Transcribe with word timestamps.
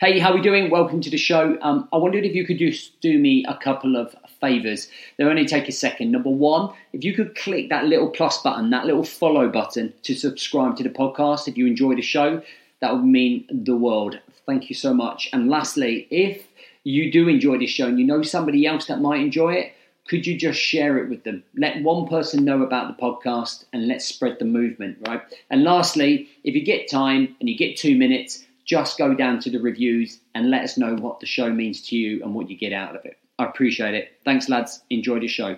Hey, 0.00 0.20
how 0.20 0.30
are 0.30 0.36
we 0.36 0.42
doing? 0.42 0.70
Welcome 0.70 1.00
to 1.00 1.10
the 1.10 1.16
show. 1.16 1.58
Um, 1.60 1.88
I 1.92 1.96
wondered 1.96 2.24
if 2.24 2.32
you 2.32 2.46
could 2.46 2.60
just 2.60 3.00
do 3.00 3.18
me 3.18 3.44
a 3.48 3.56
couple 3.56 3.96
of 3.96 4.14
favors. 4.40 4.88
They'll 5.16 5.26
only 5.26 5.44
take 5.44 5.68
a 5.68 5.72
second. 5.72 6.12
Number 6.12 6.30
one, 6.30 6.72
if 6.92 7.02
you 7.02 7.12
could 7.12 7.34
click 7.34 7.68
that 7.70 7.86
little 7.86 8.08
plus 8.08 8.40
button, 8.40 8.70
that 8.70 8.86
little 8.86 9.02
follow 9.02 9.48
button 9.48 9.92
to 10.04 10.14
subscribe 10.14 10.76
to 10.76 10.84
the 10.84 10.88
podcast 10.88 11.48
if 11.48 11.58
you 11.58 11.66
enjoy 11.66 11.96
the 11.96 12.02
show, 12.02 12.40
that 12.80 12.94
would 12.94 13.06
mean 13.06 13.44
the 13.50 13.74
world. 13.74 14.20
Thank 14.46 14.68
you 14.68 14.76
so 14.76 14.94
much. 14.94 15.28
And 15.32 15.50
lastly, 15.50 16.06
if 16.12 16.46
you 16.84 17.10
do 17.10 17.26
enjoy 17.26 17.58
this 17.58 17.70
show 17.70 17.88
and 17.88 17.98
you 17.98 18.06
know 18.06 18.22
somebody 18.22 18.66
else 18.66 18.86
that 18.86 19.00
might 19.00 19.20
enjoy 19.20 19.54
it, 19.54 19.72
could 20.06 20.28
you 20.28 20.38
just 20.38 20.60
share 20.60 20.98
it 20.98 21.10
with 21.10 21.24
them? 21.24 21.42
Let 21.56 21.82
one 21.82 22.06
person 22.06 22.44
know 22.44 22.62
about 22.62 22.96
the 22.96 23.02
podcast 23.02 23.64
and 23.72 23.88
let's 23.88 24.06
spread 24.06 24.38
the 24.38 24.44
movement, 24.44 24.98
right? 25.08 25.22
And 25.50 25.64
lastly, 25.64 26.28
if 26.44 26.54
you 26.54 26.64
get 26.64 26.88
time 26.88 27.34
and 27.40 27.48
you 27.48 27.58
get 27.58 27.76
two 27.76 27.98
minutes, 27.98 28.44
just 28.68 28.98
go 28.98 29.14
down 29.14 29.40
to 29.40 29.50
the 29.50 29.58
reviews 29.58 30.20
and 30.34 30.50
let 30.50 30.62
us 30.62 30.76
know 30.76 30.94
what 30.94 31.20
the 31.20 31.26
show 31.26 31.50
means 31.50 31.80
to 31.88 31.96
you 31.96 32.22
and 32.22 32.34
what 32.34 32.50
you 32.50 32.56
get 32.56 32.72
out 32.72 32.94
of 32.94 33.04
it. 33.04 33.18
I 33.38 33.46
appreciate 33.46 33.94
it. 33.94 34.20
Thanks, 34.24 34.48
lads. 34.48 34.82
Enjoy 34.90 35.18
the 35.18 35.26
show. 35.26 35.56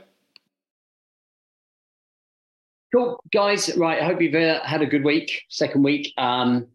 Cool, 2.95 3.21
guys. 3.33 3.77
Right, 3.77 4.01
I 4.01 4.05
hope 4.05 4.21
you've 4.21 4.35
uh, 4.35 4.63
had 4.65 4.83
a 4.83 4.87
good 4.87 5.05
week, 5.05 5.43
second 5.49 5.83
week. 5.83 6.13
Um, 6.19 6.67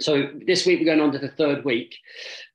so 0.00 0.28
this 0.46 0.66
week 0.66 0.78
we're 0.78 0.86
going 0.86 1.00
on 1.00 1.12
to 1.12 1.18
the 1.18 1.28
third 1.28 1.64
week, 1.64 1.96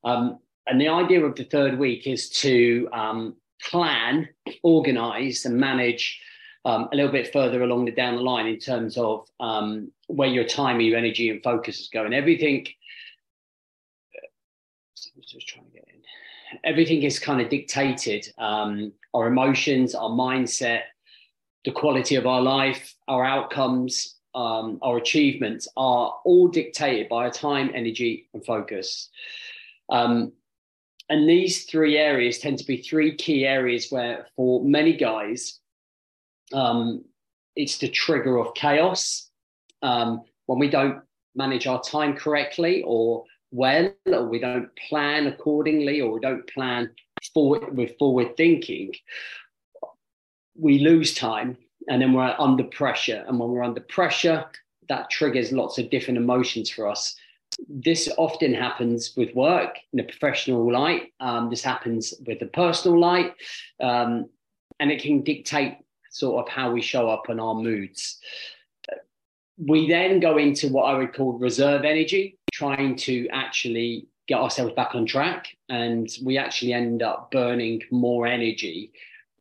um, 0.04 0.40
and 0.68 0.80
the 0.80 0.90
idea 0.90 1.24
of 1.24 1.36
the 1.36 1.46
third 1.46 1.78
week 1.78 2.08
is 2.08 2.30
to 2.30 2.90
um, 2.92 3.36
plan, 3.62 4.28
organize, 4.64 5.46
and 5.46 5.58
manage 5.58 6.20
um, 6.66 6.90
a 6.92 6.96
little 6.96 7.12
bit 7.12 7.32
further 7.32 7.64
along 7.64 7.86
the 7.86 7.92
down 7.92 8.16
the 8.16 8.22
line 8.22 8.48
in 8.48 8.60
terms 8.60 8.98
of 8.98 9.28
um, 9.40 9.92
where 10.08 10.28
your 10.28 10.44
time, 10.44 10.82
your 10.82 10.98
energy, 10.98 11.30
and 11.30 11.42
focus 11.44 11.80
is 11.80 11.90
going. 11.90 12.14
Everything 12.14 12.68
just 15.36 15.48
trying 15.48 15.66
to 15.66 15.72
get 15.72 15.88
in. 15.94 16.02
Everything 16.64 17.04
is 17.04 17.20
kind 17.20 17.42
of 17.42 17.50
dictated. 17.50 18.32
Um, 18.38 18.94
our 19.14 19.28
emotions, 19.28 19.96
our 19.96 20.10
mindset, 20.10 20.82
the 21.66 21.72
quality 21.72 22.16
of 22.16 22.26
our 22.26 22.42
life, 22.42 22.96
our 23.08 23.26
outcomes, 23.26 24.16
um, 24.34 24.80
our 24.82 24.98
achievements 24.98 25.68
are 25.78 26.14
all 26.26 26.48
dictated 26.48 27.10
by 27.10 27.26
our 27.26 27.32
time, 27.32 27.72
energy, 27.74 28.28
and 28.34 28.46
focus. 28.46 29.10
Um, 29.90 30.34
and 31.10 31.30
these 31.30 31.66
three 31.66 31.98
areas 31.98 32.40
tend 32.40 32.58
to 32.60 32.66
be 32.66 32.78
three 32.78 33.16
key 33.16 33.46
areas 33.46 33.90
where, 33.90 34.28
for 34.36 34.64
many 34.64 34.94
guys, 34.94 35.60
um, 36.56 37.04
it's 37.56 37.78
the 37.78 37.90
trigger 37.90 38.38
of 38.38 38.54
chaos. 38.56 39.30
Um, 39.82 40.24
when 40.48 40.60
we 40.60 40.70
don't 40.70 41.02
manage 41.36 41.68
our 41.68 41.82
time 41.82 42.16
correctly 42.16 42.84
or 42.86 43.26
well 43.52 43.92
or 44.08 44.26
we 44.26 44.40
don't 44.40 44.70
plan 44.88 45.28
accordingly 45.28 46.02
or 46.02 46.14
we 46.14 46.20
don't 46.20 46.48
plan 46.48 46.90
forward 47.34 47.76
with 47.76 47.98
forward 47.98 48.36
thinking 48.38 48.92
we 50.58 50.80
lose 50.80 51.14
time 51.14 51.58
and 51.88 52.02
then 52.02 52.14
we're 52.14 52.36
under 52.40 52.64
pressure. 52.64 53.24
And 53.28 53.40
when 53.40 53.50
we're 53.50 53.64
under 53.64 53.82
pressure 53.82 54.46
that 54.88 55.10
triggers 55.10 55.52
lots 55.52 55.78
of 55.78 55.90
different 55.90 56.18
emotions 56.18 56.70
for 56.70 56.88
us. 56.88 57.16
This 57.68 58.10
often 58.18 58.54
happens 58.54 59.14
with 59.16 59.34
work 59.36 59.78
in 59.94 60.00
a 60.00 60.04
professional 60.04 60.72
light. 60.72 61.14
Um, 61.20 61.50
this 61.50 61.64
happens 61.64 62.14
with 62.26 62.42
a 62.42 62.48
personal 62.48 63.00
light. 63.00 63.34
Um, 63.82 64.30
and 64.80 64.92
it 64.92 65.02
can 65.02 65.22
dictate 65.22 65.78
sort 66.16 66.46
of 66.46 66.52
how 66.52 66.72
we 66.72 66.82
show 66.82 67.10
up 67.10 67.30
in 67.30 67.40
our 67.40 67.56
moods 67.56 68.20
we 69.58 69.88
then 69.88 70.20
go 70.20 70.38
into 70.38 70.70
what 70.70 70.84
I 70.84 70.98
would 70.98 71.14
call 71.14 71.34
reserve 71.34 71.86
energy, 71.86 72.38
trying 72.52 72.96
to 72.98 73.28
actually 73.30 74.08
get 74.28 74.40
ourselves 74.40 74.74
back 74.74 74.96
on 74.96 75.06
track. 75.06 75.56
And 75.70 76.10
we 76.24 76.38
actually 76.38 76.74
end 76.74 77.02
up 77.04 77.32
burning 77.32 77.82
more 77.92 78.28
energy 78.28 78.92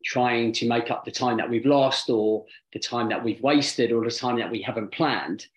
trying 0.03 0.51
to 0.53 0.67
make 0.67 0.91
up 0.91 1.03
the 1.03 1.11
time 1.11 1.37
that 1.37 1.49
we've 1.49 1.65
lost 1.65 2.11
or 2.11 2.45
the 2.73 2.79
time 2.79 3.09
that 3.09 3.23
we've 3.23 3.41
wasted 3.41 3.91
or 3.91 4.03
the 4.03 4.11
time 4.11 4.37
that 4.37 4.51
we 4.51 4.61
haven't 4.61 4.91
planned. 4.91 5.47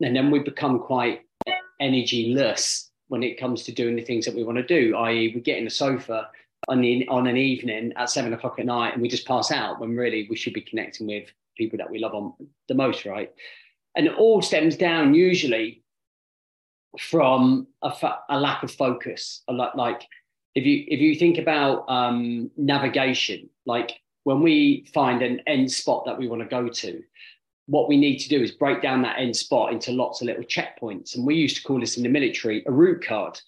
And 0.00 0.14
then 0.14 0.30
we 0.30 0.38
become 0.38 0.78
quite 0.78 1.22
energyless 1.82 2.88
when 3.08 3.24
it 3.24 3.38
comes 3.38 3.64
to 3.64 3.72
doing 3.72 3.96
the 3.96 4.04
things 4.04 4.24
that 4.24 4.34
we 4.34 4.44
want 4.44 4.58
to 4.58 4.64
do, 4.64 4.94
i.e., 4.96 5.32
we 5.34 5.40
get 5.40 5.58
in 5.58 5.64
the 5.64 5.70
sofa 5.70 6.28
on, 6.68 6.80
the, 6.80 7.06
on 7.08 7.26
an 7.26 7.36
evening 7.36 7.92
at 7.96 8.10
seven 8.10 8.32
o'clock 8.32 8.58
at 8.58 8.66
night 8.66 8.94
and 8.94 9.02
we 9.02 9.08
just 9.08 9.26
pass 9.26 9.50
out 9.50 9.80
when 9.80 9.96
really 9.96 10.26
we 10.28 10.36
should 10.36 10.52
be 10.52 10.60
connecting 10.60 11.06
with 11.06 11.28
people 11.56 11.78
that 11.78 11.90
we 11.90 11.98
love 11.98 12.14
on 12.14 12.32
the 12.68 12.74
most, 12.74 13.04
right? 13.04 13.32
and 13.96 14.06
it 14.06 14.14
all 14.14 14.42
stems 14.42 14.76
down 14.76 15.14
usually 15.14 15.82
from 17.00 17.66
a, 17.82 17.92
fa- 17.92 18.20
a 18.28 18.38
lack 18.38 18.62
of 18.62 18.70
focus. 18.70 19.42
Lot 19.48 19.76
like 19.76 20.02
if 20.54 20.64
you 20.64 20.84
if 20.86 21.00
you 21.00 21.16
think 21.16 21.38
about 21.38 21.88
um, 21.88 22.50
navigation, 22.56 23.48
like 23.64 23.98
when 24.24 24.42
we 24.42 24.86
find 24.94 25.22
an 25.22 25.40
end 25.46 25.72
spot 25.72 26.04
that 26.04 26.18
we 26.18 26.28
want 26.28 26.42
to 26.42 26.48
go 26.48 26.68
to, 26.68 27.02
what 27.66 27.88
we 27.88 27.96
need 27.96 28.18
to 28.18 28.28
do 28.28 28.42
is 28.42 28.50
break 28.52 28.82
down 28.82 29.02
that 29.02 29.18
end 29.18 29.34
spot 29.34 29.72
into 29.72 29.92
lots 29.92 30.20
of 30.20 30.26
little 30.26 30.44
checkpoints. 30.44 31.16
And 31.16 31.26
we 31.26 31.34
used 31.34 31.56
to 31.56 31.62
call 31.62 31.80
this 31.80 31.96
in 31.96 32.02
the 32.02 32.08
military 32.08 32.62
a 32.66 32.72
route 32.72 33.02
card. 33.02 33.40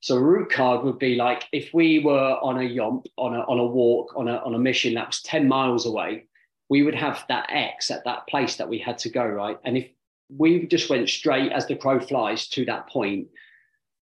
So 0.00 0.16
a 0.16 0.20
route 0.20 0.50
card 0.50 0.84
would 0.84 0.98
be 0.98 1.16
like 1.16 1.44
if 1.52 1.72
we 1.72 1.98
were 1.98 2.38
on 2.42 2.58
a 2.58 2.68
yomp, 2.68 3.06
on 3.16 3.34
a 3.34 3.40
on 3.40 3.58
a 3.58 3.66
walk, 3.66 4.12
on 4.16 4.28
a 4.28 4.36
on 4.38 4.54
a 4.54 4.58
mission 4.58 4.94
that 4.94 5.08
was 5.08 5.22
10 5.22 5.48
miles 5.48 5.86
away, 5.86 6.26
we 6.68 6.82
would 6.82 6.94
have 6.94 7.24
that 7.28 7.46
X 7.50 7.90
at 7.90 8.04
that 8.04 8.26
place 8.26 8.56
that 8.56 8.68
we 8.68 8.78
had 8.78 8.98
to 8.98 9.08
go, 9.08 9.24
right? 9.24 9.58
And 9.64 9.76
if 9.76 9.88
we 10.28 10.66
just 10.66 10.90
went 10.90 11.08
straight 11.08 11.52
as 11.52 11.66
the 11.66 11.76
crow 11.76 12.00
flies 12.00 12.48
to 12.48 12.64
that 12.66 12.88
point, 12.88 13.28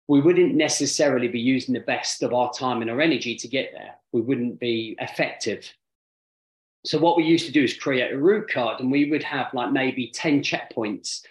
we 0.08 0.20
wouldn't 0.20 0.54
necessarily 0.54 1.28
be 1.28 1.40
using 1.40 1.74
the 1.74 1.80
best 1.80 2.22
of 2.22 2.32
our 2.32 2.52
time 2.52 2.80
and 2.80 2.90
our 2.90 3.00
energy 3.00 3.34
to 3.36 3.48
get 3.48 3.70
there. 3.72 3.94
We 4.12 4.20
wouldn't 4.20 4.60
be 4.60 4.96
effective. 5.00 5.72
So, 6.84 6.98
what 6.98 7.16
we 7.16 7.24
used 7.24 7.46
to 7.46 7.52
do 7.52 7.64
is 7.64 7.74
create 7.74 8.12
a 8.12 8.18
route 8.18 8.48
card, 8.48 8.80
and 8.80 8.92
we 8.92 9.10
would 9.10 9.24
have 9.24 9.52
like 9.52 9.72
maybe 9.72 10.10
10 10.14 10.42
checkpoints 10.42 11.22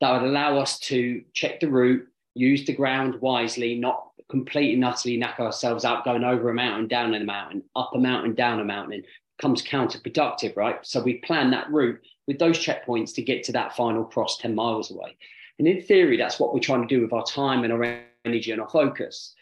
that 0.00 0.12
would 0.12 0.28
allow 0.28 0.58
us 0.58 0.78
to 0.80 1.22
check 1.32 1.60
the 1.60 1.68
route, 1.68 2.06
use 2.38 2.64
the 2.64 2.72
ground 2.72 3.20
wisely, 3.20 3.74
not 3.74 4.08
completely 4.28 4.74
and 4.74 4.84
utterly 4.84 5.16
knock 5.16 5.40
ourselves 5.40 5.84
out 5.84 6.04
going 6.04 6.24
over 6.24 6.50
a 6.50 6.54
mountain, 6.54 6.86
down 6.86 7.14
a 7.14 7.24
mountain, 7.24 7.62
up 7.74 7.90
a 7.94 7.98
mountain, 7.98 8.34
down 8.34 8.60
a 8.60 8.64
mountain 8.64 8.94
and 8.94 9.04
comes 9.40 9.62
counterproductive, 9.62 10.56
right? 10.56 10.78
So 10.82 11.02
we 11.02 11.14
plan 11.18 11.50
that 11.52 11.70
route 11.70 12.00
with 12.26 12.38
those 12.38 12.58
checkpoints 12.58 13.14
to 13.14 13.22
get 13.22 13.44
to 13.44 13.52
that 13.52 13.74
final 13.74 14.04
cross 14.04 14.36
10 14.38 14.54
miles 14.54 14.90
away. 14.90 15.16
And 15.58 15.66
in 15.66 15.82
theory, 15.82 16.16
that's 16.16 16.38
what 16.38 16.52
we're 16.52 16.60
trying 16.60 16.86
to 16.86 16.94
do 16.94 17.00
with 17.02 17.12
our 17.12 17.24
time 17.24 17.64
and 17.64 17.72
our 17.72 18.00
energy 18.24 18.52
and 18.52 18.60
our 18.60 18.68
focus. 18.68 19.34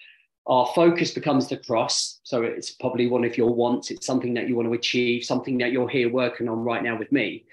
Our 0.47 0.71
focus 0.75 1.11
becomes 1.11 1.49
the 1.49 1.57
cross. 1.57 2.21
So 2.23 2.43
it's 2.43 2.71
probably 2.71 3.09
one 3.09 3.25
of 3.25 3.37
your 3.37 3.53
wants. 3.53 3.91
It's 3.91 4.07
something 4.07 4.35
that 4.35 4.49
you 4.49 4.55
want 4.55 4.69
to 4.69 4.75
achieve, 4.75 5.25
something 5.25 5.59
that 5.59 5.73
you're 5.73 5.89
here 5.89 6.11
working 6.11 6.49
on 6.49 6.63
right 6.63 6.83
now 6.83 6.97
with 6.97 7.11
me. 7.11 7.45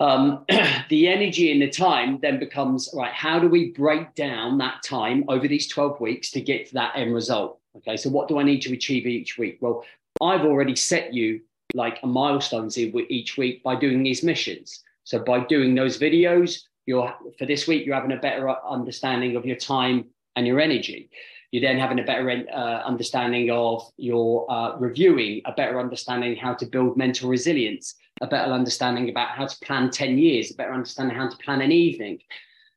Um, 0.00 0.44
the 0.88 1.08
energy 1.08 1.52
and 1.52 1.62
the 1.62 1.70
time 1.70 2.18
then 2.20 2.38
becomes 2.38 2.90
right, 2.94 3.12
how 3.12 3.38
do 3.38 3.48
we 3.48 3.70
break 3.70 4.14
down 4.14 4.58
that 4.58 4.82
time 4.82 5.24
over 5.28 5.46
these 5.46 5.68
12 5.68 6.00
weeks 6.00 6.30
to 6.32 6.40
get 6.40 6.66
to 6.68 6.74
that 6.74 6.96
end 6.96 7.14
result? 7.14 7.60
Okay, 7.76 7.96
so 7.96 8.10
what 8.10 8.28
do 8.28 8.38
I 8.38 8.42
need 8.42 8.62
to 8.62 8.72
achieve 8.72 9.06
each 9.06 9.38
week? 9.38 9.58
Well, 9.60 9.84
I've 10.20 10.42
already 10.42 10.76
set 10.76 11.12
you 11.12 11.40
like 11.74 11.98
a 12.02 12.06
milestones 12.06 12.78
each 12.78 13.36
week 13.36 13.62
by 13.62 13.74
doing 13.74 14.02
these 14.02 14.22
missions. 14.22 14.82
So 15.02 15.18
by 15.18 15.40
doing 15.40 15.74
those 15.74 15.98
videos, 15.98 16.62
you're 16.86 17.14
for 17.38 17.46
this 17.46 17.66
week 17.66 17.86
you're 17.86 17.94
having 17.94 18.12
a 18.12 18.20
better 18.20 18.48
understanding 18.66 19.36
of 19.36 19.44
your 19.44 19.56
time 19.56 20.06
and 20.36 20.46
your 20.46 20.60
energy. 20.60 21.10
You're 21.50 21.62
then 21.62 21.78
having 21.78 22.00
a 22.00 22.04
better 22.04 22.30
uh, 22.30 22.82
understanding 22.84 23.50
of 23.50 23.88
your 23.96 24.50
uh, 24.50 24.76
reviewing, 24.76 25.42
a 25.44 25.52
better 25.52 25.78
understanding 25.78 26.36
how 26.36 26.54
to 26.54 26.66
build 26.66 26.96
mental 26.96 27.28
resilience, 27.28 27.94
a 28.20 28.26
better 28.26 28.52
understanding 28.52 29.08
about 29.08 29.30
how 29.30 29.46
to 29.46 29.58
plan 29.60 29.90
10 29.90 30.18
years, 30.18 30.50
a 30.50 30.54
better 30.54 30.72
understanding 30.72 31.16
how 31.16 31.28
to 31.28 31.36
plan 31.38 31.60
an 31.60 31.72
evening. 31.72 32.20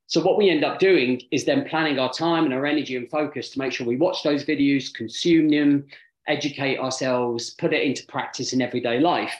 So 0.08 0.22
what 0.22 0.38
we 0.38 0.50
end 0.50 0.64
up 0.64 0.80
doing 0.80 1.22
is 1.32 1.46
then 1.46 1.68
planning 1.68 2.00
our 2.00 2.12
time 2.12 2.46
and 2.46 2.54
our 2.54 2.66
energy 2.66 2.96
and 2.96 3.10
focus 3.10 3.50
to 3.52 3.60
make 3.60 3.74
sure 3.74 3.86
we 3.86 3.98
watch 3.98 4.24
those 4.24 4.46
videos, 4.46 4.94
consume 4.94 5.50
them, 5.50 5.86
educate 6.28 6.80
ourselves, 6.80 7.52
put 7.52 7.74
it 7.74 7.84
into 7.84 8.06
practice 8.08 8.54
in 8.54 8.62
everyday 8.62 9.00
life. 9.00 9.34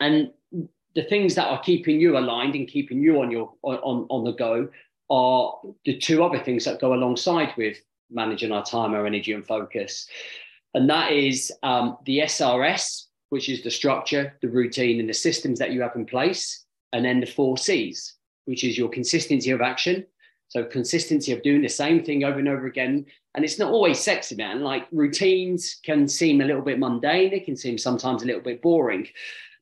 And 0.00 0.30
the 0.94 1.04
things 1.04 1.34
that 1.34 1.48
are 1.48 1.60
keeping 1.60 2.00
you 2.00 2.18
aligned 2.18 2.54
and 2.54 2.68
keeping 2.68 3.00
you 3.00 3.20
on 3.20 3.30
your 3.30 3.52
on, 3.62 4.06
on 4.08 4.24
the 4.24 4.32
go 4.32 4.68
are 5.10 5.58
the 5.84 5.98
two 5.98 6.22
other 6.22 6.38
things 6.38 6.64
that 6.64 6.80
go 6.80 6.94
alongside 6.94 7.52
with 7.56 7.78
managing 8.10 8.52
our 8.52 8.64
time, 8.64 8.94
our 8.94 9.06
energy, 9.06 9.32
and 9.32 9.46
focus. 9.46 10.06
And 10.74 10.88
that 10.88 11.12
is 11.12 11.52
um, 11.62 11.98
the 12.06 12.20
SRS, 12.20 13.06
which 13.32 13.48
is 13.48 13.62
the 13.62 13.70
structure, 13.70 14.34
the 14.42 14.48
routine, 14.48 15.00
and 15.00 15.08
the 15.08 15.14
systems 15.14 15.58
that 15.58 15.72
you 15.72 15.80
have 15.80 15.96
in 15.96 16.04
place. 16.04 16.66
And 16.92 17.02
then 17.02 17.18
the 17.18 17.24
four 17.24 17.56
C's, 17.56 18.16
which 18.44 18.62
is 18.62 18.76
your 18.76 18.90
consistency 18.90 19.50
of 19.52 19.62
action, 19.62 20.04
so 20.48 20.62
consistency 20.66 21.32
of 21.32 21.42
doing 21.42 21.62
the 21.62 21.68
same 21.70 22.04
thing 22.04 22.24
over 22.24 22.38
and 22.38 22.46
over 22.46 22.66
again. 22.66 23.06
And 23.34 23.42
it's 23.42 23.58
not 23.58 23.72
always 23.72 23.98
sexy, 23.98 24.34
man. 24.34 24.60
Like 24.60 24.86
routines 24.92 25.80
can 25.82 26.06
seem 26.08 26.42
a 26.42 26.44
little 26.44 26.60
bit 26.60 26.78
mundane. 26.78 27.30
They 27.30 27.40
can 27.40 27.56
seem 27.56 27.78
sometimes 27.78 28.22
a 28.22 28.26
little 28.26 28.42
bit 28.42 28.60
boring, 28.60 29.08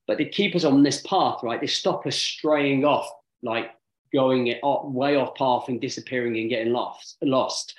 but 0.09 0.19
they 0.19 0.25
keep 0.25 0.57
us 0.57 0.65
on 0.65 0.83
this 0.83 1.03
path, 1.03 1.45
right? 1.45 1.61
They 1.61 1.69
stop 1.69 2.09
us 2.09 2.17
straying 2.17 2.85
off 2.85 3.09
like 3.45 3.71
going 4.13 4.53
way 4.65 5.15
off 5.15 5.37
path 5.37 5.69
and 5.69 5.81
disappearing 5.81 6.37
and 6.39 6.51
getting 6.51 6.73
lost. 6.73 7.19
lost. 7.23 7.77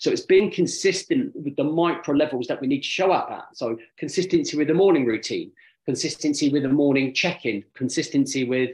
So 0.00 0.10
it's 0.10 0.22
being 0.22 0.50
consistent 0.50 1.36
with 1.36 1.56
the 1.56 1.64
micro 1.64 2.14
levels 2.14 2.46
that 2.46 2.58
we 2.58 2.66
need 2.66 2.80
to 2.80 2.88
show 2.88 3.12
up 3.12 3.30
at. 3.30 3.54
So 3.54 3.78
consistency 3.98 4.56
with 4.56 4.68
the 4.68 4.74
morning 4.74 5.04
routine, 5.04 5.52
consistency 5.84 6.48
with 6.48 6.62
the 6.62 6.70
morning 6.70 7.12
check-in, 7.12 7.62
consistency 7.74 8.44
with 8.44 8.70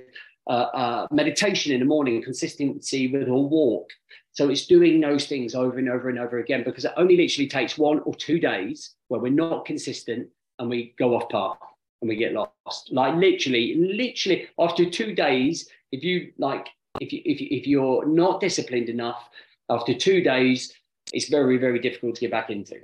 uh, 0.49 0.69
uh, 0.73 1.07
meditation 1.11 1.73
in 1.73 1.81
the 1.81 1.85
morning, 1.85 2.23
consistency 2.23 3.09
with 3.09 3.27
a 3.27 3.35
walk. 3.35 3.91
So 4.31 4.51
it's 4.51 4.67
doing 4.67 5.01
those 5.01 5.27
things 5.27 5.57
over 5.57 5.79
and 5.79 5.89
over 5.89 6.09
and 6.09 6.21
over 6.21 6.39
again 6.39 6.63
because 6.63 6.85
it 6.85 6.93
only 6.97 7.17
literally 7.17 7.49
takes 7.49 7.77
one 7.77 7.99
or 8.01 8.15
two 8.15 8.39
days 8.39 8.95
where 9.09 9.21
we're 9.21 9.33
not 9.33 9.65
consistent 9.65 10.29
and 10.61 10.71
we 10.71 10.95
go 10.97 11.17
off 11.17 11.29
path 11.29 11.59
and 12.03 12.09
we 12.09 12.15
get 12.15 12.35
lost. 12.35 12.93
Like 12.93 13.17
literally, 13.17 13.75
literally 13.75 14.47
after 14.61 14.89
two 14.89 15.13
days, 15.13 15.69
if 15.91 16.05
you 16.05 16.33
like, 16.39 16.69
if 17.01 17.13
you 17.13 17.21
if, 17.25 17.41
you, 17.41 17.49
if 17.51 17.67
you're 17.67 18.07
not 18.07 18.41
disciplined 18.41 18.89
enough, 18.89 19.29
after 19.69 19.93
two 19.93 20.23
days, 20.23 20.73
it's 21.13 21.29
very, 21.29 21.57
very 21.59 21.79
difficult 21.79 22.17
to 22.17 22.21
get 22.21 22.31
back 22.31 22.51
into. 22.51 22.81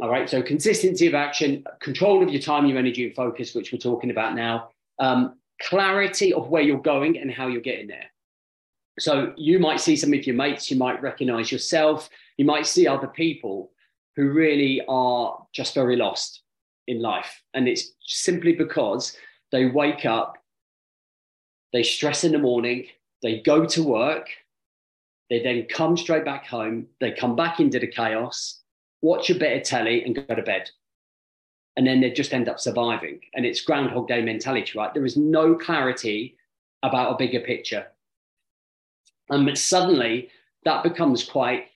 All 0.00 0.08
right. 0.08 0.28
So 0.28 0.42
consistency 0.42 1.06
of 1.06 1.14
action, 1.14 1.64
control 1.80 2.22
of 2.22 2.30
your 2.30 2.40
time, 2.40 2.66
your 2.66 2.78
energy, 2.78 3.06
and 3.06 3.14
focus, 3.14 3.54
which 3.54 3.72
we're 3.72 3.78
talking 3.78 4.10
about 4.10 4.34
now. 4.34 4.70
Um, 4.98 5.36
clarity 5.60 6.32
of 6.32 6.48
where 6.48 6.62
you're 6.62 6.78
going 6.80 7.18
and 7.18 7.30
how 7.30 7.48
you're 7.48 7.60
getting 7.60 7.86
there. 7.86 8.06
So 8.98 9.32
you 9.36 9.58
might 9.58 9.80
see 9.80 9.96
some 9.96 10.12
of 10.12 10.26
your 10.26 10.36
mates, 10.36 10.70
you 10.70 10.76
might 10.76 11.02
recognize 11.02 11.50
yourself, 11.50 12.08
you 12.36 12.44
might 12.44 12.66
see 12.66 12.86
other 12.86 13.08
people 13.08 13.72
who 14.16 14.30
really 14.30 14.82
are 14.88 15.46
just 15.52 15.74
very 15.74 15.96
lost 15.96 16.42
in 16.86 17.00
life. 17.00 17.42
And 17.54 17.66
it's 17.66 17.92
simply 18.06 18.54
because 18.54 19.16
they 19.50 19.66
wake 19.66 20.06
up, 20.06 20.36
they 21.72 21.82
stress 21.82 22.22
in 22.22 22.32
the 22.32 22.38
morning, 22.38 22.86
they 23.22 23.40
go 23.40 23.66
to 23.66 23.82
work, 23.82 24.28
they 25.30 25.42
then 25.42 25.66
come 25.68 25.96
straight 25.96 26.24
back 26.24 26.46
home. 26.46 26.86
They 27.00 27.12
come 27.12 27.36
back 27.36 27.60
into 27.60 27.78
the 27.78 27.86
chaos, 27.86 28.60
watch 29.02 29.30
a 29.30 29.34
bit 29.34 29.56
of 29.56 29.62
telly, 29.62 30.04
and 30.04 30.14
go 30.14 30.34
to 30.34 30.42
bed. 30.42 30.70
And 31.76 31.86
then 31.86 32.00
they 32.00 32.10
just 32.10 32.32
end 32.32 32.48
up 32.48 32.60
surviving. 32.60 33.20
And 33.34 33.44
it's 33.44 33.60
Groundhog 33.60 34.08
Day 34.08 34.22
mentality, 34.22 34.72
right? 34.76 34.92
There 34.94 35.04
is 35.04 35.16
no 35.16 35.54
clarity 35.54 36.36
about 36.82 37.12
a 37.12 37.16
bigger 37.16 37.40
picture. 37.40 37.86
And 39.30 39.58
suddenly 39.58 40.30
that 40.64 40.82
becomes 40.82 41.24
quite 41.24 41.66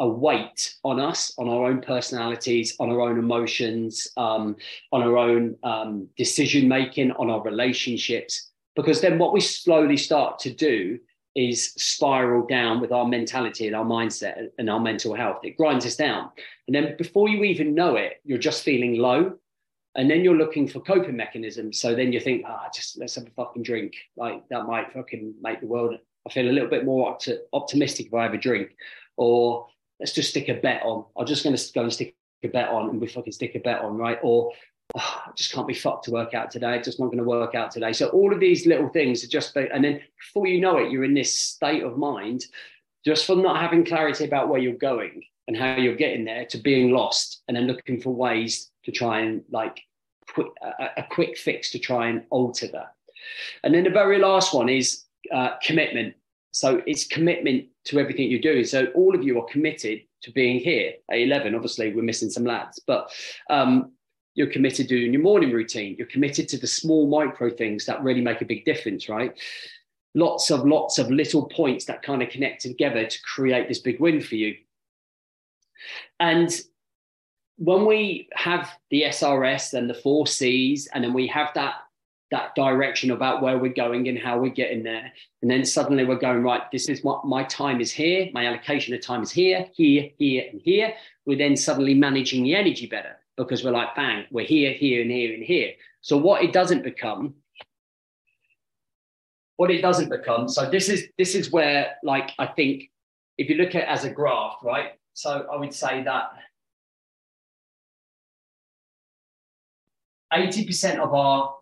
a 0.00 0.08
weight 0.08 0.76
on 0.84 1.00
us, 1.00 1.32
on 1.38 1.48
our 1.48 1.66
own 1.66 1.80
personalities, 1.80 2.76
on 2.78 2.90
our 2.90 3.00
own 3.00 3.18
emotions, 3.18 4.06
um, 4.16 4.56
on 4.92 5.02
our 5.02 5.16
own 5.16 5.56
um, 5.64 6.08
decision 6.16 6.68
making, 6.68 7.10
on 7.12 7.30
our 7.30 7.42
relationships. 7.42 8.50
Because 8.76 9.00
then 9.00 9.18
what 9.18 9.32
we 9.32 9.40
slowly 9.40 9.96
start 9.96 10.38
to 10.40 10.50
do 10.50 11.00
is 11.34 11.72
spiral 11.74 12.46
down 12.46 12.80
with 12.80 12.92
our 12.92 13.06
mentality 13.06 13.66
and 13.66 13.76
our 13.76 13.84
mindset 13.84 14.48
and 14.58 14.68
our 14.68 14.80
mental 14.80 15.14
health. 15.14 15.38
It 15.44 15.56
grinds 15.56 15.86
us 15.86 15.96
down. 15.96 16.30
And 16.66 16.74
then 16.74 16.96
before 16.96 17.28
you 17.28 17.44
even 17.44 17.74
know 17.74 17.96
it, 17.96 18.20
you're 18.24 18.38
just 18.38 18.62
feeling 18.62 18.98
low. 18.98 19.34
And 19.94 20.10
then 20.10 20.22
you're 20.22 20.36
looking 20.36 20.68
for 20.68 20.80
coping 20.80 21.16
mechanisms. 21.16 21.80
So 21.80 21.94
then 21.94 22.12
you 22.12 22.20
think, 22.20 22.44
ah, 22.46 22.68
just 22.74 22.98
let's 22.98 23.14
have 23.16 23.26
a 23.26 23.30
fucking 23.30 23.62
drink. 23.62 23.94
Like 24.16 24.48
that 24.48 24.66
might 24.66 24.92
fucking 24.92 25.34
make 25.40 25.60
the 25.60 25.66
world. 25.66 25.98
I 26.26 26.30
feel 26.30 26.48
a 26.48 26.52
little 26.52 26.68
bit 26.68 26.84
more 26.84 27.16
optimistic 27.52 28.06
if 28.06 28.14
I 28.14 28.24
have 28.24 28.34
a 28.34 28.38
drink. 28.38 28.70
Or 29.16 29.66
let's 29.98 30.12
just 30.12 30.30
stick 30.30 30.48
a 30.48 30.54
bet 30.54 30.82
on. 30.82 31.04
I'm 31.16 31.26
just 31.26 31.42
going 31.42 31.56
to 31.56 31.72
go 31.72 31.82
and 31.82 31.92
stick 31.92 32.16
a 32.44 32.48
bet 32.48 32.68
on 32.68 32.90
and 32.90 33.00
we 33.00 33.06
fucking 33.08 33.32
stick 33.32 33.54
a 33.54 33.60
bet 33.60 33.80
on, 33.80 33.96
right? 33.96 34.18
Or 34.22 34.52
oh, 34.94 35.22
I 35.26 35.30
just 35.34 35.52
can't 35.52 35.68
be 35.68 35.74
fucked 35.74 36.04
to 36.04 36.10
work 36.10 36.34
out 36.34 36.50
today. 36.50 36.76
It's 36.76 36.86
just 36.86 37.00
not 37.00 37.06
going 37.06 37.18
to 37.18 37.24
work 37.24 37.54
out 37.54 37.70
today. 37.70 37.92
So 37.92 38.08
all 38.08 38.32
of 38.32 38.40
these 38.40 38.66
little 38.66 38.88
things 38.88 39.22
are 39.22 39.28
just, 39.28 39.54
and 39.56 39.84
then 39.84 40.00
before 40.18 40.46
you 40.46 40.60
know 40.60 40.78
it, 40.78 40.90
you're 40.90 41.04
in 41.04 41.14
this 41.14 41.34
state 41.34 41.82
of 41.82 41.98
mind, 41.98 42.44
just 43.04 43.26
from 43.26 43.42
not 43.42 43.60
having 43.60 43.84
clarity 43.84 44.24
about 44.24 44.48
where 44.48 44.60
you're 44.60 44.74
going 44.74 45.22
and 45.46 45.56
how 45.56 45.76
you're 45.76 45.96
getting 45.96 46.24
there 46.24 46.44
to 46.46 46.58
being 46.58 46.90
lost, 46.90 47.42
and 47.48 47.56
then 47.56 47.66
looking 47.66 48.00
for 48.00 48.10
ways 48.10 48.70
to 48.84 48.92
try 48.92 49.20
and 49.20 49.42
like 49.50 49.80
quick, 50.32 50.48
a, 50.62 51.00
a 51.00 51.06
quick 51.10 51.38
fix 51.38 51.70
to 51.70 51.78
try 51.78 52.08
and 52.08 52.24
alter 52.30 52.66
that. 52.68 52.94
And 53.64 53.74
then 53.74 53.84
the 53.84 53.90
very 53.90 54.18
last 54.18 54.54
one 54.54 54.68
is 54.68 55.04
uh, 55.32 55.56
commitment. 55.62 56.14
So 56.52 56.82
it's 56.86 57.06
commitment 57.06 57.66
to 57.84 57.98
everything 57.98 58.30
you're 58.30 58.40
doing. 58.40 58.64
So 58.64 58.86
all 58.94 59.14
of 59.14 59.22
you 59.22 59.38
are 59.38 59.46
committed 59.46 60.02
to 60.22 60.32
being 60.32 60.60
here 60.60 60.94
at 61.10 61.18
11. 61.18 61.54
Obviously, 61.54 61.92
we're 61.92 62.02
missing 62.02 62.30
some 62.30 62.44
lads, 62.44 62.80
but 62.86 63.10
um, 63.48 63.92
you're 64.38 64.46
committed 64.46 64.86
to 64.88 64.96
doing 64.96 65.12
your 65.12 65.20
morning 65.20 65.50
routine. 65.50 65.96
You're 65.98 66.06
committed 66.06 66.48
to 66.50 66.58
the 66.58 66.66
small 66.68 67.08
micro 67.08 67.50
things 67.50 67.84
that 67.86 68.04
really 68.04 68.20
make 68.20 68.40
a 68.40 68.44
big 68.44 68.64
difference, 68.64 69.08
right? 69.08 69.36
Lots 70.14 70.52
of 70.52 70.64
lots 70.64 71.00
of 71.00 71.10
little 71.10 71.46
points 71.46 71.86
that 71.86 72.02
kind 72.02 72.22
of 72.22 72.30
connect 72.30 72.62
together 72.62 73.04
to 73.04 73.22
create 73.22 73.66
this 73.66 73.80
big 73.80 73.98
win 73.98 74.20
for 74.20 74.36
you. 74.36 74.54
And 76.20 76.48
when 77.56 77.84
we 77.84 78.28
have 78.32 78.70
the 78.90 79.02
SRS 79.02 79.74
and 79.74 79.90
the 79.90 79.94
four 79.94 80.28
C's, 80.28 80.86
and 80.94 81.02
then 81.02 81.12
we 81.12 81.26
have 81.26 81.48
that 81.56 81.74
that 82.30 82.54
direction 82.54 83.10
about 83.10 83.42
where 83.42 83.58
we're 83.58 83.72
going 83.72 84.06
and 84.06 84.18
how 84.18 84.38
we're 84.38 84.50
getting 84.50 84.84
there. 84.84 85.10
And 85.42 85.50
then 85.50 85.64
suddenly 85.64 86.04
we're 86.04 86.16
going, 86.16 86.42
right, 86.42 86.62
this 86.70 86.88
is 86.88 87.02
what 87.02 87.24
my 87.24 87.42
time 87.44 87.80
is 87.80 87.90
here, 87.90 88.28
my 88.34 88.46
allocation 88.46 88.94
of 88.94 89.00
time 89.00 89.22
is 89.22 89.32
here, 89.32 89.66
here, 89.72 90.10
here, 90.16 90.44
and 90.52 90.60
here. 90.60 90.92
We're 91.24 91.38
then 91.38 91.56
suddenly 91.56 91.94
managing 91.94 92.44
the 92.44 92.54
energy 92.54 92.86
better 92.86 93.16
because 93.38 93.64
we're 93.64 93.70
like, 93.70 93.94
bang, 93.94 94.26
we're 94.30 94.44
here, 94.44 94.72
here, 94.72 95.00
and 95.00 95.10
here, 95.10 95.32
and 95.32 95.42
here. 95.42 95.72
So 96.02 96.18
what 96.18 96.42
it 96.42 96.52
doesn't 96.52 96.82
become, 96.82 97.34
what 99.56 99.70
it 99.70 99.80
doesn't 99.80 100.10
become, 100.10 100.48
so 100.48 100.68
this 100.68 100.88
is 100.88 101.06
this 101.16 101.34
is 101.34 101.50
where, 101.50 101.96
like, 102.02 102.32
I 102.38 102.46
think 102.46 102.90
if 103.38 103.48
you 103.48 103.56
look 103.56 103.74
at 103.74 103.88
as 103.88 104.04
a 104.04 104.10
graph, 104.10 104.58
right? 104.62 104.92
So 105.14 105.46
I 105.50 105.56
would 105.56 105.72
say 105.72 106.02
that 106.04 106.30
80% 110.32 110.98
of 110.98 111.14
our 111.14 111.54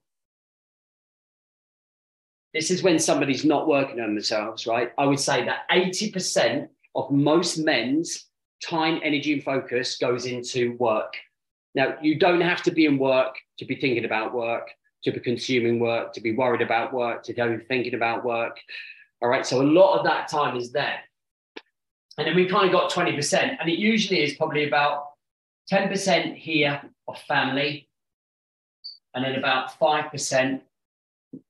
this 2.52 2.70
is 2.70 2.82
when 2.82 2.99
somebody's 2.99 3.44
not 3.44 3.69
working 3.69 4.00
on 4.00 4.14
themselves, 4.14 4.67
right? 4.67 4.90
I 4.96 5.05
would 5.05 5.20
say 5.20 5.44
that 5.44 5.69
80% 5.70 6.69
of 6.94 7.11
most 7.11 7.58
men's 7.58 8.28
time, 8.64 8.99
energy, 9.05 9.34
and 9.34 9.44
focus 9.44 9.99
goes 9.99 10.25
into 10.25 10.75
work. 10.78 11.14
Now, 11.76 11.94
you 12.00 12.19
don't 12.19 12.40
have 12.40 12.62
to 12.62 12.70
be 12.70 12.87
in 12.87 12.99
work 12.99 13.37
to 13.58 13.67
be 13.67 13.76
thinking 13.76 14.06
about 14.06 14.32
work, 14.34 14.70
to 15.05 15.12
be 15.12 15.20
consuming 15.20 15.78
work, 15.78 16.14
to 16.14 16.23
be 16.23 16.34
worried 16.34 16.62
about 16.62 16.94
work, 16.94 17.23
to 17.25 17.34
go 17.34 17.61
thinking 17.69 17.94
about 17.94 18.25
work. 18.25 18.58
All 19.20 19.28
right. 19.28 19.46
So 19.46 19.61
a 19.61 19.62
lot 19.62 19.99
of 19.99 20.06
that 20.06 20.28
time 20.28 20.56
is 20.56 20.73
there. 20.73 21.00
And 22.17 22.26
then 22.26 22.34
we 22.34 22.46
kind 22.46 22.64
of 22.64 22.73
got 22.73 22.90
20%. 22.90 23.56
And 23.61 23.69
it 23.69 23.78
usually 23.78 24.23
is 24.25 24.34
probably 24.34 24.67
about 24.67 25.04
10% 25.71 26.35
here 26.35 26.80
of 27.09 27.18
family, 27.28 27.88
and 29.14 29.25
then 29.25 29.35
about 29.35 29.78
5%, 29.78 30.61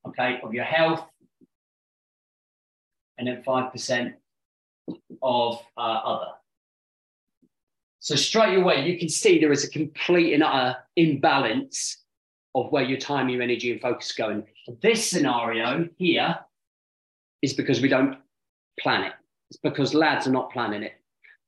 okay, 0.09 0.40
of 0.42 0.52
your 0.52 0.64
health, 0.64 1.04
and 3.16 3.28
then 3.28 3.42
5% 3.47 4.14
of 5.23 5.61
uh, 5.76 5.80
other. 5.80 6.33
So 8.06 8.14
straight 8.14 8.56
away, 8.56 8.88
you 8.88 8.96
can 9.00 9.08
see 9.08 9.40
there 9.40 9.50
is 9.50 9.64
a 9.64 9.68
complete 9.68 10.32
and 10.32 10.44
utter 10.44 10.76
imbalance 10.94 12.04
of 12.54 12.70
where 12.70 12.84
your 12.84 13.00
time, 13.00 13.28
your 13.28 13.42
energy, 13.42 13.72
and 13.72 13.80
focus 13.80 14.14
are 14.16 14.22
going. 14.28 14.44
This 14.80 15.10
scenario 15.10 15.88
here 15.98 16.38
is 17.42 17.54
because 17.54 17.80
we 17.80 17.88
don't 17.88 18.16
plan 18.78 19.02
it. 19.02 19.12
It's 19.50 19.58
because 19.58 19.92
lads 19.92 20.28
are 20.28 20.30
not 20.30 20.52
planning 20.52 20.84
it. 20.84 20.92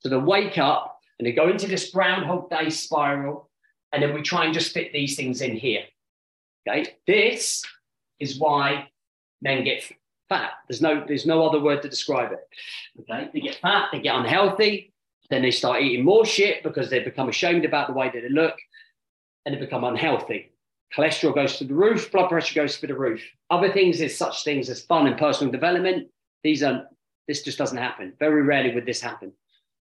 So 0.01 0.09
they 0.09 0.17
wake 0.17 0.59
up 0.59 0.99
and 1.21 1.27
they 1.29 1.31
go 1.31 1.49
into 1.49 1.69
this 1.69 1.93
Groundhog 1.93 2.51
Day 2.51 2.71
spiral, 2.71 3.49
and 3.93 4.03
then 4.03 4.13
we 4.13 4.23
try 4.23 4.45
and 4.45 4.53
just 4.53 4.73
fit 4.73 4.93
these 4.93 5.15
things 5.15 5.43
in 5.43 5.55
here. 5.55 5.85
Okay, 6.69 6.97
this 7.07 7.63
is 8.19 8.41
why 8.41 8.89
men 9.43 9.63
get 9.63 9.85
fat. 10.29 10.55
There's 10.69 10.83
no, 10.83 11.05
there's 11.07 11.25
no 11.25 11.47
other 11.47 11.61
word 11.61 11.83
to 11.83 11.89
describe 11.89 12.33
it. 12.33 12.41
Okay, 12.99 13.31
they 13.33 13.39
get 13.43 13.61
fat, 13.63 13.91
they 13.93 14.01
get 14.01 14.17
unhealthy, 14.17 14.93
then 15.31 15.43
they 15.43 15.51
start 15.51 15.83
eating 15.83 16.05
more 16.05 16.25
shit 16.25 16.63
because 16.63 16.91
they 16.91 17.01
become 17.01 17.29
ashamed 17.29 17.65
about 17.65 17.89
the 17.89 17.93
way 17.93 18.11
that 18.13 18.23
they 18.23 18.29
look 18.29 18.57
and 19.45 19.55
they 19.55 19.59
become 19.59 19.85
unhealthy. 19.85 20.53
Cholesterol 20.97 21.35
goes 21.35 21.59
to 21.59 21.65
the 21.65 21.75
roof, 21.75 22.11
blood 22.11 22.29
pressure 22.29 22.55
goes 22.55 22.77
through 22.77 22.89
the 22.89 22.99
roof. 22.99 23.23
Other 23.51 23.73
things 23.73 24.01
is 24.01 24.17
such 24.17 24.43
things 24.43 24.71
as 24.71 24.83
fun 24.83 25.07
and 25.07 25.19
personal 25.19 25.53
development. 25.53 26.09
These 26.43 26.63
are 26.63 26.87
this 27.27 27.43
just 27.43 27.59
doesn't 27.59 27.77
happen. 27.77 28.15
Very 28.19 28.43
rarely 28.43 28.75
would 28.75 28.87
this 28.87 29.03
happen. 29.03 29.33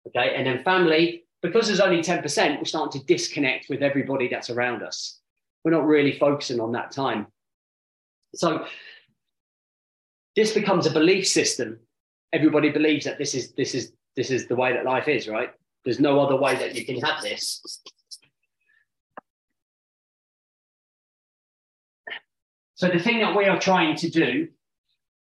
Okay. 0.08 0.36
And 0.36 0.46
then 0.46 0.64
family, 0.64 1.24
because 1.42 1.68
there's 1.68 1.80
only 1.80 2.02
10%, 2.02 2.58
we're 2.58 2.66
starting 2.66 3.00
to 3.00 3.08
disconnect 3.08 3.68
with 3.70 3.82
everybody 3.82 4.28
that's 4.28 4.50
around 4.50 4.84
us. 4.84 5.20
We're 5.64 5.72
not 5.72 5.86
really 5.86 6.18
focusing 6.20 6.60
on 6.60 6.74
that 6.74 6.92
time. 6.92 7.28
So 8.36 8.66
this 10.36 10.54
becomes 10.54 10.86
a 10.86 10.92
belief 10.92 11.28
system. 11.28 11.80
Everybody 12.34 12.70
believes 12.70 13.06
that 13.06 13.18
this 13.18 13.34
is 13.34 13.54
this 13.54 13.74
is 13.74 13.94
this 14.18 14.32
is 14.32 14.48
the 14.48 14.56
way 14.56 14.74
that 14.74 14.84
life 14.84 15.08
is, 15.08 15.30
right? 15.30 15.52
There's 15.86 16.00
no 16.00 16.20
other 16.20 16.36
way 16.36 16.56
that 16.56 16.76
you 16.76 16.84
can 16.84 17.00
have 17.00 17.22
this. 17.22 17.62
So 22.74 22.90
the 22.90 23.00
thing 23.00 23.20
that 23.20 23.38
we 23.38 23.46
are 23.46 23.60
trying 23.60 23.96
to 23.98 24.10
do 24.10 24.50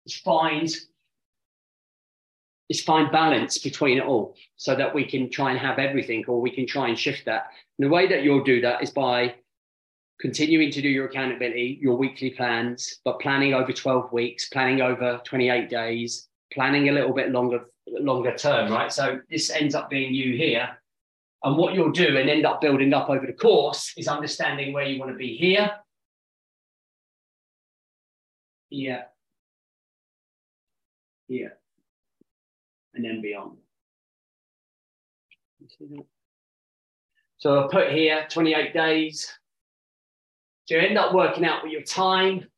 is 0.07 0.17
find 0.17 0.73
is 2.69 2.81
find 2.81 3.13
balance 3.13 3.59
between 3.59 3.99
it 3.99 4.05
all 4.05 4.35
so 4.57 4.75
that 4.75 4.93
we 4.93 5.05
can 5.05 5.31
try 5.31 5.51
and 5.51 5.59
have 5.61 5.79
everything 5.79 6.25
or 6.27 6.41
we 6.41 6.51
can 6.51 6.67
try 6.67 6.89
and 6.89 6.99
shift 6.99 7.25
that. 7.25 7.47
And 7.79 7.87
the 7.87 7.93
way 7.93 8.09
that 8.09 8.25
you'll 8.25 8.43
do 8.43 8.61
that 8.63 8.83
is 8.83 8.91
by 8.91 9.37
continuing 10.19 10.73
to 10.73 10.83
do 10.83 10.89
your 10.89 11.07
accountability, 11.07 11.79
your 11.81 11.97
weekly 11.97 12.31
plans, 12.31 12.99
but 13.05 13.21
planning 13.21 13.55
over 13.55 13.73
12 13.73 14.13
weeks, 14.13 14.49
planning 14.49 14.81
over 14.81 15.21
28 15.25 15.71
days, 15.71 16.29
planning 16.53 16.89
a 16.89 16.93
little 16.93 17.13
bit 17.13 17.31
longer 17.31 17.65
longer 17.87 18.35
term, 18.37 18.73
right? 18.73 18.93
So 18.93 19.21
this 19.31 19.51
ends 19.51 19.75
up 19.75 19.91
being 19.91 20.13
you 20.13 20.37
here. 20.37 20.69
And 21.43 21.57
what 21.57 21.75
you'll 21.75 21.93
do 21.93 22.17
and 22.17 22.29
end 22.29 22.47
up 22.47 22.61
building 22.61 22.93
up 22.93 23.09
over 23.09 23.27
the 23.27 23.33
course 23.33 23.93
is 23.97 24.09
understanding 24.09 24.73
where 24.73 24.85
you 24.85 24.99
want 24.99 25.13
to 25.13 25.17
be 25.17 25.37
here. 25.37 25.71
Here. 28.69 29.07
Here. 31.29 31.57
And 32.95 33.05
then 33.05 33.21
beyond. 33.23 33.59
So 37.39 37.61
I'll 37.61 37.69
put 37.69 37.93
here 37.93 38.27
28 38.29 38.73
days. 38.73 39.33
So 40.65 40.75
you 40.75 40.81
end 40.81 40.99
up 40.99 41.15
working 41.15 41.45
out 41.45 41.63
with 41.63 41.71
your 41.71 41.83
time, 41.83 42.49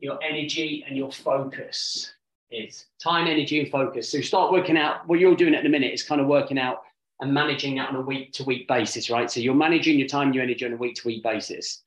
your 0.00 0.18
energy, 0.22 0.84
and 0.86 0.96
your 0.96 1.12
focus 1.12 2.12
is 2.50 2.86
time, 3.02 3.26
energy, 3.26 3.60
and 3.60 3.70
focus. 3.70 4.10
So 4.10 4.20
start 4.20 4.52
working 4.52 4.76
out 4.76 5.06
what 5.06 5.18
you're 5.18 5.36
doing 5.36 5.54
at 5.54 5.62
the 5.62 5.68
minute 5.68 5.92
is 5.92 6.02
kind 6.02 6.20
of 6.20 6.26
working 6.26 6.58
out 6.58 6.82
and 7.20 7.32
managing 7.32 7.76
that 7.76 7.88
on 7.88 7.96
a 7.96 8.00
week 8.00 8.32
to 8.34 8.44
week 8.44 8.68
basis, 8.68 9.10
right? 9.10 9.30
So 9.30 9.40
you're 9.40 9.54
managing 9.54 9.98
your 9.98 10.08
time, 10.08 10.32
your 10.32 10.44
energy 10.44 10.64
on 10.64 10.72
a 10.72 10.76
week 10.76 10.94
to 10.96 11.08
week 11.08 11.22
basis. 11.22 11.82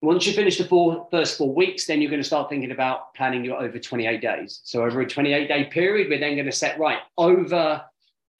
Once 0.00 0.26
you 0.26 0.32
finish 0.32 0.58
the 0.58 0.64
four, 0.64 1.08
first 1.10 1.38
four 1.38 1.52
weeks, 1.52 1.86
then 1.86 2.00
you're 2.00 2.10
going 2.10 2.22
to 2.22 2.26
start 2.26 2.48
thinking 2.48 2.70
about 2.70 3.14
planning 3.14 3.44
your 3.44 3.60
over 3.60 3.78
28 3.78 4.20
days. 4.20 4.60
So 4.62 4.84
over 4.84 5.00
a 5.00 5.08
28 5.08 5.48
day 5.48 5.64
period, 5.64 6.08
we're 6.08 6.20
then 6.20 6.34
going 6.34 6.46
to 6.46 6.52
set 6.52 6.78
right 6.78 7.00
over 7.16 7.82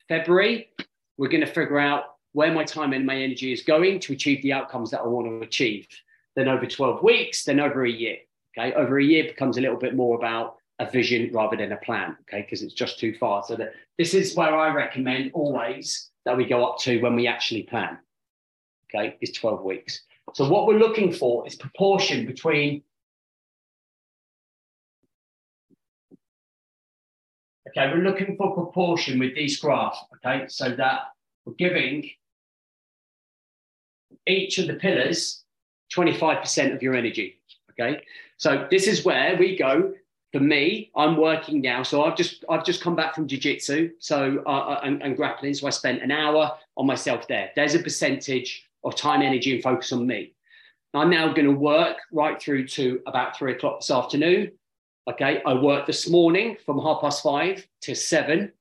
February, 0.08 0.70
we're 1.16 1.28
going 1.28 1.40
to 1.40 1.46
figure 1.46 1.78
out 1.78 2.04
where 2.32 2.52
my 2.52 2.64
time 2.64 2.92
and 2.92 3.04
my 3.04 3.16
energy 3.16 3.52
is 3.52 3.62
going 3.62 3.98
to 4.00 4.12
achieve 4.12 4.42
the 4.42 4.52
outcomes 4.52 4.90
that 4.90 5.00
I 5.00 5.06
want 5.06 5.26
to 5.26 5.46
achieve. 5.46 5.88
Then 6.37 6.48
over 6.48 6.66
12 6.66 7.02
weeks, 7.02 7.44
then 7.44 7.58
over 7.58 7.84
a 7.84 7.90
year. 7.90 8.18
Okay. 8.56 8.72
Over 8.75 8.98
a 8.98 9.04
year 9.04 9.25
becomes 9.25 9.58
a 9.58 9.60
little 9.60 9.76
bit 9.76 9.96
more 9.96 10.16
about 10.16 10.57
a 10.78 10.90
vision 10.90 11.30
rather 11.32 11.56
than 11.56 11.73
a 11.73 11.76
plan, 11.78 12.16
okay, 12.23 12.42
because 12.42 12.62
it's 12.62 12.75
just 12.75 12.99
too 12.99 13.14
far. 13.18 13.42
So 13.47 13.56
that 13.56 13.73
this 13.97 14.14
is 14.14 14.37
where 14.37 14.54
I 14.56 14.73
recommend 14.73 15.32
always 15.35 16.11
that 16.25 16.37
we 16.37 16.44
go 16.44 16.64
up 16.64 16.78
to 16.80 17.00
when 17.00 17.16
we 17.16 17.26
actually 17.26 17.64
plan, 17.64 17.99
okay, 18.88 19.16
is 19.20 19.32
12 19.32 19.64
weeks. 19.64 20.02
So 20.35 20.49
what 20.49 20.66
we're 20.66 20.78
looking 20.78 21.12
for 21.12 21.47
is 21.47 21.54
proportion 21.54 22.26
between 22.26 22.82
Okay, 27.68 27.92
we're 27.92 28.02
looking 28.02 28.35
for 28.37 28.54
proportion 28.54 29.18
with 29.18 29.35
these 29.35 29.61
graphs, 29.61 29.99
okay, 30.16 30.47
so 30.49 30.75
that 30.76 31.00
we're 31.44 31.52
giving 31.52 32.08
each 34.26 34.58
of 34.58 34.68
the 34.68 34.75
pillars 34.75 35.44
25% 35.94 36.75
of 36.75 36.82
your 36.82 36.94
energy, 36.94 37.40
okay? 37.70 38.02
So 38.38 38.66
this 38.70 38.87
is 38.87 39.04
where 39.04 39.37
we 39.37 39.56
go 39.56 39.92
for 40.32 40.40
me, 40.40 40.90
I'm 40.94 41.16
working 41.16 41.61
now. 41.61 41.82
So 41.82 42.04
I've 42.04 42.16
just 42.16 42.44
I've 42.50 42.64
just 42.64 42.82
come 42.82 42.94
back 42.94 43.14
from 43.14 43.26
jiu-jitsu 43.26 43.92
so 43.99 44.42
uh, 44.47 44.50
uh, 44.50 44.80
and, 44.85 45.02
and, 45.02 45.16
grappling. 45.16 45.54
So 45.54 45.66
I 45.66 45.70
spent 45.70 46.02
an 46.02 46.11
hour 46.11 46.56
on 46.76 46.87
myself 46.87 47.26
there. 47.28 47.50
There's 47.56 47.75
a 47.75 47.78
percentage 47.78 48.64
of 48.85 48.94
time, 48.94 49.23
energy, 49.23 49.54
and 49.54 49.62
focus 49.62 49.92
on 49.92 50.06
me. 50.06 50.35
I'm 50.94 51.11
now 51.11 51.32
going 51.32 51.47
to 51.47 51.52
work 51.52 51.99
right 52.12 52.40
through 52.40 52.66
to 52.68 53.00
about 53.06 53.37
three 53.37 53.52
o'clock 53.52 53.80
this 53.80 53.90
afternoon. 53.90 54.52
Okay, 55.08 55.42
I 55.47 55.54
worked 55.54 55.87
this 55.87 56.08
morning 56.08 56.56
from 56.66 56.78
half 56.78 57.00
past 57.00 57.23
five 57.23 57.66
to 57.82 57.94
seven. 57.94 58.52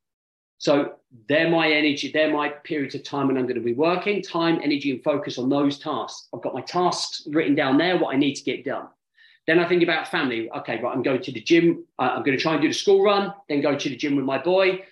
So 0.59 0.95
they're 1.29 1.49
my 1.49 1.69
energy, 1.69 2.11
they're 2.11 2.33
my 2.33 2.49
periods 2.49 2.95
of 2.95 3.03
time 3.03 3.27
when 3.27 3.37
I'm 3.37 3.43
going 3.43 3.55
to 3.55 3.61
be 3.61 3.73
working. 3.73 4.21
Time, 4.21 4.59
energy, 4.63 4.91
and 4.91 5.03
focus 5.03 5.37
on 5.37 5.49
those 5.49 5.77
tasks. 5.77 6.29
I've 6.33 6.41
got 6.41 6.53
my 6.53 6.61
tasks 6.61 7.27
written 7.27 7.55
down 7.55 7.77
there, 7.77 7.97
what 7.97 8.15
I 8.15 8.17
need 8.17 8.35
to 8.35 8.43
get 8.43 8.65
done. 8.65 8.87
Then 9.47 9.59
I 9.59 9.67
think 9.67 9.81
about 9.81 10.09
family. 10.09 10.49
Okay, 10.51 10.81
right, 10.81 10.93
I'm 10.93 11.01
going 11.01 11.21
to 11.21 11.31
the 11.31 11.41
gym. 11.41 11.85
I'm 11.97 12.23
going 12.23 12.37
to 12.37 12.41
try 12.41 12.53
and 12.53 12.61
do 12.61 12.67
the 12.67 12.73
school 12.73 13.01
run, 13.01 13.33
then 13.47 13.61
go 13.61 13.77
to 13.77 13.89
the 13.89 13.95
gym 13.95 14.17
with 14.17 14.25
my 14.25 14.37
boy, 14.37 14.83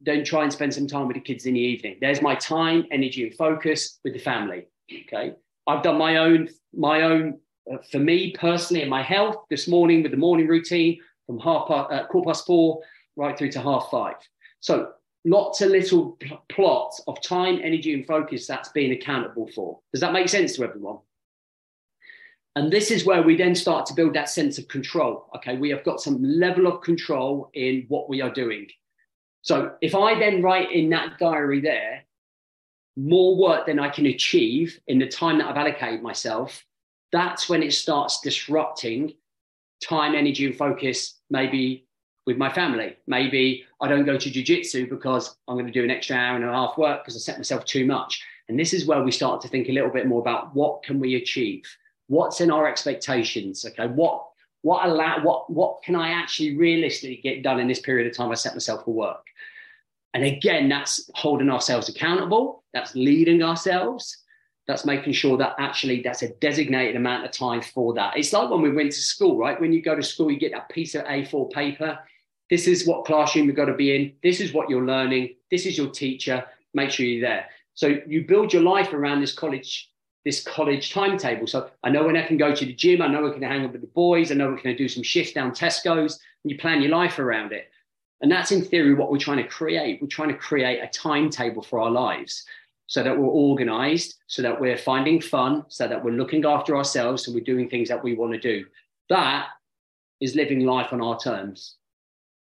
then 0.00 0.24
try 0.24 0.44
and 0.44 0.52
spend 0.52 0.72
some 0.72 0.86
time 0.86 1.08
with 1.08 1.16
the 1.16 1.20
kids 1.20 1.46
in 1.46 1.54
the 1.54 1.60
evening. 1.60 1.98
There's 2.00 2.22
my 2.22 2.36
time, 2.36 2.84
energy, 2.92 3.26
and 3.26 3.34
focus 3.34 3.98
with 4.04 4.12
the 4.12 4.20
family. 4.20 4.68
Okay. 4.92 5.34
I've 5.66 5.82
done 5.82 5.98
my 5.98 6.18
own, 6.18 6.48
my 6.72 7.02
own, 7.02 7.40
uh, 7.72 7.78
for 7.90 7.98
me 7.98 8.32
personally, 8.38 8.82
and 8.82 8.90
my 8.90 9.02
health 9.02 9.36
this 9.50 9.66
morning 9.66 10.02
with 10.02 10.12
the 10.12 10.18
morning 10.18 10.46
routine 10.46 11.00
from 11.26 11.40
half 11.40 11.66
past, 11.66 11.92
uh, 11.92 12.06
quarter 12.06 12.28
past 12.28 12.46
four 12.46 12.80
right 13.16 13.36
through 13.36 13.50
to 13.50 13.60
half 13.60 13.88
five. 13.90 14.14
So 14.60 14.92
lots 15.24 15.60
of 15.62 15.70
little 15.70 16.12
pl- 16.20 16.44
plots 16.48 17.02
of 17.08 17.20
time, 17.22 17.58
energy, 17.60 17.92
and 17.94 18.06
focus 18.06 18.46
that's 18.46 18.68
being 18.68 18.92
accountable 18.92 19.50
for. 19.52 19.80
Does 19.92 20.00
that 20.02 20.12
make 20.12 20.28
sense 20.28 20.54
to 20.56 20.64
everyone? 20.64 20.98
And 22.56 22.72
this 22.72 22.90
is 22.90 23.04
where 23.04 23.22
we 23.22 23.36
then 23.36 23.54
start 23.54 23.84
to 23.86 23.94
build 23.94 24.14
that 24.14 24.30
sense 24.30 24.56
of 24.56 24.66
control. 24.66 25.28
Okay, 25.36 25.58
we 25.58 25.68
have 25.70 25.84
got 25.84 26.00
some 26.00 26.22
level 26.22 26.66
of 26.66 26.80
control 26.80 27.50
in 27.52 27.84
what 27.88 28.08
we 28.08 28.22
are 28.22 28.32
doing. 28.32 28.66
So 29.42 29.74
if 29.82 29.94
I 29.94 30.18
then 30.18 30.42
write 30.42 30.72
in 30.72 30.88
that 30.90 31.18
diary 31.18 31.60
there 31.60 32.04
more 32.96 33.36
work 33.36 33.66
than 33.66 33.78
I 33.78 33.90
can 33.90 34.06
achieve 34.06 34.80
in 34.86 34.98
the 34.98 35.06
time 35.06 35.36
that 35.38 35.48
I've 35.48 35.56
allocated 35.58 36.02
myself, 36.02 36.64
that's 37.12 37.46
when 37.46 37.62
it 37.62 37.74
starts 37.74 38.22
disrupting 38.22 39.12
time, 39.86 40.14
energy, 40.14 40.46
and 40.46 40.56
focus, 40.56 41.20
maybe 41.28 41.86
with 42.26 42.38
my 42.38 42.50
family. 42.50 42.96
Maybe 43.06 43.64
I 43.82 43.88
don't 43.88 44.06
go 44.06 44.16
to 44.16 44.30
jujitsu 44.30 44.88
because 44.88 45.36
I'm 45.46 45.56
going 45.56 45.66
to 45.66 45.72
do 45.72 45.84
an 45.84 45.90
extra 45.90 46.16
hour 46.16 46.36
and 46.36 46.44
a 46.44 46.50
half 46.50 46.78
work 46.78 47.04
because 47.04 47.16
I 47.16 47.18
set 47.20 47.38
myself 47.38 47.66
too 47.66 47.84
much. 47.84 48.24
And 48.48 48.58
this 48.58 48.72
is 48.72 48.86
where 48.86 49.02
we 49.02 49.12
start 49.12 49.42
to 49.42 49.48
think 49.48 49.68
a 49.68 49.72
little 49.72 49.90
bit 49.90 50.06
more 50.06 50.20
about 50.20 50.54
what 50.54 50.82
can 50.82 50.98
we 50.98 51.16
achieve? 51.16 51.62
What's 52.08 52.40
in 52.40 52.50
our 52.50 52.68
expectations 52.68 53.64
okay? 53.64 53.86
What 53.86 54.24
what 54.62 54.86
allow 54.86 55.22
what 55.22 55.50
what 55.50 55.82
can 55.82 55.94
i 55.94 56.10
actually 56.10 56.56
realistically 56.56 57.20
get 57.22 57.42
done 57.42 57.60
in 57.60 57.68
this 57.68 57.80
period 57.80 58.06
of 58.06 58.16
time 58.16 58.30
i 58.30 58.34
set 58.34 58.54
myself 58.54 58.84
for 58.84 58.94
work? 58.94 59.24
And 60.14 60.24
again 60.24 60.68
that's 60.68 61.10
holding 61.14 61.50
ourselves 61.50 61.88
accountable 61.88 62.64
that's 62.72 62.94
leading 62.94 63.42
ourselves 63.42 64.24
that's 64.66 64.84
making 64.84 65.12
sure 65.12 65.36
that 65.38 65.54
actually 65.58 66.02
that's 66.02 66.22
a 66.22 66.34
designated 66.40 66.96
amount 66.96 67.24
of 67.24 67.30
time 67.30 67.62
for 67.62 67.94
that. 67.94 68.16
It's 68.16 68.32
like 68.32 68.50
when 68.50 68.62
we 68.62 68.72
went 68.72 68.90
to 68.92 68.98
school 68.98 69.38
right? 69.38 69.60
When 69.60 69.72
you 69.72 69.82
go 69.82 69.94
to 69.94 70.02
school 70.02 70.30
you 70.30 70.38
get 70.38 70.52
that 70.52 70.68
piece 70.68 70.94
of 70.94 71.04
a4 71.04 71.50
paper. 71.52 71.98
This 72.48 72.68
is 72.68 72.86
what 72.86 73.04
classroom 73.04 73.46
you've 73.46 73.56
got 73.56 73.64
to 73.64 73.74
be 73.74 73.94
in. 73.94 74.12
This 74.22 74.40
is 74.40 74.52
what 74.52 74.70
you're 74.70 74.86
learning. 74.86 75.34
This 75.50 75.66
is 75.66 75.76
your 75.76 75.90
teacher. 75.90 76.44
Make 76.74 76.90
sure 76.90 77.04
you're 77.04 77.28
there. 77.28 77.46
So 77.74 77.98
you 78.06 78.24
build 78.24 78.52
your 78.52 78.62
life 78.62 78.92
around 78.92 79.20
this 79.20 79.34
college 79.34 79.90
this 80.26 80.42
college 80.42 80.92
timetable. 80.92 81.46
So 81.46 81.70
I 81.84 81.88
know 81.88 82.04
when 82.04 82.16
I 82.16 82.26
can 82.26 82.36
go 82.36 82.52
to 82.52 82.66
the 82.66 82.72
gym, 82.72 83.00
I 83.00 83.06
know 83.06 83.28
I 83.28 83.32
can 83.32 83.42
hang 83.42 83.64
out 83.64 83.70
with 83.70 83.80
the 83.80 83.86
boys, 83.86 84.32
I 84.32 84.34
know 84.34 84.50
we're 84.50 84.74
do 84.74 84.88
some 84.88 85.04
shifts 85.04 85.32
down 85.32 85.52
Tesco's, 85.52 86.18
and 86.42 86.50
you 86.50 86.58
plan 86.58 86.82
your 86.82 86.90
life 86.90 87.20
around 87.20 87.52
it. 87.52 87.70
And 88.20 88.30
that's 88.30 88.50
in 88.50 88.64
theory 88.64 88.94
what 88.94 89.12
we're 89.12 89.18
trying 89.18 89.36
to 89.36 89.48
create. 89.48 90.02
We're 90.02 90.08
trying 90.08 90.30
to 90.30 90.36
create 90.36 90.80
a 90.80 90.88
timetable 90.88 91.62
for 91.62 91.80
our 91.80 91.90
lives 91.90 92.44
so 92.88 93.04
that 93.04 93.16
we're 93.16 93.28
organized, 93.28 94.16
so 94.26 94.42
that 94.42 94.60
we're 94.60 94.76
finding 94.76 95.20
fun, 95.20 95.64
so 95.68 95.86
that 95.86 96.04
we're 96.04 96.10
looking 96.10 96.44
after 96.44 96.76
ourselves 96.76 97.28
and 97.28 97.34
we're 97.34 97.44
doing 97.44 97.68
things 97.68 97.88
that 97.88 98.02
we 98.02 98.14
want 98.14 98.32
to 98.32 98.40
do. 98.40 98.66
That 99.08 99.46
is 100.20 100.34
living 100.34 100.66
life 100.66 100.92
on 100.92 101.00
our 101.00 101.20
terms. 101.20 101.76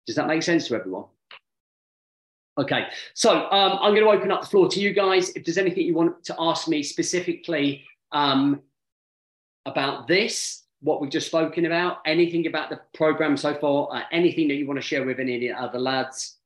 Does 0.07 0.17
that 0.17 0.27
make 0.27 0.43
sense 0.43 0.67
to 0.67 0.75
everyone? 0.75 1.05
Okay, 2.61 2.85
so 3.15 3.31
um, 3.49 3.79
I'm 3.81 3.95
going 3.95 4.05
to 4.05 4.11
open 4.11 4.31
up 4.31 4.41
the 4.41 4.47
floor 4.47 4.69
to 4.69 4.79
you 4.79 4.93
guys. 4.93 5.29
If 5.31 5.45
there's 5.45 5.57
anything 5.57 5.83
you 5.83 5.95
want 5.95 6.23
to 6.25 6.35
ask 6.37 6.67
me 6.67 6.83
specifically 6.83 7.83
um, 8.11 8.61
about 9.65 10.07
this, 10.07 10.61
what 10.81 11.01
we've 11.01 11.09
just 11.09 11.25
spoken 11.25 11.65
about, 11.65 11.97
anything 12.05 12.45
about 12.45 12.69
the 12.69 12.79
program 12.93 13.35
so 13.35 13.55
far, 13.55 13.89
uh, 13.91 14.03
anything 14.11 14.47
that 14.49 14.55
you 14.55 14.67
want 14.67 14.77
to 14.77 14.85
share 14.85 15.03
with 15.03 15.19
any 15.19 15.35
of 15.35 15.41
the 15.41 15.51
other 15.59 15.79
lads, 15.79 16.37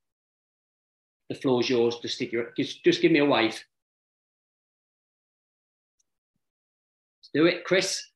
the 1.27 1.36
floor 1.36 1.60
is 1.60 1.69
yours. 1.69 1.98
Just 2.01 2.15
stick 2.15 2.31
your, 2.31 2.53
just, 2.55 2.81
just 2.86 3.01
give 3.01 3.12
me 3.12 3.19
a 3.19 3.25
wave. 3.25 3.62
Let's 7.19 7.29
do 7.34 7.45
it, 7.45 7.65
Chris. 7.65 8.07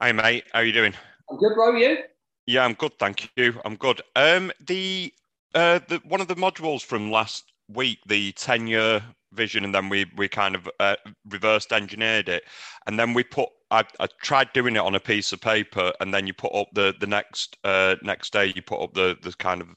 Hi, 0.00 0.12
mate. 0.12 0.44
How 0.52 0.60
are 0.60 0.64
you 0.64 0.72
doing? 0.72 0.94
I'm 1.28 1.38
good, 1.38 1.56
bro. 1.56 1.74
You? 1.74 1.98
Yeah, 2.46 2.64
I'm 2.64 2.74
good, 2.74 2.96
thank 3.00 3.30
you. 3.36 3.60
I'm 3.64 3.74
good. 3.74 4.00
Um, 4.14 4.52
the 4.66 5.12
uh, 5.54 5.80
the, 5.88 6.00
one 6.04 6.20
of 6.20 6.28
the 6.28 6.36
modules 6.36 6.82
from 6.82 7.10
last 7.10 7.52
week, 7.68 7.98
the 8.06 8.32
10 8.32 8.66
year 8.66 9.02
vision, 9.32 9.64
and 9.64 9.74
then 9.74 9.88
we, 9.88 10.06
we 10.16 10.28
kind 10.28 10.54
of 10.54 10.68
uh, 10.80 10.96
reversed 11.28 11.72
engineered 11.72 12.28
it. 12.28 12.44
And 12.86 12.98
then 12.98 13.14
we 13.14 13.22
put, 13.22 13.48
I, 13.70 13.84
I, 13.98 14.08
tried 14.22 14.52
doing 14.52 14.76
it 14.76 14.80
on 14.80 14.94
a 14.94 15.00
piece 15.00 15.32
of 15.32 15.40
paper, 15.40 15.92
and 16.00 16.12
then 16.12 16.26
you 16.26 16.32
put 16.32 16.54
up 16.54 16.68
the, 16.74 16.94
the 16.98 17.06
next 17.06 17.56
uh, 17.64 17.96
next 18.02 18.32
day, 18.32 18.52
you 18.54 18.62
put 18.62 18.82
up 18.82 18.94
the, 18.94 19.16
the 19.22 19.32
kind 19.32 19.60
of 19.60 19.68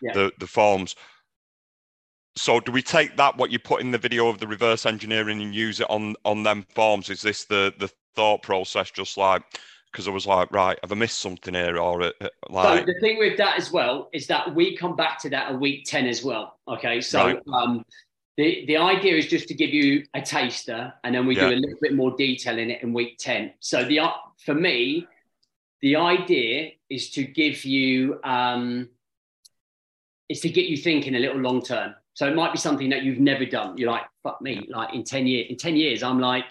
yeah. 0.00 0.12
the, 0.12 0.32
the 0.38 0.46
forms. 0.46 0.96
So 2.34 2.60
do 2.60 2.72
we 2.72 2.82
take 2.82 3.16
that 3.18 3.36
what 3.36 3.50
you 3.50 3.58
put 3.58 3.82
in 3.82 3.90
the 3.90 3.98
video 3.98 4.28
of 4.28 4.38
the 4.38 4.46
reverse 4.46 4.86
engineering 4.86 5.42
and 5.42 5.54
use 5.54 5.80
it 5.80 5.90
on 5.90 6.14
on 6.24 6.42
them 6.42 6.64
forms? 6.74 7.10
Is 7.10 7.20
this 7.20 7.44
the 7.44 7.74
the 7.78 7.90
thought 8.14 8.42
process 8.42 8.90
just 8.90 9.18
like 9.18 9.42
because 9.92 10.08
I 10.08 10.10
was 10.10 10.26
like, 10.26 10.50
right, 10.52 10.78
have 10.82 10.90
I 10.90 10.94
missed 10.94 11.18
something 11.18 11.54
here? 11.54 11.78
Or 11.78 12.02
uh, 12.02 12.10
uh, 12.20 12.28
like, 12.48 12.80
so 12.80 12.92
the 12.92 12.98
thing 13.00 13.18
with 13.18 13.36
that 13.36 13.58
as 13.58 13.70
well 13.70 14.08
is 14.12 14.26
that 14.28 14.54
we 14.54 14.76
come 14.76 14.96
back 14.96 15.20
to 15.20 15.30
that 15.30 15.52
a 15.52 15.54
week 15.56 15.84
ten 15.84 16.06
as 16.06 16.24
well. 16.24 16.58
Okay, 16.66 17.00
so 17.00 17.18
Right. 17.26 17.38
um, 17.52 17.84
the 18.38 18.64
the 18.66 18.78
idea 18.78 19.14
is 19.16 19.26
just 19.26 19.48
to 19.48 19.54
give 19.54 19.70
you 19.70 20.04
a 20.14 20.22
taster, 20.22 20.92
and 21.04 21.14
then 21.14 21.26
we 21.26 21.36
Yeah. 21.36 21.48
do 21.50 21.54
a 21.54 21.56
little 21.56 21.78
bit 21.80 21.94
more 21.94 22.16
detail 22.16 22.58
in 22.58 22.70
it 22.70 22.82
in 22.82 22.92
week 22.94 23.18
ten. 23.18 23.52
So 23.60 23.84
the 23.84 24.00
for 24.44 24.54
me, 24.54 25.06
the 25.82 25.96
idea 25.96 26.72
is 26.88 27.10
to 27.10 27.24
give 27.24 27.64
you 27.64 28.18
um, 28.24 28.88
is 30.28 30.40
to 30.40 30.48
get 30.48 30.66
you 30.66 30.78
thinking 30.78 31.14
a 31.14 31.18
little 31.18 31.38
long 31.38 31.62
term. 31.62 31.94
So 32.14 32.26
it 32.26 32.34
might 32.34 32.52
be 32.52 32.58
something 32.58 32.88
that 32.90 33.02
you've 33.02 33.20
never 33.20 33.44
done. 33.44 33.76
You're 33.76 33.90
like, 33.90 34.04
fuck 34.22 34.40
me, 34.40 34.66
like 34.68 34.94
in 34.94 35.02
10 35.02 35.26
years, 35.26 35.46
in 35.50 35.56
10 35.56 35.76
years, 35.76 36.02
I'm 36.02 36.20
like, 36.20 36.44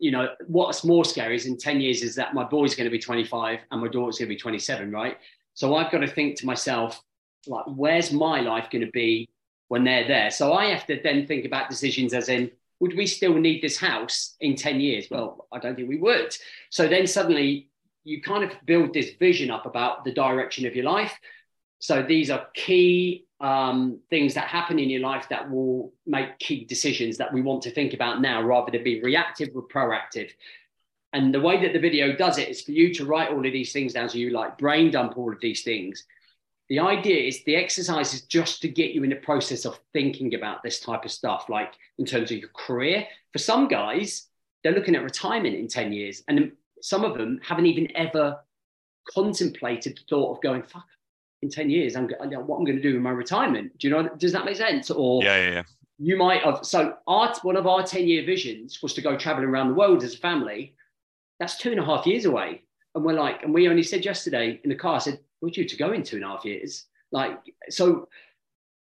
you 0.00 0.10
know, 0.10 0.28
what's 0.46 0.82
more 0.82 1.04
scary 1.04 1.36
is 1.36 1.46
in 1.46 1.56
10 1.56 1.80
years 1.80 2.02
is 2.02 2.14
that 2.16 2.34
my 2.34 2.42
boy's 2.42 2.74
going 2.74 2.86
to 2.86 2.90
be 2.90 2.98
25 2.98 3.60
and 3.70 3.80
my 3.80 3.88
daughter's 3.88 4.18
going 4.18 4.28
to 4.28 4.34
be 4.34 4.40
27, 4.40 4.90
right? 4.90 5.18
So 5.54 5.76
I've 5.76 5.92
got 5.92 5.98
to 5.98 6.08
think 6.08 6.38
to 6.38 6.46
myself, 6.46 7.02
like, 7.46 7.66
where's 7.66 8.10
my 8.10 8.40
life 8.40 8.68
going 8.70 8.84
to 8.84 8.90
be 8.90 9.28
when 9.68 9.84
they're 9.84 10.08
there? 10.08 10.30
So 10.30 10.54
I 10.54 10.66
have 10.66 10.86
to 10.86 11.00
then 11.02 11.26
think 11.26 11.44
about 11.44 11.68
decisions 11.68 12.14
as 12.14 12.28
in, 12.28 12.50
would 12.80 12.96
we 12.96 13.06
still 13.06 13.34
need 13.34 13.62
this 13.62 13.78
house 13.78 14.36
in 14.40 14.56
10 14.56 14.80
years? 14.80 15.06
Well, 15.10 15.46
I 15.52 15.58
don't 15.58 15.76
think 15.76 15.88
we 15.88 15.98
would. 15.98 16.34
So 16.70 16.88
then 16.88 17.06
suddenly 17.06 17.68
you 18.04 18.22
kind 18.22 18.42
of 18.42 18.52
build 18.64 18.94
this 18.94 19.10
vision 19.18 19.50
up 19.50 19.66
about 19.66 20.04
the 20.04 20.12
direction 20.12 20.66
of 20.66 20.74
your 20.74 20.86
life. 20.86 21.18
So 21.78 22.02
these 22.02 22.30
are 22.30 22.46
key 22.54 23.26
um, 23.40 24.00
things 24.10 24.34
that 24.34 24.48
happen 24.48 24.78
in 24.78 24.90
your 24.90 25.00
life 25.00 25.28
that 25.30 25.50
will 25.50 25.92
make 26.06 26.38
key 26.38 26.64
decisions 26.64 27.16
that 27.18 27.32
we 27.32 27.40
want 27.40 27.62
to 27.62 27.70
think 27.70 27.94
about 27.94 28.20
now 28.20 28.42
rather 28.42 28.70
than 28.70 28.84
be 28.84 29.02
reactive 29.02 29.48
or 29.54 29.62
proactive. 29.62 30.30
And 31.12 31.34
the 31.34 31.40
way 31.40 31.60
that 31.62 31.72
the 31.72 31.78
video 31.78 32.14
does 32.14 32.38
it 32.38 32.48
is 32.48 32.60
for 32.60 32.72
you 32.72 32.94
to 32.94 33.06
write 33.06 33.30
all 33.30 33.44
of 33.44 33.52
these 33.52 33.72
things 33.72 33.94
down. 33.94 34.08
So 34.08 34.18
you 34.18 34.30
like 34.30 34.58
brain 34.58 34.90
dump 34.90 35.16
all 35.16 35.32
of 35.32 35.40
these 35.40 35.62
things. 35.62 36.04
The 36.68 36.78
idea 36.78 37.26
is 37.26 37.42
the 37.42 37.56
exercise 37.56 38.14
is 38.14 38.22
just 38.22 38.62
to 38.62 38.68
get 38.68 38.92
you 38.92 39.02
in 39.02 39.10
the 39.10 39.16
process 39.16 39.64
of 39.64 39.80
thinking 39.92 40.34
about 40.34 40.62
this 40.62 40.78
type 40.78 41.04
of 41.04 41.10
stuff, 41.10 41.46
like 41.48 41.74
in 41.98 42.04
terms 42.04 42.30
of 42.30 42.38
your 42.38 42.50
career. 42.50 43.06
For 43.32 43.38
some 43.38 43.66
guys, 43.66 44.28
they're 44.62 44.74
looking 44.74 44.94
at 44.94 45.02
retirement 45.02 45.56
in 45.56 45.66
10 45.66 45.92
years, 45.92 46.22
and 46.28 46.52
some 46.80 47.04
of 47.04 47.18
them 47.18 47.40
haven't 47.42 47.66
even 47.66 47.88
ever 47.96 48.38
contemplated 49.12 49.96
the 49.96 50.02
thought 50.08 50.36
of 50.36 50.42
going, 50.42 50.62
fuck, 50.62 50.86
in 51.42 51.50
10 51.50 51.70
years, 51.70 51.96
I'm, 51.96 52.08
I 52.20 52.26
know 52.26 52.40
what 52.40 52.58
I'm 52.58 52.64
going 52.64 52.76
to 52.76 52.82
do 52.82 52.96
in 52.96 53.02
my 53.02 53.10
retirement. 53.10 53.78
Do 53.78 53.88
you 53.88 53.94
know, 53.94 54.08
does 54.16 54.32
that 54.32 54.44
make 54.44 54.56
sense? 54.56 54.90
Or 54.90 55.22
yeah, 55.22 55.36
yeah, 55.36 55.50
yeah. 55.50 55.62
you 55.98 56.16
might 56.16 56.42
have, 56.42 56.60
so 56.62 56.96
our, 57.06 57.34
one 57.42 57.56
of 57.56 57.66
our 57.66 57.82
10 57.82 58.06
year 58.06 58.24
visions 58.24 58.82
was 58.82 58.94
to 58.94 59.02
go 59.02 59.16
traveling 59.16 59.48
around 59.48 59.68
the 59.68 59.74
world 59.74 60.02
as 60.02 60.14
a 60.14 60.18
family. 60.18 60.74
That's 61.38 61.56
two 61.56 61.70
and 61.70 61.80
a 61.80 61.84
half 61.84 62.06
years 62.06 62.26
away. 62.26 62.62
And 62.94 63.04
we're 63.04 63.14
like, 63.14 63.42
and 63.42 63.54
we 63.54 63.68
only 63.68 63.82
said 63.82 64.04
yesterday 64.04 64.60
in 64.62 64.70
the 64.70 64.76
car, 64.76 64.96
I 64.96 64.98
said, 64.98 65.20
we're 65.40 65.50
due 65.50 65.68
to 65.68 65.76
go 65.76 65.92
in 65.92 66.02
two 66.02 66.16
and 66.16 66.24
a 66.24 66.28
half 66.28 66.44
years. 66.44 66.86
Like, 67.12 67.38
so 67.70 68.08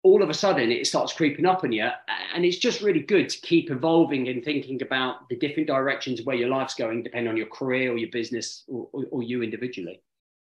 all 0.03 0.21
of 0.21 0.29
a 0.29 0.33
sudden 0.33 0.71
it 0.71 0.85
starts 0.85 1.13
creeping 1.13 1.47
up 1.47 1.63
on 1.63 1.71
you. 1.71 1.89
And 2.35 2.45
it's 2.45 2.57
just 2.57 2.81
really 2.81 2.99
good 2.99 3.29
to 3.29 3.41
keep 3.41 3.71
evolving 3.71 4.27
and 4.27 4.45
thinking 4.45 4.79
about 4.83 5.27
the 5.29 5.35
different 5.35 5.67
directions 5.67 6.21
where 6.21 6.35
your 6.35 6.49
life's 6.49 6.75
going, 6.75 7.01
depending 7.01 7.29
on 7.29 7.37
your 7.37 7.47
career 7.47 7.91
or 7.91 7.97
your 7.97 8.11
business 8.11 8.63
or, 8.67 8.87
or, 8.93 9.05
or 9.09 9.23
you 9.23 9.41
individually. 9.41 10.03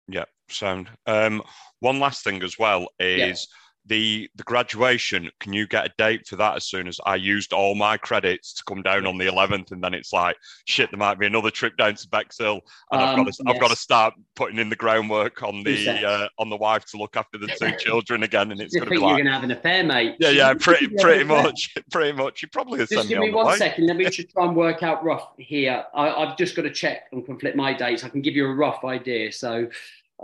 Yeah, 0.08 0.24
sound. 0.48 0.88
Um, 1.06 1.42
one 1.80 1.98
last 1.98 2.22
thing 2.24 2.42
as 2.42 2.58
well 2.58 2.88
is 2.98 3.48
the 3.86 4.28
the 4.34 4.42
graduation. 4.42 5.30
Can 5.40 5.52
you 5.52 5.66
get 5.66 5.86
a 5.86 5.92
date 5.96 6.26
for 6.26 6.36
that 6.36 6.56
as 6.56 6.64
soon 6.66 6.88
as 6.88 6.98
I 7.06 7.14
used 7.16 7.52
all 7.52 7.74
my 7.74 7.96
credits 7.96 8.52
to 8.54 8.64
come 8.64 8.82
down 8.82 9.06
on 9.06 9.16
the 9.18 9.26
11th, 9.26 9.72
and 9.72 9.82
then 9.82 9.94
it's 9.94 10.12
like 10.12 10.36
shit. 10.64 10.90
There 10.90 10.98
might 10.98 11.18
be 11.18 11.26
another 11.26 11.50
trip 11.50 11.76
down 11.76 11.94
to 11.94 12.08
Bexhill, 12.08 12.60
and 12.90 13.00
I've 13.02 13.18
Um, 13.18 13.24
got 13.24 13.32
to 13.34 13.44
I've 13.46 13.60
got 13.60 13.70
to 13.70 13.76
start 13.76 14.14
putting 14.34 14.58
in 14.58 14.68
the 14.68 14.76
groundwork 14.76 15.42
on 15.42 15.62
the 15.62 15.88
uh, 16.04 16.28
on 16.38 16.50
the 16.50 16.56
wife 16.56 16.84
to 16.86 16.96
look 16.96 17.16
after 17.16 17.38
the 17.38 17.46
two 17.48 17.70
children 17.78 18.22
again, 18.22 18.50
and 18.52 18.60
it's 18.60 18.74
going 18.74 18.84
to 18.86 18.90
be 18.90 18.96
you're 18.96 19.10
going 19.10 19.24
to 19.26 19.32
have 19.32 19.44
an 19.44 19.50
affair, 19.52 19.84
mate. 19.84 20.16
yeah, 20.18 20.30
yeah, 20.30 20.54
pretty 20.58 20.88
pretty 21.00 21.24
much, 21.24 21.74
pretty 21.92 22.12
much. 22.12 22.42
You 22.42 22.48
probably 22.48 22.78
Just 22.80 22.90
give 23.08 23.18
me 23.18 23.18
me 23.18 23.28
on 23.28 23.44
one 23.46 23.56
second. 23.58 23.86
Let 23.86 23.96
me 23.96 24.04
just 24.10 24.30
try 24.30 24.46
and 24.46 24.56
work 24.56 24.82
out 24.82 25.04
rough 25.04 25.28
here. 25.38 25.84
I, 25.94 26.10
I've 26.10 26.36
just 26.36 26.56
got 26.56 26.62
to 26.62 26.70
check 26.70 27.04
and 27.12 27.24
conflict 27.24 27.56
my 27.56 27.72
dates. 27.72 28.04
I 28.04 28.08
can 28.08 28.20
give 28.22 28.34
you 28.34 28.46
a 28.46 28.54
rough 28.54 28.84
idea. 28.84 29.30
So, 29.32 29.68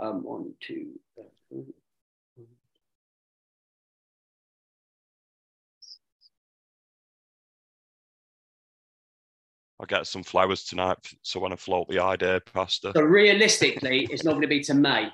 um, 0.01 0.23
one, 0.23 0.53
two. 0.59 0.87
uh, 1.19 1.59
I'll 9.83 9.99
get 9.99 10.07
some 10.07 10.23
flowers 10.23 10.63
tonight, 10.63 10.97
so 11.23 11.41
when 11.41 11.51
I 11.51 11.57
float 11.57 11.89
the 11.89 11.99
idea 11.99 12.39
past 12.53 12.85
her. 12.85 12.93
So 12.95 13.01
realistically, 13.01 14.07
it's 14.09 14.23
not 14.23 14.31
going 14.31 14.43
to 14.43 14.47
be 14.47 14.61
to 14.61 14.73
May. 14.73 15.09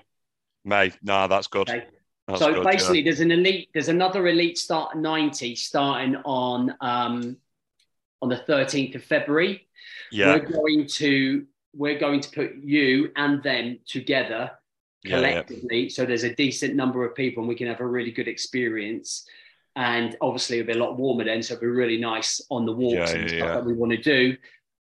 May, 0.64 0.92
nah, 1.02 1.26
that's 1.26 1.48
good. 1.48 1.68
Okay. 1.68 1.88
That's 2.28 2.40
so 2.40 2.54
good, 2.54 2.64
yeah. 2.64 2.72
basically, 2.72 3.02
there's 3.02 3.20
an 3.20 3.32
elite. 3.32 3.70
There's 3.74 3.88
another 3.88 4.28
elite 4.28 4.60
start 4.60 4.96
90 4.96 5.56
starting 5.56 6.18
on 6.18 6.76
um, 6.82 7.38
on 8.22 8.30
the 8.30 8.44
13th 8.48 8.94
of 8.94 9.04
February. 9.04 9.68
yeah, 10.12 10.36
We're 10.36 10.46
going 10.46 10.86
to 10.86 11.48
we're 11.74 11.98
going 11.98 12.20
to 12.20 12.30
put 12.30 12.56
you 12.58 13.12
and 13.16 13.42
them 13.42 13.80
together 13.88 14.52
yeah, 15.04 15.20
yeah. 15.20 15.32
collectively. 15.32 15.90
So 15.90 16.06
there's 16.06 16.26
a 16.26 16.36
decent 16.36 16.76
number 16.76 17.04
of 17.04 17.16
people, 17.16 17.42
and 17.42 17.50
we 17.50 17.56
can 17.56 17.66
have 17.66 17.80
a 17.80 17.88
really 17.88 18.12
good 18.12 18.28
experience. 18.28 19.26
And 19.76 20.16
obviously, 20.22 20.60
it'll 20.60 20.74
be 20.74 20.80
a 20.80 20.84
lot 20.84 20.98
warmer 20.98 21.24
then, 21.24 21.42
so 21.42 21.54
it'll 21.54 21.62
be 21.62 21.68
really 21.68 21.98
nice 21.98 22.42
on 22.52 22.66
the 22.66 22.74
walks 22.74 23.14
Yeah, 23.14 23.18
and 23.18 23.32
yeah, 23.32 23.38
stuff 23.38 23.48
yeah. 23.48 23.56
that 23.56 23.66
we 23.66 23.74
want 23.74 23.94
to 23.94 23.98
do. 23.98 24.38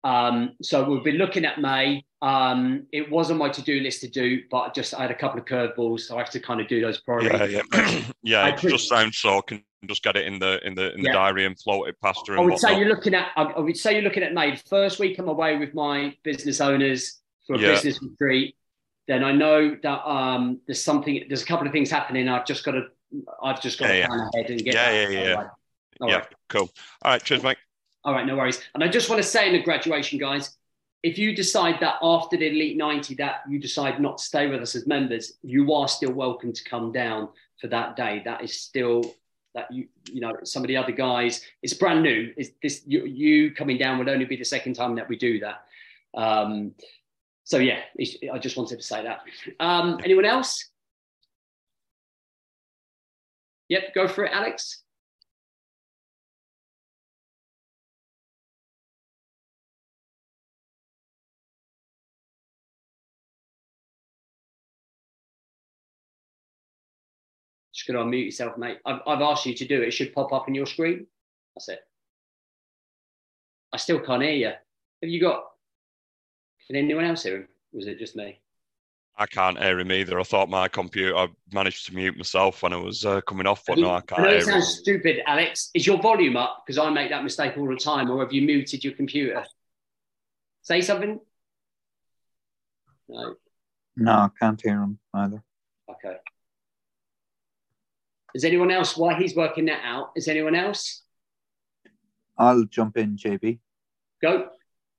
Um, 0.03 0.55
so 0.61 0.87
we'll 0.87 1.01
be 1.03 1.13
looking 1.13 1.45
at 1.45 1.61
May. 1.61 2.03
Um, 2.21 2.87
it 2.91 3.09
was 3.09 3.31
on 3.31 3.37
my 3.37 3.49
to-do 3.49 3.79
list 3.79 4.01
to 4.01 4.07
do, 4.09 4.41
but 4.51 4.57
I 4.59 4.69
just 4.69 4.93
I 4.93 5.01
had 5.01 5.11
a 5.11 5.15
couple 5.15 5.39
of 5.39 5.45
curveballs, 5.45 6.01
so 6.01 6.15
I 6.15 6.19
have 6.19 6.29
to 6.31 6.39
kind 6.39 6.59
of 6.61 6.67
do 6.67 6.81
those 6.81 6.99
priorities. 7.01 7.53
Yeah, 7.53 7.61
yeah, 7.73 8.01
yeah. 8.23 8.47
It 8.47 8.57
just 8.59 8.89
sounds 8.89 9.17
so. 9.17 9.41
Can 9.41 9.63
just 9.85 10.03
get 10.03 10.15
it 10.15 10.25
in 10.25 10.39
the 10.39 10.65
in 10.65 10.75
the 10.75 10.93
in 10.93 11.01
the 11.01 11.07
Yeah. 11.07 11.13
diary 11.13 11.45
and 11.45 11.59
float 11.59 11.89
it 11.89 11.99
past 12.01 12.27
her. 12.27 12.37
I 12.37 12.41
would 12.41 12.59
say 12.59 12.77
you're 12.77 12.87
looking 12.87 13.13
at. 13.13 13.31
I 13.35 13.59
would 13.59 13.77
say 13.77 13.93
you're 13.93 14.01
looking 14.03 14.23
at 14.23 14.33
May. 14.33 14.55
First 14.55 14.99
week 14.99 15.19
I'm 15.19 15.27
away 15.27 15.57
with 15.57 15.73
my 15.73 16.15
business 16.23 16.61
owners 16.61 17.19
for 17.47 17.55
a 17.55 17.59
Yeah. 17.59 17.67
business 17.71 17.99
retreat. 18.01 18.55
Then 19.07 19.23
I 19.23 19.33
know 19.33 19.77
that 19.83 20.07
um, 20.09 20.61
there's 20.65 20.81
something. 20.83 21.25
There's 21.27 21.43
a 21.43 21.45
couple 21.45 21.67
of 21.67 21.73
things 21.73 21.91
happening. 21.91 22.29
I've 22.29 22.45
just 22.45 22.63
got 22.63 22.71
to. 22.71 22.83
I've 23.43 23.61
just 23.61 23.77
got 23.79 23.87
Yeah, 23.89 23.93
to 23.93 23.99
yeah. 23.99 24.07
plan 24.07 24.29
ahead 24.33 24.49
and 24.49 24.63
get. 24.63 24.73
Yeah, 24.73 24.91
yeah, 24.91 25.09
yeah. 25.09 25.31
All 25.31 25.37
right. 25.37 25.47
All 26.01 26.09
yeah, 26.09 26.15
right. 26.15 26.27
cool. 26.49 26.69
All 27.03 27.11
right, 27.11 27.23
cheers, 27.23 27.43
mate. 27.43 27.57
All 28.05 28.13
right, 28.13 28.25
no 28.25 28.35
worries. 28.35 28.61
And 28.73 28.83
I 28.83 28.87
just 28.87 29.09
want 29.09 29.21
to 29.21 29.27
say 29.27 29.47
in 29.47 29.53
the 29.53 29.63
graduation, 29.63 30.19
guys, 30.19 30.57
if 31.03 31.17
you 31.17 31.35
decide 31.35 31.79
that 31.81 31.95
after 32.01 32.37
the 32.37 32.47
Elite 32.47 32.77
90 32.77 33.15
that 33.15 33.41
you 33.47 33.59
decide 33.59 33.99
not 33.99 34.17
to 34.17 34.23
stay 34.23 34.47
with 34.47 34.61
us 34.61 34.75
as 34.75 34.87
members, 34.87 35.33
you 35.41 35.73
are 35.73 35.87
still 35.87 36.11
welcome 36.11 36.53
to 36.53 36.63
come 36.63 36.91
down 36.91 37.29
for 37.59 37.67
that 37.67 37.95
day. 37.95 38.21
That 38.25 38.43
is 38.43 38.59
still 38.59 39.15
that 39.53 39.71
you 39.71 39.87
you 40.11 40.19
know 40.19 40.33
some 40.43 40.63
of 40.63 40.67
the 40.67 40.77
other 40.77 40.91
guys. 40.91 41.41
It's 41.61 41.73
brand 41.73 42.03
new. 42.03 42.33
Is 42.37 42.53
this 42.61 42.81
you, 42.85 43.05
you 43.05 43.51
coming 43.53 43.77
down 43.77 43.99
would 43.99 44.09
only 44.09 44.25
be 44.25 44.35
the 44.35 44.45
second 44.45 44.73
time 44.73 44.95
that 44.95 45.07
we 45.07 45.17
do 45.17 45.39
that. 45.39 45.63
Um, 46.15 46.73
so 47.43 47.57
yeah, 47.57 47.79
I 48.33 48.39
just 48.39 48.57
wanted 48.57 48.77
to 48.77 48.83
say 48.83 49.03
that. 49.03 49.21
Um, 49.59 49.99
anyone 50.03 50.25
else? 50.25 50.69
Yep, 53.69 53.93
go 53.95 54.07
for 54.07 54.25
it, 54.25 54.31
Alex. 54.33 54.82
Just 67.83 67.91
going 67.91 68.11
to 68.11 68.17
unmute 68.17 68.25
yourself, 68.25 68.57
mate. 68.57 68.77
I've, 68.85 69.01
I've 69.05 69.21
asked 69.21 69.45
you 69.45 69.53
to 69.55 69.67
do 69.67 69.81
it. 69.81 69.89
It 69.89 69.91
should 69.91 70.13
pop 70.13 70.31
up 70.31 70.45
on 70.47 70.55
your 70.55 70.65
screen. 70.65 71.05
That's 71.53 71.67
it. 71.67 71.79
I 73.73 73.77
still 73.77 73.99
can't 73.99 74.23
hear 74.23 74.31
you. 74.31 74.47
Have 75.01 75.09
you 75.09 75.19
got? 75.19 75.43
Can 76.67 76.77
anyone 76.77 77.03
else 77.03 77.23
hear 77.23 77.35
him? 77.35 77.47
Was 77.73 77.87
it 77.87 77.99
just 77.99 78.15
me? 78.15 78.39
I 79.17 79.25
can't 79.25 79.61
hear 79.61 79.77
him 79.77 79.91
either. 79.91 80.17
I 80.17 80.23
thought 80.23 80.49
my 80.49 80.69
computer. 80.69 81.13
I 81.17 81.27
managed 81.51 81.87
to 81.87 81.93
mute 81.93 82.15
myself 82.15 82.63
when 82.63 82.71
I 82.71 82.77
was 82.77 83.05
uh, 83.05 83.19
coming 83.21 83.47
off, 83.47 83.63
but 83.67 83.77
no, 83.77 83.91
I 83.91 83.99
can't 83.99 84.21
I 84.21 84.23
know 84.23 84.29
hear 84.29 84.37
it 84.37 84.43
him. 84.47 84.53
sounds 84.53 84.77
stupid, 84.79 85.21
Alex. 85.27 85.69
Is 85.73 85.85
your 85.85 86.01
volume 86.01 86.37
up? 86.37 86.63
Because 86.65 86.77
I 86.77 86.89
make 86.89 87.09
that 87.09 87.23
mistake 87.25 87.57
all 87.57 87.67
the 87.67 87.75
time. 87.75 88.09
Or 88.09 88.21
have 88.23 88.31
you 88.31 88.43
muted 88.43 88.81
your 88.81 88.93
computer? 88.93 89.43
Say 90.61 90.79
something. 90.79 91.19
No. 93.09 93.35
No, 93.97 94.11
I 94.11 94.29
can't 94.39 94.61
hear 94.61 94.81
him 94.81 94.99
either. 95.13 95.43
Okay. 95.89 96.15
Is 98.33 98.43
anyone 98.43 98.71
else? 98.71 98.97
While 98.97 99.15
he's 99.15 99.35
working 99.35 99.65
that 99.65 99.81
out, 99.83 100.11
is 100.15 100.27
anyone 100.27 100.55
else? 100.55 101.03
I'll 102.37 102.65
jump 102.65 102.97
in, 102.97 103.15
JB. 103.15 103.59
Go. 104.21 104.49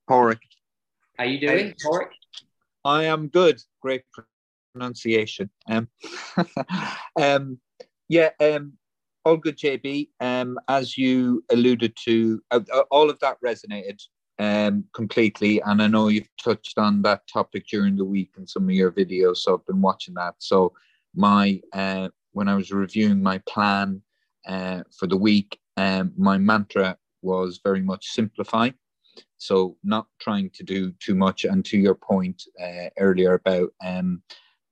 Porrick. 0.09 0.39
How 1.19 1.25
you 1.25 1.41
doing, 1.41 1.69
Hey. 1.69 1.75
Torek? 1.85 2.11
I 2.85 3.05
am 3.05 3.29
good. 3.29 3.61
Great 3.81 4.03
pronunciation. 4.73 5.51
Um, 5.69 5.89
um, 7.21 7.59
yeah, 8.09 8.31
um, 8.41 8.75
all 9.25 9.37
good, 9.37 9.57
JB. 9.57 10.11
Um, 10.21 10.59
as 10.69 10.97
you 10.97 11.45
alluded 11.51 11.97
to, 12.05 12.43
uh, 12.51 12.61
uh, 12.73 12.83
all 12.91 13.11
of 13.11 13.19
that 13.21 13.39
resonated 13.45 14.01
um, 14.39 14.85
completely. 14.93 15.61
And 15.63 15.83
I 15.83 15.87
know 15.87 16.09
you've 16.09 16.29
touched 16.43 16.79
on 16.79 17.03
that 17.03 17.27
topic 17.27 17.67
during 17.69 17.97
the 17.97 18.05
week 18.05 18.33
in 18.37 18.47
some 18.47 18.65
of 18.65 18.75
your 18.75 18.93
videos, 18.93 19.39
so 19.39 19.55
I've 19.55 19.67
been 19.67 19.81
watching 19.81 20.15
that. 20.15 20.35
So 20.39 20.73
my 21.15 21.61
uh, 21.73 22.09
when 22.35 22.49
I 22.49 22.55
was 22.55 22.71
reviewing 22.71 23.23
my 23.23 23.39
plan 23.49 24.03
uh, 24.47 24.83
for 24.97 25.07
the 25.07 25.17
week, 25.17 25.59
um, 25.77 26.13
my 26.17 26.37
mantra 26.37 26.99
was 27.23 27.61
very 27.65 27.81
much 27.81 28.09
simplify. 28.09 28.71
So 29.39 29.77
not 29.83 30.07
trying 30.21 30.51
to 30.51 30.63
do 30.63 30.93
too 31.01 31.15
much. 31.15 31.45
And 31.45 31.65
to 31.67 31.79
your 31.79 31.95
point 31.95 32.43
uh, 32.63 32.91
earlier 32.99 33.35
about 33.35 33.71
um, 33.85 34.23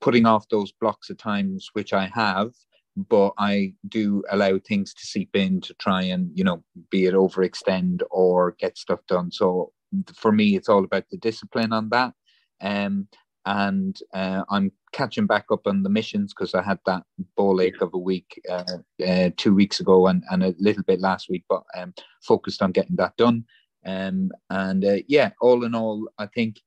putting 0.00 0.26
off 0.26 0.48
those 0.48 0.72
blocks 0.72 1.10
of 1.10 1.18
times, 1.18 1.70
which 1.72 1.92
I 1.92 2.10
have, 2.14 2.52
but 2.96 3.32
I 3.38 3.74
do 3.88 4.22
allow 4.30 4.58
things 4.58 4.92
to 4.94 5.06
seep 5.06 5.34
in 5.34 5.60
to 5.62 5.74
try 5.74 6.02
and, 6.02 6.30
you 6.34 6.44
know, 6.44 6.62
be 6.90 7.06
it 7.06 7.14
overextend 7.14 8.02
or 8.10 8.56
get 8.58 8.76
stuff 8.76 9.00
done. 9.08 9.30
So 9.30 9.72
for 10.14 10.32
me, 10.32 10.56
it's 10.56 10.68
all 10.68 10.84
about 10.84 11.08
the 11.10 11.16
discipline 11.16 11.72
on 11.72 11.88
that. 11.90 12.12
Um, 12.60 13.08
and 13.44 13.98
uh, 14.14 14.44
I'm 14.50 14.72
catching 14.92 15.26
back 15.26 15.46
up 15.50 15.66
on 15.66 15.82
the 15.82 15.88
missions 15.88 16.32
because 16.32 16.54
I 16.54 16.62
had 16.62 16.78
that 16.86 17.02
ball 17.36 17.60
ache 17.60 17.80
of 17.80 17.94
a 17.94 17.98
week 17.98 18.40
uh, 18.48 18.78
uh, 19.06 19.30
two 19.36 19.54
weeks 19.54 19.80
ago 19.80 20.06
and, 20.06 20.22
and 20.30 20.44
a 20.44 20.54
little 20.58 20.82
bit 20.84 21.00
last 21.00 21.28
week, 21.28 21.44
but 21.48 21.62
um, 21.76 21.94
focused 22.22 22.62
on 22.62 22.72
getting 22.72 22.96
that 22.96 23.16
done. 23.16 23.44
Um, 23.84 24.30
and 24.50 24.84
uh, 24.84 24.98
yeah, 25.08 25.30
all 25.40 25.64
in 25.64 25.74
all, 25.74 26.08
I 26.18 26.26
think 26.26 26.60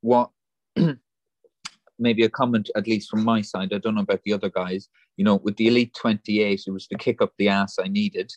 what 0.00 0.30
maybe 1.98 2.24
a 2.24 2.30
comment, 2.30 2.70
at 2.74 2.88
least 2.88 3.10
from 3.10 3.24
my 3.24 3.40
side, 3.40 3.72
I 3.72 3.78
don't 3.78 3.94
know 3.94 4.00
about 4.02 4.22
the 4.24 4.32
other 4.32 4.50
guys, 4.50 4.88
you 5.16 5.24
know, 5.24 5.36
with 5.36 5.56
the 5.56 5.68
Elite 5.68 5.94
28, 5.94 6.64
it 6.66 6.70
was 6.70 6.88
the 6.88 6.98
kick 6.98 7.22
up 7.22 7.32
the 7.38 7.48
ass 7.48 7.76
I 7.78 7.88
needed 7.88 8.32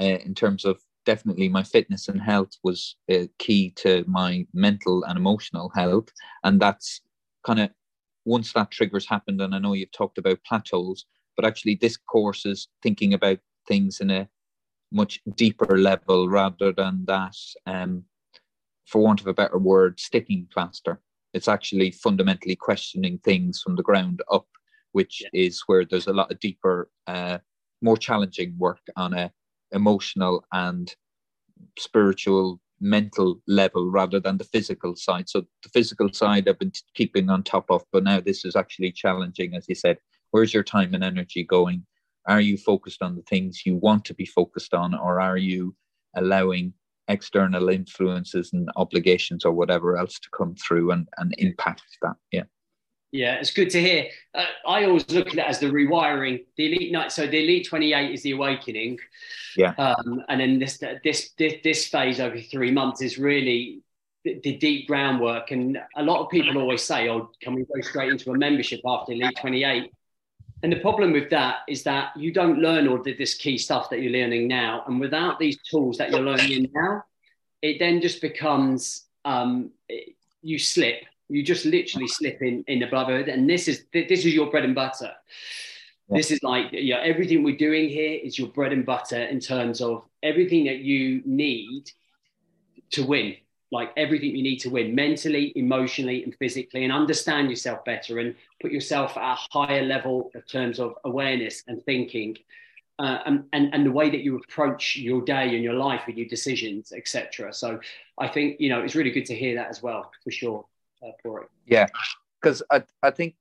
uh, 0.00 0.04
in 0.04 0.34
terms 0.34 0.64
of 0.64 0.80
definitely 1.04 1.48
my 1.48 1.62
fitness 1.62 2.08
and 2.08 2.20
health 2.20 2.52
was 2.62 2.96
uh, 3.10 3.24
key 3.38 3.70
to 3.70 4.04
my 4.06 4.46
mental 4.52 5.04
and 5.04 5.18
emotional 5.18 5.70
health. 5.74 6.08
And 6.44 6.60
that's 6.60 7.00
kind 7.48 7.60
of 7.60 7.70
once 8.26 8.52
that 8.52 8.70
triggers 8.70 9.08
happened, 9.08 9.40
and 9.40 9.54
I 9.54 9.58
know 9.58 9.72
you've 9.72 9.92
talked 9.92 10.18
about 10.18 10.44
plateaus, 10.44 11.06
but 11.34 11.46
actually 11.46 11.76
this 11.76 11.96
course 11.96 12.44
is 12.44 12.68
thinking 12.82 13.14
about 13.14 13.38
things 13.66 14.00
in 14.00 14.10
a 14.10 14.28
much 14.92 15.20
deeper 15.34 15.78
level 15.78 16.28
rather 16.28 16.72
than 16.72 17.04
that, 17.06 17.36
um, 17.66 18.04
for 18.86 19.00
want 19.02 19.20
of 19.20 19.26
a 19.26 19.34
better 19.34 19.58
word, 19.58 19.98
sticking 19.98 20.46
plaster. 20.52 21.00
It's 21.32 21.48
actually 21.48 21.90
fundamentally 21.90 22.56
questioning 22.56 23.18
things 23.18 23.62
from 23.62 23.76
the 23.76 23.82
ground 23.82 24.20
up, 24.30 24.46
which 24.92 25.22
yeah. 25.22 25.46
is 25.46 25.62
where 25.66 25.84
there's 25.84 26.06
a 26.06 26.12
lot 26.12 26.30
of 26.30 26.40
deeper, 26.40 26.90
uh, 27.06 27.38
more 27.80 27.96
challenging 27.96 28.54
work 28.58 28.80
on 28.96 29.14
a 29.14 29.32
emotional 29.72 30.44
and 30.52 30.94
spiritual 31.78 32.60
mental 32.80 33.40
level 33.46 33.90
rather 33.90 34.20
than 34.20 34.38
the 34.38 34.44
physical 34.44 34.94
side. 34.96 35.28
So 35.28 35.46
the 35.62 35.68
physical 35.68 36.12
side 36.12 36.48
I've 36.48 36.58
been 36.58 36.72
keeping 36.94 37.30
on 37.30 37.42
top 37.42 37.70
of, 37.70 37.84
but 37.92 38.04
now 38.04 38.20
this 38.20 38.44
is 38.44 38.56
actually 38.56 38.92
challenging, 38.92 39.54
as 39.54 39.66
you 39.68 39.74
said. 39.74 39.98
Where's 40.30 40.54
your 40.54 40.62
time 40.62 40.94
and 40.94 41.02
energy 41.02 41.44
going? 41.44 41.86
Are 42.26 42.40
you 42.40 42.58
focused 42.58 43.02
on 43.02 43.16
the 43.16 43.22
things 43.22 43.64
you 43.64 43.76
want 43.76 44.04
to 44.06 44.14
be 44.14 44.26
focused 44.26 44.74
on, 44.74 44.94
or 44.94 45.20
are 45.20 45.38
you 45.38 45.74
allowing 46.14 46.74
external 47.08 47.70
influences 47.70 48.52
and 48.52 48.68
obligations 48.76 49.44
or 49.44 49.52
whatever 49.52 49.96
else 49.96 50.18
to 50.18 50.28
come 50.36 50.54
through 50.54 50.90
and, 50.90 51.08
and 51.16 51.34
impact 51.38 51.82
that? 52.02 52.16
Yeah. 52.30 52.44
Yeah, 53.10 53.36
it's 53.36 53.52
good 53.52 53.70
to 53.70 53.80
hear. 53.80 54.06
Uh, 54.34 54.44
I 54.66 54.84
always 54.84 55.08
look 55.10 55.28
at 55.28 55.34
it 55.34 55.46
as 55.46 55.58
the 55.58 55.66
rewiring. 55.66 56.44
The 56.56 56.66
elite 56.66 56.92
night, 56.92 57.10
so 57.10 57.26
the 57.26 57.42
elite 57.42 57.66
twenty 57.66 57.94
eight 57.94 58.12
is 58.12 58.22
the 58.22 58.32
awakening. 58.32 58.98
Yeah. 59.56 59.72
Um, 59.78 60.22
and 60.28 60.40
then 60.40 60.58
this, 60.58 60.82
this 61.02 61.30
this 61.38 61.54
this 61.64 61.88
phase 61.88 62.20
over 62.20 62.38
three 62.38 62.70
months 62.70 63.00
is 63.00 63.18
really 63.18 63.80
the, 64.24 64.38
the, 64.44 64.56
deep 64.56 64.88
groundwork. 64.88 65.52
And 65.52 65.78
a 65.96 66.02
lot 66.02 66.20
of 66.20 66.28
people 66.28 66.58
always 66.58 66.82
say, 66.82 67.08
"Oh, 67.08 67.30
can 67.40 67.54
we 67.54 67.64
go 67.64 67.80
straight 67.80 68.10
into 68.10 68.30
a 68.30 68.36
membership 68.36 68.80
after 68.84 69.12
elite 69.12 69.38
twenty 69.40 69.64
eight? 69.64 69.90
And 70.62 70.70
the 70.70 70.80
problem 70.80 71.12
with 71.12 71.30
that 71.30 71.58
is 71.66 71.84
that 71.84 72.14
you 72.16 72.32
don't 72.32 72.58
learn 72.58 72.88
all 72.88 73.02
this 73.02 73.34
key 73.34 73.56
stuff 73.56 73.88
that 73.90 74.02
you're 74.02 74.12
learning 74.12 74.48
now, 74.48 74.84
and 74.86 75.00
without 75.00 75.38
these 75.38 75.56
tools 75.62 75.96
that 75.96 76.10
you're 76.10 76.20
learning 76.20 76.70
now, 76.74 77.04
it 77.62 77.78
then 77.78 78.02
just 78.02 78.20
becomes 78.20 79.06
um, 79.24 79.70
you 80.42 80.58
slip 80.58 81.04
you 81.28 81.42
just 81.42 81.64
literally 81.64 82.08
slip 82.08 82.42
in 82.42 82.64
in 82.66 82.80
the 82.80 82.86
brotherhood, 82.86 83.28
and 83.28 83.48
this 83.48 83.68
is 83.68 83.84
this 83.92 84.24
is 84.24 84.34
your 84.34 84.50
bread 84.50 84.64
and 84.64 84.74
butter. 84.74 85.12
Yeah. 86.08 86.16
This 86.16 86.30
is 86.30 86.42
like 86.42 86.68
yeah, 86.72 87.00
everything 87.02 87.42
we're 87.42 87.56
doing 87.56 87.88
here 87.88 88.18
is 88.22 88.38
your 88.38 88.48
bread 88.48 88.72
and 88.72 88.84
butter 88.84 89.22
in 89.24 89.40
terms 89.40 89.80
of 89.80 90.04
everything 90.22 90.64
that 90.64 90.78
you 90.78 91.22
need 91.24 91.90
to 92.92 93.04
win. 93.04 93.36
Like 93.70 93.92
everything 93.98 94.34
you 94.34 94.42
need 94.42 94.60
to 94.60 94.70
win 94.70 94.94
mentally, 94.94 95.52
emotionally, 95.54 96.24
and 96.24 96.34
physically, 96.36 96.84
and 96.84 96.92
understand 96.92 97.50
yourself 97.50 97.84
better 97.84 98.18
and 98.18 98.34
put 98.62 98.72
yourself 98.72 99.18
at 99.18 99.34
a 99.34 99.58
higher 99.58 99.82
level 99.82 100.30
in 100.34 100.40
terms 100.42 100.80
of 100.80 100.94
awareness 101.04 101.64
and 101.68 101.84
thinking. 101.84 102.38
Uh, 102.98 103.18
and, 103.26 103.44
and, 103.52 103.72
and 103.72 103.86
the 103.86 103.92
way 103.92 104.10
that 104.10 104.22
you 104.22 104.36
approach 104.38 104.96
your 104.96 105.22
day 105.22 105.54
and 105.54 105.62
your 105.62 105.74
life 105.74 106.02
and 106.08 106.18
your 106.18 106.26
decisions, 106.26 106.92
etc. 106.92 107.52
So 107.52 107.78
I 108.18 108.26
think, 108.26 108.58
you 108.58 108.68
know, 108.70 108.80
it's 108.80 108.96
really 108.96 109.12
good 109.12 109.26
to 109.26 109.36
hear 109.36 109.54
that 109.54 109.68
as 109.68 109.80
well, 109.80 110.10
for 110.24 110.32
sure 110.32 110.64
uh, 111.02 111.10
for 111.22 111.42
it. 111.42 111.48
Yeah, 111.66 111.86
because 112.40 112.62
I, 112.70 112.82
I 113.02 113.10
think 113.10 113.34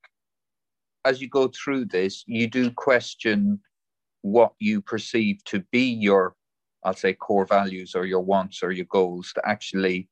as 1.05 1.21
you 1.21 1.29
go 1.29 1.47
through 1.47 1.85
this, 1.85 2.23
you 2.27 2.47
do 2.47 2.71
question 2.71 3.59
what 4.21 4.53
you 4.59 4.81
perceive 4.81 5.43
to 5.45 5.63
be 5.71 5.83
your, 5.83 6.35
I'll 6.83 6.93
say, 6.93 7.13
core 7.13 7.45
values 7.45 7.95
or 7.95 8.05
your 8.05 8.21
wants 8.21 8.61
or 8.61 8.71
your 8.71 8.85
goals. 8.85 9.31
To 9.33 9.41
actually, 9.47 10.09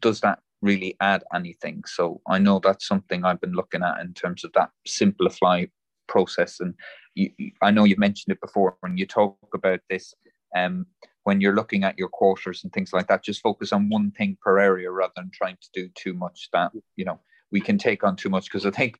does 0.00 0.20
that 0.20 0.40
really 0.62 0.96
add 1.00 1.22
anything? 1.34 1.84
So 1.86 2.20
I 2.28 2.38
know 2.38 2.58
that's 2.58 2.88
something 2.88 3.24
I've 3.24 3.40
been 3.40 3.52
looking 3.52 3.82
at 3.82 4.00
in 4.00 4.14
terms 4.14 4.42
of 4.42 4.52
that 4.54 4.70
simplify 4.86 5.66
process. 6.08 6.58
And 6.60 6.74
you, 7.14 7.30
I 7.62 7.70
know 7.70 7.84
you've 7.84 7.98
mentioned 7.98 8.32
it 8.32 8.40
before 8.40 8.76
when 8.80 8.96
you 8.96 9.06
talk 9.06 9.36
about 9.54 9.80
this. 9.88 10.12
Um, 10.56 10.86
when 11.24 11.40
you're 11.40 11.56
looking 11.56 11.82
at 11.84 11.98
your 11.98 12.08
quarters 12.08 12.62
and 12.62 12.72
things 12.72 12.92
like 12.92 13.08
that, 13.08 13.24
just 13.24 13.42
focus 13.42 13.72
on 13.72 13.88
one 13.88 14.12
thing 14.12 14.38
per 14.40 14.58
area 14.60 14.90
rather 14.90 15.12
than 15.16 15.30
trying 15.34 15.58
to 15.60 15.68
do 15.74 15.88
too 15.94 16.14
much 16.14 16.48
that, 16.52 16.70
you 16.94 17.04
know, 17.04 17.18
we 17.50 17.60
can 17.60 17.78
take 17.78 18.04
on 18.04 18.14
too 18.14 18.28
much. 18.28 18.44
Because 18.44 18.64
I 18.64 18.70
think, 18.70 18.98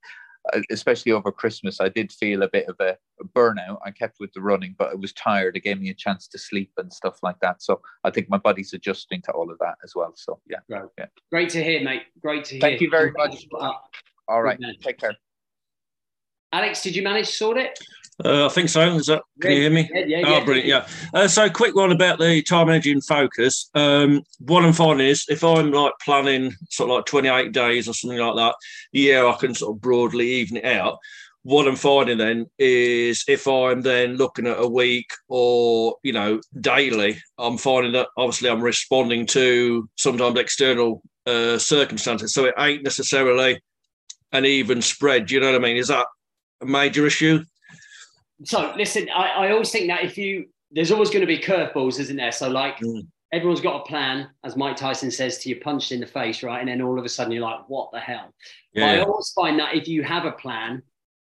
uh, 0.52 0.60
especially 0.70 1.12
over 1.12 1.30
Christmas, 1.30 1.80
I 1.80 1.88
did 1.88 2.10
feel 2.10 2.42
a 2.42 2.48
bit 2.48 2.68
of 2.68 2.76
a, 2.80 2.96
burnout. 3.34 3.78
I 3.84 3.90
kept 3.92 4.16
with 4.20 4.32
the 4.34 4.42
running, 4.42 4.74
but 4.78 4.90
I 4.90 4.94
was 4.94 5.12
tired. 5.14 5.56
It 5.56 5.60
gave 5.60 5.80
me 5.80 5.88
a 5.90 5.94
chance 5.94 6.28
to 6.28 6.38
sleep 6.38 6.70
and 6.76 6.92
stuff 6.92 7.18
like 7.22 7.40
that. 7.40 7.62
So 7.62 7.80
I 8.04 8.10
think 8.10 8.28
my 8.28 8.38
body's 8.38 8.74
adjusting 8.74 9.22
to 9.22 9.32
all 9.32 9.50
of 9.50 9.58
that 9.60 9.76
as 9.82 9.94
well. 9.94 10.12
So 10.16 10.40
yeah. 10.50 10.58
Right. 10.68 10.84
yeah. 10.98 11.06
Great 11.30 11.48
to 11.50 11.64
hear, 11.64 11.82
mate. 11.82 12.02
Great 12.20 12.44
to 12.46 12.54
hear. 12.54 12.60
Thank 12.60 12.80
you 12.82 12.90
very 12.90 13.12
much. 13.12 13.46
All 14.28 14.42
right. 14.42 14.60
Take 14.82 14.98
care. 14.98 15.16
Alex, 16.56 16.80
did 16.80 16.96
you 16.96 17.02
manage 17.02 17.26
to 17.26 17.32
sort 17.32 17.58
it? 17.58 17.78
Uh, 18.24 18.46
I 18.46 18.48
think 18.48 18.70
so. 18.70 18.80
Is 18.94 19.08
that, 19.08 19.22
can 19.42 19.52
you 19.52 19.60
hear 19.60 19.70
me? 19.70 19.90
Yeah, 19.92 20.04
yeah, 20.06 20.22
oh, 20.26 20.42
brilliant. 20.42 20.66
Yeah. 20.66 20.86
Uh, 21.12 21.28
so, 21.28 21.50
quick 21.50 21.74
one 21.74 21.92
about 21.92 22.18
the 22.18 22.40
time, 22.40 22.70
energy, 22.70 22.92
and 22.92 23.04
focus. 23.04 23.68
Um, 23.74 24.22
what 24.38 24.64
I'm 24.64 24.72
finding 24.72 25.06
is 25.06 25.26
if 25.28 25.44
I'm 25.44 25.70
like 25.70 25.92
planning 26.02 26.54
sort 26.70 26.88
of 26.88 26.96
like 26.96 27.04
28 27.04 27.52
days 27.52 27.86
or 27.86 27.92
something 27.92 28.18
like 28.18 28.36
that, 28.36 28.54
yeah, 28.92 29.26
I 29.26 29.36
can 29.38 29.54
sort 29.54 29.76
of 29.76 29.82
broadly 29.82 30.26
even 30.36 30.56
it 30.56 30.64
out. 30.64 30.96
What 31.42 31.68
I'm 31.68 31.76
finding 31.76 32.16
then 32.16 32.46
is 32.58 33.22
if 33.28 33.46
I'm 33.46 33.82
then 33.82 34.16
looking 34.16 34.46
at 34.46 34.58
a 34.58 34.66
week 34.66 35.10
or, 35.28 35.96
you 36.02 36.14
know, 36.14 36.40
daily, 36.58 37.22
I'm 37.36 37.58
finding 37.58 37.92
that 37.92 38.08
obviously 38.16 38.48
I'm 38.48 38.62
responding 38.62 39.26
to 39.26 39.90
sometimes 39.96 40.38
external 40.38 41.02
uh, 41.26 41.58
circumstances. 41.58 42.32
So, 42.32 42.46
it 42.46 42.54
ain't 42.58 42.82
necessarily 42.82 43.60
an 44.32 44.46
even 44.46 44.80
spread. 44.80 45.26
Do 45.26 45.34
you 45.34 45.40
know 45.40 45.52
what 45.52 45.60
I 45.60 45.62
mean? 45.62 45.76
Is 45.76 45.88
that 45.88 46.06
a 46.60 46.66
major 46.66 47.06
issue? 47.06 47.44
so 48.44 48.74
listen, 48.76 49.08
I, 49.14 49.28
I 49.28 49.50
always 49.52 49.70
think 49.70 49.88
that 49.88 50.04
if 50.04 50.18
you 50.18 50.46
there's 50.70 50.90
always 50.90 51.10
going 51.10 51.20
to 51.20 51.26
be 51.26 51.38
curveballs, 51.38 51.98
isn't 52.00 52.16
there? 52.16 52.32
So 52.32 52.48
like 52.48 52.78
mm. 52.78 53.06
everyone's 53.32 53.60
got 53.60 53.80
a 53.80 53.84
plan, 53.84 54.28
as 54.44 54.56
Mike 54.56 54.76
Tyson 54.76 55.10
says 55.10 55.38
to 55.38 55.48
you, 55.48 55.60
punched 55.60 55.92
in 55.92 56.00
the 56.00 56.06
face, 56.06 56.42
right? 56.42 56.60
And 56.60 56.68
then 56.68 56.82
all 56.82 56.98
of 56.98 57.04
a 57.04 57.08
sudden 57.08 57.32
you're 57.32 57.42
like, 57.42 57.68
what 57.68 57.90
the 57.92 58.00
hell? 58.00 58.34
Yeah. 58.72 58.86
I 58.86 59.00
always 59.00 59.32
find 59.34 59.58
that 59.58 59.74
if 59.74 59.88
you 59.88 60.02
have 60.02 60.24
a 60.24 60.32
plan, 60.32 60.82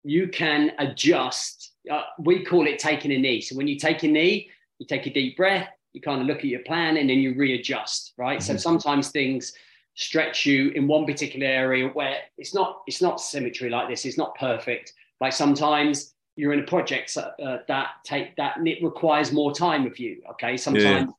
you 0.02 0.28
can 0.28 0.72
adjust. 0.78 1.72
Uh, 1.90 2.02
we 2.18 2.44
call 2.44 2.66
it 2.66 2.78
taking 2.78 3.12
a 3.12 3.18
knee. 3.18 3.40
So 3.40 3.56
when 3.56 3.68
you 3.68 3.78
take 3.78 4.02
a 4.02 4.09
knee, 4.09 4.50
you 4.78 4.87
take 4.87 5.06
a 5.06 5.11
deep 5.11 5.37
breath, 5.37 5.68
you 5.92 6.00
kind 6.00 6.20
of 6.20 6.26
look 6.26 6.38
at 6.38 6.44
your 6.44 6.61
plan, 6.61 6.96
and 6.96 7.09
then 7.09 7.18
you 7.18 7.35
readjust, 7.35 8.12
right? 8.16 8.40
Mm-hmm. 8.40 8.52
So 8.52 8.59
sometimes 8.59 9.11
things 9.11 9.52
stretch 9.94 10.46
you 10.46 10.70
in 10.70 10.87
one 10.87 11.04
particular 11.04 11.46
area 11.46 11.88
where 11.88 12.16
it's 12.38 12.54
not 12.54 12.83
it's 12.87 13.02
not 13.02 13.20
symmetry 13.20 13.70
like 13.70 13.88
this. 13.88 14.04
It's 14.04 14.18
not 14.18 14.35
perfect. 14.37 14.92
Like 15.20 15.33
sometimes 15.33 16.14
you're 16.37 16.52
in 16.52 16.61
a 16.61 16.66
project 16.66 17.16
uh, 17.16 17.59
that 17.68 17.88
take 18.04 18.37
that 18.37 18.56
it 18.66 18.83
requires 18.83 19.33
more 19.33 19.52
time 19.52 19.87
of 19.87 19.98
you. 19.98 20.22
Okay, 20.33 20.56
sometimes 20.56 21.12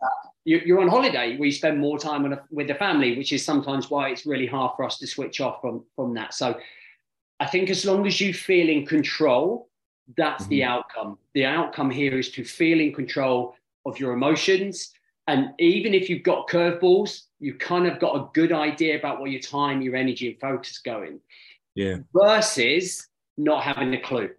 yeah. 0.45 0.59
you're 0.65 0.81
on 0.81 0.87
holiday 0.87 1.37
where 1.37 1.45
you 1.45 1.51
spend 1.51 1.79
more 1.79 1.99
time 1.99 2.31
a, 2.31 2.41
with 2.49 2.67
the 2.67 2.75
family, 2.75 3.17
which 3.17 3.31
is 3.31 3.45
sometimes 3.45 3.89
why 3.89 4.09
it's 4.09 4.25
really 4.25 4.47
hard 4.47 4.71
for 4.75 4.83
us 4.85 4.97
to 4.99 5.07
switch 5.07 5.41
off 5.41 5.61
from 5.61 5.83
from 5.95 6.13
that. 6.15 6.33
So, 6.33 6.59
I 7.39 7.45
think 7.45 7.69
as 7.69 7.85
long 7.85 8.07
as 8.07 8.19
you 8.19 8.33
feel 8.33 8.69
in 8.69 8.85
control, 8.85 9.69
that's 10.17 10.43
mm-hmm. 10.43 10.49
the 10.49 10.63
outcome. 10.63 11.17
The 11.33 11.45
outcome 11.45 11.89
here 11.91 12.17
is 12.17 12.31
to 12.31 12.43
feel 12.43 12.79
in 12.79 12.93
control 12.93 13.55
of 13.85 13.99
your 13.99 14.13
emotions, 14.13 14.91
And 15.27 15.51
even 15.59 15.93
if 15.93 16.09
you've 16.09 16.23
got 16.23 16.47
curveballs, 16.47 17.23
you've 17.39 17.59
kind 17.59 17.87
of 17.87 17.99
got 17.99 18.15
a 18.15 18.29
good 18.33 18.51
idea 18.51 18.97
about 18.97 19.19
where 19.19 19.29
your 19.29 19.41
time, 19.41 19.81
your 19.81 19.95
energy, 19.95 20.29
and 20.29 20.39
focus 20.39 20.79
going. 20.79 21.19
Yeah. 21.75 21.97
Versus 22.13 23.07
not 23.43 23.63
having 23.63 23.93
a 23.93 24.01
clue. 24.01 24.29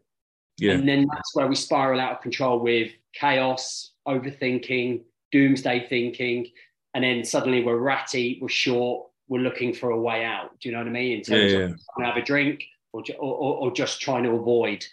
Yeah. 0.58 0.72
And 0.72 0.88
then 0.88 1.06
that's 1.12 1.34
where 1.34 1.46
we 1.46 1.54
spiral 1.54 2.00
out 2.00 2.12
of 2.12 2.20
control 2.20 2.60
with 2.60 2.92
chaos, 3.14 3.92
overthinking, 4.06 5.02
doomsday 5.32 5.86
thinking, 5.88 6.46
and 6.94 7.02
then 7.02 7.24
suddenly 7.24 7.64
we're 7.64 7.78
ratty, 7.78 8.38
we're 8.40 8.48
short, 8.48 9.08
we're 9.28 9.40
looking 9.40 9.72
for 9.72 9.90
a 9.90 10.00
way 10.00 10.24
out. 10.24 10.50
Do 10.60 10.68
you 10.68 10.74
know 10.74 10.80
what 10.80 10.88
I 10.88 10.90
mean? 10.90 11.18
In 11.18 11.24
terms 11.24 11.52
Yeah, 11.52 11.58
of 11.58 11.68
trying 11.70 12.00
to 12.00 12.04
have 12.04 12.16
a 12.16 12.22
drink 12.24 12.64
or, 12.92 13.02
or, 13.18 13.34
or, 13.34 13.56
or 13.56 13.72
just 13.72 14.00
trying 14.00 14.24
to 14.24 14.30
avoid 14.30 14.84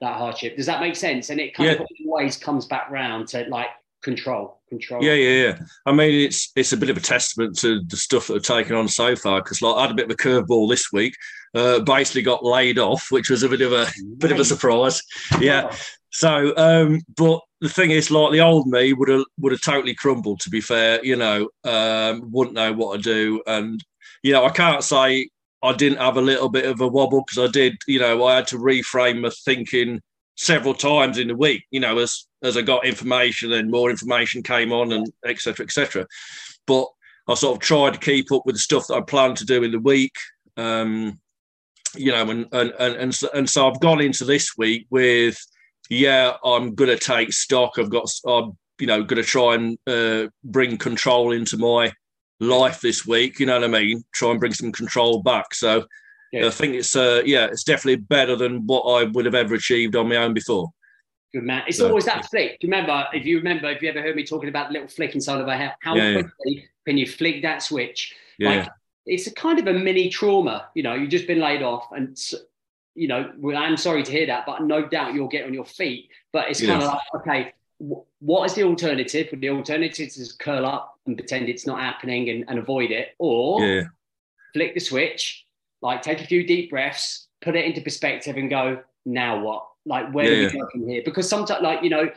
that 0.00 0.16
hardship. 0.16 0.56
Does 0.56 0.66
that 0.66 0.80
make 0.80 0.96
sense? 0.96 1.30
And 1.30 1.40
it 1.40 1.54
kind 1.54 1.70
Yeah. 1.70 1.76
of 1.76 1.86
always 2.06 2.36
comes 2.36 2.66
back 2.66 2.90
round 2.90 3.28
to 3.28 3.46
like 3.48 3.68
control, 4.02 4.60
control. 4.68 5.02
Yeah, 5.02 5.14
yeah, 5.14 5.46
yeah. 5.46 5.58
I 5.86 5.92
mean, 5.92 6.26
it's 6.26 6.50
it's 6.56 6.72
a 6.72 6.76
bit 6.76 6.90
of 6.90 6.96
a 6.96 7.00
testament 7.00 7.58
to 7.60 7.82
the 7.84 7.96
stuff 7.96 8.26
that 8.26 8.34
I've 8.34 8.42
taken 8.42 8.76
on 8.76 8.88
so 8.88 9.16
far. 9.16 9.42
Because 9.42 9.62
like 9.62 9.76
I 9.76 9.82
had 9.82 9.90
a 9.90 9.94
bit 9.94 10.06
of 10.06 10.10
a 10.10 10.16
curveball 10.16 10.68
this 10.68 10.92
week. 10.92 11.14
Uh, 11.54 11.80
basically 11.80 12.22
got 12.22 12.44
laid 12.44 12.78
off, 12.78 13.08
which 13.10 13.28
was 13.28 13.42
a 13.42 13.48
bit 13.48 13.60
of 13.60 13.72
a 13.72 13.86
bit 14.18 14.32
of 14.32 14.40
a 14.40 14.44
surprise. 14.44 15.02
Yeah. 15.40 15.74
So, 16.10 16.54
um, 16.56 17.00
but 17.16 17.40
the 17.60 17.70
thing 17.70 17.90
is, 17.90 18.10
like 18.10 18.32
the 18.32 18.40
old 18.40 18.66
me 18.66 18.92
would 18.92 19.08
have 19.08 19.24
would 19.38 19.52
have 19.52 19.62
totally 19.62 19.94
crumbled. 19.94 20.40
To 20.40 20.50
be 20.50 20.60
fair, 20.60 21.02
you 21.04 21.16
know, 21.16 21.48
um, 21.64 22.30
wouldn't 22.30 22.56
know 22.56 22.72
what 22.72 22.96
to 22.96 23.02
do, 23.02 23.42
and 23.46 23.82
you 24.22 24.32
know, 24.32 24.44
I 24.44 24.50
can't 24.50 24.84
say 24.84 25.28
I 25.62 25.72
didn't 25.72 25.98
have 25.98 26.16
a 26.16 26.22
little 26.22 26.48
bit 26.48 26.66
of 26.66 26.80
a 26.80 26.88
wobble 26.88 27.24
because 27.26 27.48
I 27.48 27.50
did. 27.50 27.76
You 27.86 28.00
know, 28.00 28.26
I 28.26 28.36
had 28.36 28.46
to 28.48 28.58
reframe 28.58 29.20
my 29.20 29.30
thinking 29.44 30.00
several 30.36 30.74
times 30.74 31.18
in 31.18 31.28
the 31.28 31.36
week. 31.36 31.64
You 31.70 31.80
know, 31.80 31.98
as 31.98 32.26
as 32.42 32.56
I 32.56 32.62
got 32.62 32.86
information 32.86 33.52
and 33.52 33.70
more 33.70 33.90
information 33.90 34.42
came 34.42 34.72
on, 34.72 34.92
and 34.92 35.12
etc. 35.24 35.64
etc. 35.64 36.06
But 36.66 36.86
I 37.28 37.34
sort 37.34 37.56
of 37.56 37.62
tried 37.62 37.94
to 37.94 38.00
keep 38.00 38.32
up 38.32 38.42
with 38.44 38.56
the 38.56 38.60
stuff 38.60 38.86
that 38.88 38.96
I 38.96 39.00
planned 39.00 39.36
to 39.38 39.44
do 39.44 39.62
in 39.62 39.72
the 39.72 39.78
week. 39.78 40.14
Um, 40.56 41.20
you 41.94 42.10
know, 42.10 42.28
and 42.30 42.46
and 42.52 42.72
and 42.78 42.94
and 42.96 43.14
so, 43.14 43.28
and 43.34 43.48
so 43.48 43.68
I've 43.68 43.80
gone 43.80 44.00
into 44.00 44.24
this 44.24 44.56
week 44.56 44.86
with 44.90 45.38
yeah, 45.92 46.32
I'm 46.44 46.74
going 46.74 46.90
to 46.90 46.98
take 46.98 47.32
stock. 47.32 47.78
I've 47.78 47.90
got, 47.90 48.08
I'm, 48.26 48.56
you 48.78 48.86
know, 48.86 49.02
going 49.02 49.22
to 49.22 49.28
try 49.28 49.54
and 49.54 49.78
uh, 49.86 50.30
bring 50.42 50.78
control 50.78 51.32
into 51.32 51.58
my 51.58 51.92
life 52.40 52.80
this 52.80 53.06
week. 53.06 53.38
You 53.38 53.46
know 53.46 53.60
what 53.60 53.64
I 53.64 53.68
mean? 53.68 54.02
Try 54.14 54.30
and 54.30 54.40
bring 54.40 54.54
some 54.54 54.72
control 54.72 55.22
back. 55.22 55.54
So 55.54 55.84
Yeah. 56.32 56.46
I 56.46 56.50
think 56.50 56.74
it's, 56.74 56.96
uh, 56.96 57.22
yeah, 57.26 57.46
it's 57.46 57.64
definitely 57.64 57.96
better 57.96 58.36
than 58.36 58.66
what 58.66 58.82
I 58.82 59.04
would 59.04 59.26
have 59.26 59.34
ever 59.34 59.54
achieved 59.54 59.94
on 59.96 60.08
my 60.08 60.16
own 60.16 60.32
before. 60.32 60.70
Good 61.32 61.44
man. 61.44 61.62
It's 61.66 61.78
Yeah. 61.80 61.86
always 61.86 62.04
that 62.04 62.26
flick. 62.26 62.60
Do 62.60 62.66
you 62.66 62.72
remember? 62.72 63.06
If 63.14 63.24
you 63.24 63.38
remember, 63.38 63.70
if 63.70 63.80
you 63.82 63.88
ever 63.88 64.02
heard 64.02 64.16
me 64.16 64.24
talking 64.24 64.48
about 64.50 64.68
the 64.68 64.74
little 64.74 64.88
flick 64.88 65.14
inside 65.14 65.40
of 65.40 65.48
our 65.48 65.56
head, 65.56 65.72
how 65.80 65.96
Yeah, 65.96 66.08
yeah. 66.10 66.22
quickly 66.22 66.68
can 66.86 66.98
you 66.98 67.06
flick 67.06 67.42
that 67.42 67.62
switch? 67.62 68.14
Yeah, 68.38 68.50
Like, 68.50 68.68
it's 69.06 69.26
a 69.26 69.34
kind 69.34 69.58
of 69.58 69.66
a 69.66 69.72
mini 69.72 70.10
trauma. 70.10 70.68
You 70.74 70.82
know, 70.82 70.94
you've 70.94 71.10
just 71.10 71.26
been 71.26 71.40
laid 71.40 71.62
off, 71.62 71.90
and 71.92 72.18
you 72.94 73.08
know, 73.08 73.32
well, 73.38 73.56
I'm 73.56 73.78
sorry 73.78 74.02
to 74.02 74.12
hear 74.12 74.26
that, 74.26 74.44
but 74.44 74.62
no 74.62 74.86
doubt 74.86 75.14
you'll 75.14 75.28
get 75.28 75.46
on 75.46 75.54
your 75.54 75.64
feet. 75.64 76.10
But 76.32 76.50
it's 76.50 76.60
kind 76.60 76.82
Yeah. 76.82 76.88
of 76.88 76.92
like, 76.92 77.00
okay, 77.22 77.52
wh- 77.78 78.04
what 78.22 78.44
is 78.44 78.54
the 78.54 78.64
alternative? 78.64 79.28
Well, 79.32 79.40
the 79.40 79.48
alternative 79.48 80.08
is 80.08 80.32
curl 80.32 80.66
up 80.66 80.98
and 81.06 81.16
pretend 81.16 81.48
it's 81.48 81.66
not 81.66 81.80
happening 81.80 82.28
and, 82.28 82.44
and 82.48 82.58
avoid 82.58 82.90
it, 82.90 83.14
or 83.18 83.64
yeah, 83.66 83.84
flick 84.52 84.74
the 84.74 84.80
switch, 84.80 85.46
like 85.80 86.02
take 86.02 86.20
a 86.20 86.26
few 86.26 86.46
deep 86.46 86.68
breaths, 86.68 87.28
put 87.40 87.56
it 87.56 87.64
into 87.64 87.80
perspective, 87.80 88.36
and 88.36 88.50
go, 88.50 88.82
now 89.06 89.40
what? 89.42 89.66
Like, 89.84 90.12
where 90.12 90.24
Yeah, 90.32 90.48
do 90.48 90.54
we 90.54 90.60
go 90.60 90.68
from 90.70 90.88
here? 90.88 91.02
Because 91.04 91.28
sometimes, 91.28 91.62
like, 91.62 91.82
you 91.82 91.90
know, 91.90 92.08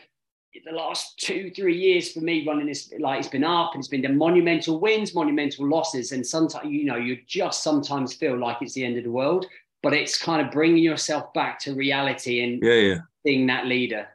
the 0.65 0.71
last 0.71 1.19
two, 1.19 1.51
three 1.55 1.77
years 1.77 2.11
for 2.11 2.21
me 2.21 2.45
running 2.47 2.67
this, 2.67 2.91
like, 2.99 3.19
it's 3.19 3.27
been 3.27 3.43
up 3.43 3.71
and 3.73 3.81
it's 3.81 3.87
been 3.87 4.01
the 4.01 4.09
monumental 4.09 4.79
wins, 4.79 5.13
monumental 5.13 5.67
losses. 5.67 6.11
And 6.11 6.25
sometimes, 6.25 6.69
you 6.69 6.85
know, 6.85 6.95
you 6.95 7.17
just 7.27 7.63
sometimes 7.63 8.13
feel 8.13 8.37
like 8.37 8.57
it's 8.61 8.73
the 8.73 8.85
end 8.85 8.97
of 8.97 9.03
the 9.03 9.11
world, 9.11 9.45
but 9.83 9.93
it's 9.93 10.17
kind 10.17 10.45
of 10.45 10.51
bringing 10.53 10.83
yourself 10.83 11.33
back 11.33 11.59
to 11.61 11.73
reality 11.73 12.41
and 12.43 12.61
yeah, 12.63 12.73
yeah. 12.73 12.97
being 13.23 13.47
that 13.47 13.65
leader. 13.65 14.07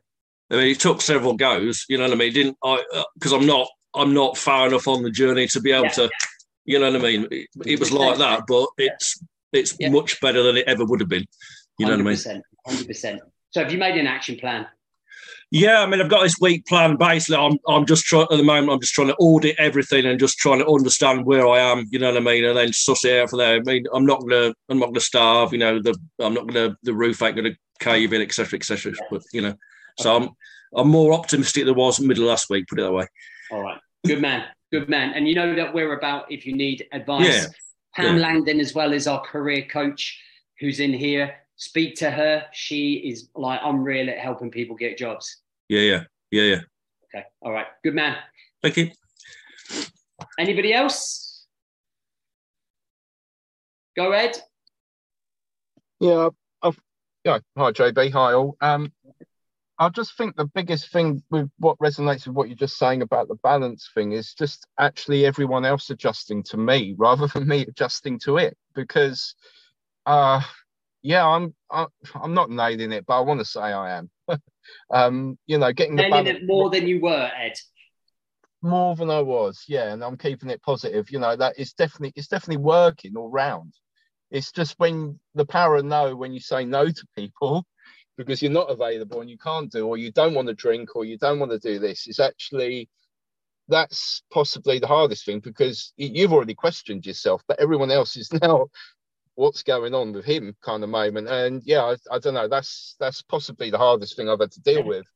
I 0.51 0.57
mean, 0.57 0.69
it 0.69 0.81
took 0.81 1.01
several 1.01 1.35
goes. 1.35 1.85
You 1.89 1.99
know 1.99 2.05
what 2.05 2.13
I 2.13 2.17
mean? 2.17 2.33
Didn't 2.33 2.57
I? 2.65 2.83
Uh, 2.93 3.05
because 3.15 3.33
I'm 3.33 3.47
not, 3.47 3.69
I'm 3.95 4.15
not 4.15 4.37
far 4.37 4.67
enough 4.67 4.89
on 4.89 5.03
the 5.03 5.11
journey 5.11 5.47
to 5.49 5.61
be 5.61 5.73
able 5.73 5.85
Yeah. 5.85 5.91
to. 5.93 6.11
You 6.65 6.79
know 6.79 6.91
what 6.91 7.01
I 7.01 7.05
mean? 7.05 7.27
It, 7.31 7.49
it 7.67 7.81
was 7.81 7.91
like 7.93 8.19
that, 8.19 8.43
but 8.47 8.69
it's 8.79 9.23
it's 9.53 9.77
Yeah. 9.79 9.91
much 9.91 10.21
better 10.21 10.43
than 10.43 10.57
it 10.57 10.65
ever 10.69 10.85
would 10.85 11.01
have 11.01 11.09
been. 11.09 11.25
You 11.79 11.87
know 11.87 11.93
what 11.93 12.01
I 12.01 12.05
mean? 12.05 12.15
100%, 12.15 12.43
100%. 12.69 13.19
So 13.51 13.63
have 13.63 13.73
you 13.73 13.79
made 13.79 13.97
an 13.97 14.07
action 14.07 14.37
plan? 14.37 14.67
Yeah, 15.53 15.81
I 15.81 15.87
mean, 15.87 16.01
I've 16.01 16.09
got 16.09 16.23
this 16.23 16.39
week 16.41 16.65
plan. 16.67 16.97
Basically, 16.97 17.37
I'm 17.37 17.59
I'm 17.67 17.85
just 17.85 18.05
trying 18.05 18.29
at 18.31 18.37
the 18.37 18.45
moment. 18.45 18.73
I'm 18.73 18.81
just 18.81 18.95
trying 18.95 19.09
to 19.09 19.17
audit 19.17 19.57
everything 19.59 20.07
and 20.07 20.19
just 20.19 20.39
trying 20.39 20.61
to 20.61 20.69
understand 20.69 21.27
where 21.27 21.49
I 21.49 21.59
am. 21.59 21.87
You 21.91 21.99
know 21.99 22.13
what 22.13 22.23
I 22.23 22.25
mean, 22.25 22.45
and 22.45 22.57
then 22.57 22.73
suss 22.73 23.05
it 23.05 23.21
out 23.21 23.31
from 23.31 23.41
there. 23.41 23.57
I 23.57 23.61
mean, 23.61 23.85
I'm 23.93 24.07
not 24.07 24.21
gonna 24.21 24.55
I'm 24.69 24.79
not 24.79 24.87
gonna 24.87 25.01
starve. 25.01 25.53
You 25.53 25.59
know, 25.59 25.83
the 25.83 25.97
I'm 26.21 26.35
not 26.35 26.47
gonna 26.47 26.77
the 26.85 26.95
roof 26.95 27.21
ain't 27.23 27.35
gonna 27.35 27.57
cave 27.81 28.13
in, 28.13 28.23
etc. 28.23 28.59
etc. 28.59 28.93
But 29.11 29.23
you 29.33 29.43
know, 29.43 29.55
so 29.99 30.17
I'm 30.17 30.29
I'm 30.77 30.89
more 30.89 31.13
optimistic 31.13 31.65
than 31.65 31.75
I 31.75 31.79
was 31.79 31.99
middle 31.99 32.25
of 32.25 32.31
last 32.31 32.49
week. 32.49 32.69
Put 32.69 32.79
it 32.79 32.83
that 32.83 32.93
way. 32.93 33.09
All 33.51 33.61
right. 33.61 33.81
Good 34.07 34.23
man. 34.23 34.45
Good 34.71 34.89
man. 34.89 35.15
And 35.15 35.27
you 35.27 35.35
know 35.35 35.57
that 35.57 35.75
we're 35.75 35.99
about 35.99 36.31
if 36.31 36.47
you 36.47 36.55
need 36.55 36.87
advice. 36.93 37.27
Yeah. 37.27 37.47
Pam 37.97 38.17
Yeah. 38.17 38.23
Langdon, 38.23 38.61
as 38.61 38.73
well 38.73 38.93
as 38.93 39.09
our 39.09 39.21
career 39.21 39.67
coach 39.69 40.23
who's 40.61 40.79
in 40.79 40.93
here. 40.93 41.35
Speak 41.61 41.95
to 41.97 42.11
her. 42.11 42.47
She 42.53 42.95
is 42.95 43.29
like 43.35 43.61
unreal 43.63 44.09
at 44.09 44.17
helping 44.17 44.51
people 44.51 44.75
get 44.75 44.97
jobs. 44.97 45.43
Yeah, 45.69 45.81
yeah, 45.81 46.05
yeah, 46.31 46.43
yeah. 46.43 46.61
Okay. 47.15 47.27
All 47.43 47.53
right. 47.53 47.67
Good 47.85 47.95
man. 47.95 48.17
Thank 48.63 48.79
you. 48.79 48.91
Anybody 50.39 50.73
else? 50.73 51.45
Go 53.95 54.13
Ed. 54.13 54.39
Yeah, 56.01 56.31
I've, 56.63 56.79
yeah. 57.25 57.41
Hi, 57.59 57.73
JB. 57.73 58.11
Hi, 58.11 58.33
all. 58.33 58.57
Um, 58.63 58.91
I 59.79 59.91
just 59.91 60.17
think 60.17 60.37
the 60.37 60.47
biggest 60.47 60.91
thing 60.91 61.23
with 61.31 61.51
what 61.59 61.77
resonates 61.77 62.27
with 62.27 62.37
what 62.37 62.49
you're 62.49 62.57
just 62.57 62.79
saying 62.79 63.03
about 63.03 63.29
the 63.29 63.35
balance 63.35 63.91
thing 63.93 64.13
is 64.13 64.33
just 64.33 64.67
actually 64.79 65.27
everyone 65.27 65.67
else 65.67 65.91
adjusting 65.91 66.43
to 66.45 66.57
me 66.57 66.95
rather 66.97 67.27
than 67.35 67.47
me 67.47 67.67
adjusting 67.69 68.19
to 68.21 68.39
it. 68.39 68.57
Because, 68.75 69.35
uh, 70.07 70.41
yeah, 71.03 71.27
I'm 71.27 71.55
I'm 71.71 72.35
not 72.35 72.51
nailing 72.51 72.93
it, 72.93 73.07
but 73.07 73.19
I 73.19 73.21
want 73.21 73.41
to 73.41 73.45
say 73.45 73.61
I 73.61 73.99
am. 73.99 74.11
um, 74.91 75.39
you 75.47 75.59
know, 75.59 75.73
getting 75.73 75.97
the 75.97 76.03
Nailing 76.03 76.25
balance 76.25 76.39
it 76.43 76.47
more 76.47 76.71
than 76.71 76.87
you 76.87 77.01
were, 77.01 77.31
Ed. 77.37 77.55
more 78.63 78.95
than 78.97 79.11
I 79.11 79.21
was, 79.21 79.65
yeah, 79.69 79.93
and 79.93 80.05
I'm 80.05 80.17
keeping 80.17 80.51
it 80.51 80.63
positive. 80.63 81.11
You 81.11 81.21
know, 81.21 81.37
that 81.37 81.55
it's 81.59 81.73
definitely 81.73 82.13
it's 82.17 82.29
definitely 82.29 82.63
working 82.63 83.17
all 83.17 83.31
round. 83.31 83.75
It's 84.31 84.53
just 84.53 84.79
when 84.79 85.19
the 85.35 85.47
power 85.47 85.77
of 85.77 85.85
no, 85.85 86.15
when 86.15 86.33
you 86.33 86.41
say 86.41 86.65
no 86.65 86.87
to 86.87 87.07
people 87.17 87.67
because 88.17 88.43
you're 88.43 88.53
not 88.53 88.71
available 88.71 89.21
and 89.21 89.31
you 89.31 89.39
can't 89.39 89.73
do, 89.73 89.87
or 89.87 89.97
you 89.97 90.13
don't 90.13 90.35
want 90.35 90.49
to 90.49 90.55
drink, 90.55 90.95
or 90.95 91.05
you 91.05 91.17
don't 91.17 91.39
want 91.39 91.53
to 91.53 91.59
do 91.59 91.79
this, 91.79 92.07
is 92.07 92.21
actually 92.21 92.89
that's 93.69 94.23
possibly 94.33 94.81
the 94.81 94.87
hardest 94.87 95.25
thing 95.25 95.39
because 95.39 95.93
you've 95.97 96.33
already 96.33 96.55
questioned 96.55 97.07
yourself, 97.07 97.41
but 97.47 97.61
everyone 97.61 97.91
else 97.91 98.17
is 98.17 98.31
now 98.43 98.67
what's 99.41 99.63
going 99.63 99.95
on 99.95 100.13
with 100.13 100.25
him 100.27 100.55
kind 100.61 100.85
of 100.85 100.91
moment. 100.91 101.27
And 101.27 101.63
yeah, 101.65 101.83
I, 101.83 101.97
I 102.15 102.19
don't 102.19 102.35
know. 102.35 102.47
That's 102.47 102.95
that's 103.01 103.23
possibly 103.23 103.71
the 103.71 103.79
hardest 103.79 104.15
thing 104.15 104.29
I've 104.29 104.39
had 104.41 104.53
to 104.53 104.61
deal 104.61 104.85
with. 104.85 105.07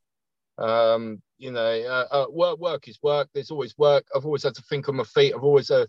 Um, 0.57 1.21
you 1.37 1.51
know, 1.51 1.61
uh, 1.61 2.07
uh, 2.11 2.25
work 2.31 2.57
work 2.59 2.87
is 2.87 2.97
work. 3.03 3.29
There's 3.33 3.51
always 3.51 3.77
work. 3.77 4.05
I've 4.15 4.25
always 4.25 4.43
had 4.43 4.55
to 4.55 4.63
think 4.63 4.89
on 4.89 4.95
my 4.95 5.03
feet. 5.03 5.33
I've 5.35 5.43
always 5.43 5.69
uh, 5.69 5.85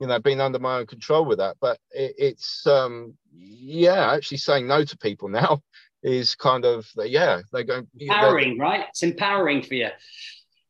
you 0.00 0.06
know 0.06 0.20
been 0.20 0.40
under 0.40 0.60
my 0.60 0.78
own 0.78 0.86
control 0.86 1.24
with 1.24 1.38
that. 1.38 1.56
But 1.60 1.78
it, 1.90 2.14
it's 2.18 2.66
um, 2.66 3.14
yeah, 3.34 4.12
actually 4.12 4.38
saying 4.38 4.66
no 4.68 4.84
to 4.84 4.96
people 4.98 5.28
now 5.28 5.60
is 6.04 6.36
kind 6.36 6.64
of 6.64 6.88
yeah 6.96 7.40
they're 7.52 7.64
going 7.64 7.88
they're- 7.94 8.08
Empowering, 8.08 8.58
right? 8.58 8.86
It's 8.90 9.02
empowering 9.02 9.62
for 9.62 9.74
you. 9.74 9.88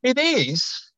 it 0.01 0.17
is. 0.17 0.91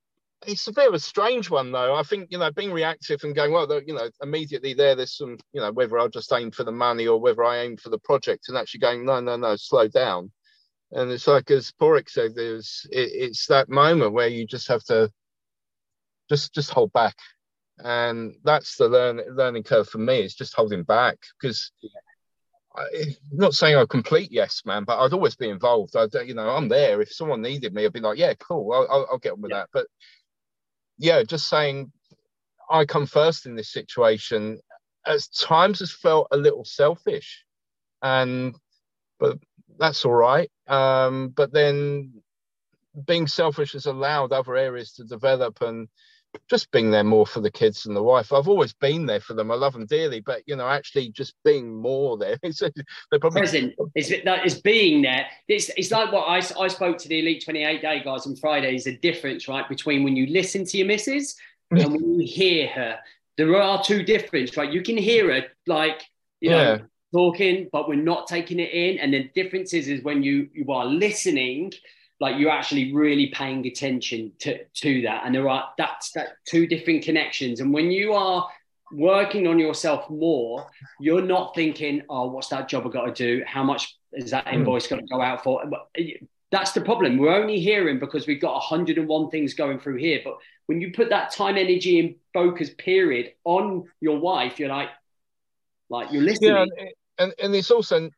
It's 0.48 0.68
a 0.68 0.74
bit 0.74 0.88
of 0.88 0.94
a 0.94 1.00
strange 1.00 1.50
one, 1.50 1.72
though. 1.72 1.96
I 1.96 2.04
think 2.04 2.28
you 2.32 2.38
know, 2.38 2.52
being 2.52 2.72
reactive 2.72 3.24
and 3.24 3.36
going 3.36 3.52
well, 3.52 3.68
you 3.86 3.94
know, 3.94 4.10
immediately 4.22 4.74
there, 4.74 4.96
there's 4.96 5.18
some, 5.18 5.38
you 5.54 5.62
know, 5.62 5.72
whether 5.72 5.98
I 6.00 6.08
just 6.08 6.32
aim 6.34 6.52
for 6.52 6.64
the 6.64 6.72
money 6.72 7.08
or 7.08 7.20
whether 7.20 7.44
I 7.44 7.60
aim 7.60 7.78
for 7.78 7.90
the 7.90 8.00
project, 8.00 8.48
and 8.48 8.58
actually 8.58 8.82
going, 8.82 9.06
no, 9.06 9.20
no, 9.20 9.36
no, 9.36 9.56
slow 9.56 9.88
down. 9.88 10.32
And 10.92 11.12
it's 11.12 11.28
like 11.28 11.50
as 11.52 11.72
Porik 11.72 12.10
said, 12.10 12.36
there's 12.36 12.86
it, 12.92 13.12
it's 13.14 13.48
that 13.48 13.70
moment 13.70 14.14
where 14.14 14.28
you 14.28 14.46
just 14.46 14.68
have 14.68 14.84
to 14.86 15.12
just 16.30 16.54
just 16.54 16.72
hold 16.72 16.94
back, 16.94 17.16
and 17.80 18.36
that's 18.44 18.78
the 18.78 18.88
learn, 18.88 19.22
learning 19.36 19.64
curve 19.64 19.90
for 19.90 19.98
me. 19.98 20.20
It's 20.20 20.36
just 20.36 20.56
holding 20.56 20.84
back 20.84 21.18
because. 21.40 21.72
I, 22.78 23.16
not 23.32 23.54
saying 23.54 23.78
I'm 23.78 23.88
complete 23.88 24.34
yes 24.34 24.62
man, 24.66 24.84
but 24.84 25.00
I'd 25.00 25.14
always 25.14 25.38
be 25.38 25.48
involved. 25.48 25.96
I, 25.96 26.08
you 26.24 26.34
know, 26.34 26.50
I'm 26.50 26.68
there. 26.68 27.02
If 27.02 27.14
someone 27.14 27.42
needed 27.42 27.74
me, 27.74 27.86
I'd 27.86 27.94
be 27.94 28.02
like, 28.02 28.18
yeah, 28.18 28.34
cool, 28.34 28.74
I'll, 28.74 28.88
I'll, 28.92 29.08
I'll 29.14 29.18
get 29.18 29.32
on 29.32 29.40
with 29.40 29.52
Yeah. 29.52 29.60
that. 29.60 29.70
But 29.72 29.88
yeah, 30.98 31.24
just 31.24 31.48
saying 31.48 31.92
I 32.70 32.86
come 32.86 33.06
first 33.06 33.46
in 33.46 33.56
this 33.56 33.72
situation 33.72 34.60
at 35.06 35.22
times 35.40 35.80
has 35.80 35.92
felt 35.92 36.28
a 36.32 36.38
little 36.38 36.66
selfish. 36.66 37.44
And 38.02 38.56
but 39.20 39.38
that's 39.78 40.06
all 40.06 40.14
right. 40.14 40.50
Um, 40.68 41.30
but 41.30 41.52
then 41.54 42.14
being 43.06 43.28
selfish 43.28 43.74
has 43.74 43.86
allowed 43.86 44.32
other 44.32 44.56
areas 44.56 44.94
to 44.94 45.04
develop 45.04 45.62
and 45.62 45.88
just 46.50 46.72
being 46.72 46.92
there 46.92 47.04
more 47.04 47.26
for 47.26 47.40
the 47.40 47.52
kids 47.52 47.86
and 47.86 47.96
the 47.96 48.04
wife. 48.04 48.32
I've 48.34 48.48
always 48.48 48.74
been 48.74 49.06
there 49.06 49.20
for 49.20 49.34
them. 49.34 49.52
I 49.52 49.56
love 49.56 49.74
them 49.74 49.86
dearly, 49.86 50.20
but 50.20 50.42
you 50.46 50.56
know, 50.56 50.68
actually 50.68 51.10
just 51.10 51.34
being 51.44 51.74
more 51.74 52.18
there. 52.18 52.38
They're 52.44 53.20
probably 53.20 53.42
present. 53.42 53.74
It's, 53.96 54.10
it's 54.12 54.62
being 54.62 55.02
there. 55.02 55.28
It's, 55.48 55.70
it's 55.78 55.92
like 55.92 56.12
what 56.12 56.24
I, 56.24 56.38
I 56.60 56.68
spoke 56.68 56.98
to 57.00 57.08
the 57.08 57.20
Elite 57.20 57.44
28 57.44 57.82
day 57.82 58.02
guys 58.04 58.26
on 58.28 58.36
Friday. 58.36 58.76
Is 58.76 58.88
a 58.88 58.98
difference, 58.98 59.48
right, 59.48 59.68
between 59.68 60.04
when 60.04 60.16
you 60.16 60.28
listen 60.28 60.66
to 60.66 60.78
your 60.78 60.88
missus 60.88 61.36
and 61.72 61.92
when 61.92 62.20
you 62.20 62.28
hear 62.28 62.68
her. 62.68 62.98
There 63.38 63.62
are 63.62 63.84
two 63.84 64.04
differences, 64.04 64.56
right? 64.56 64.72
You 64.72 64.82
can 64.82 64.98
hear 64.98 65.34
her 65.34 65.48
like 65.68 66.04
you 66.40 66.52
know 66.52 66.80
talking, 67.14 67.70
but 67.72 67.88
we're 67.88 67.96
not 67.96 68.28
taking 68.28 68.60
it 68.60 68.72
in. 68.72 69.00
And 69.00 69.14
the 69.14 69.30
difference 69.36 69.74
is, 69.74 69.88
is 69.88 70.04
when 70.04 70.24
you 70.24 70.50
you 70.54 70.72
are 70.72 70.86
listening 70.86 71.72
like 72.20 72.40
you're 72.40 72.52
actually 72.52 72.94
really 72.94 73.28
paying 73.28 73.66
attention 73.68 74.32
to 74.40 74.64
to 74.64 75.02
that. 75.04 75.24
And 75.26 75.36
there 75.36 75.50
are 75.50 75.70
that's 75.78 76.12
that 76.12 76.38
two 76.48 76.68
different 76.68 77.04
connections. 77.04 77.60
And 77.60 77.74
when 77.74 77.92
you 77.92 78.14
are 78.14 78.48
working 78.92 79.48
on 79.48 79.58
yourself 79.58 80.08
more 80.12 80.68
you're 81.00 81.20
not 81.20 81.56
thinking 81.56 82.04
oh 82.08 82.30
what's 82.30 82.50
that 82.50 82.70
job 82.70 82.86
i 82.86 82.90
got 82.90 83.06
to 83.06 83.14
do? 83.14 83.44
How 83.46 83.64
much 83.64 83.98
is 84.14 84.32
that 84.32 84.48
hmm. 84.48 84.56
invoice 84.56 84.88
got 84.88 84.98
to 84.98 85.06
go 85.06 85.22
out 85.22 85.44
for? 85.44 85.64
That's 86.52 86.72
the 86.72 86.82
problem. 86.82 87.18
We're 87.18 87.36
only 87.36 87.60
hearing 87.60 88.00
because 88.00 88.28
we've 88.28 88.42
got 88.42 88.54
101 88.54 89.30
things 89.30 89.54
going 89.56 89.80
through 89.80 89.98
here. 89.98 90.22
But 90.24 90.38
when 90.68 90.80
you 90.80 90.94
put 90.94 91.10
that 91.10 91.32
time 91.32 91.58
energy 91.58 92.00
and 92.00 92.16
focus 92.34 92.70
period 92.78 93.34
on 93.44 93.86
your 94.00 94.20
wife 94.20 94.60
you're 94.60 94.70
like 94.70 94.90
like 95.90 96.12
you're 96.12 96.24
listening. 96.24 96.68
Yeah, 96.78 96.86
and, 97.18 97.34
and 97.42 97.56
it's 97.56 97.72
also 97.72 98.10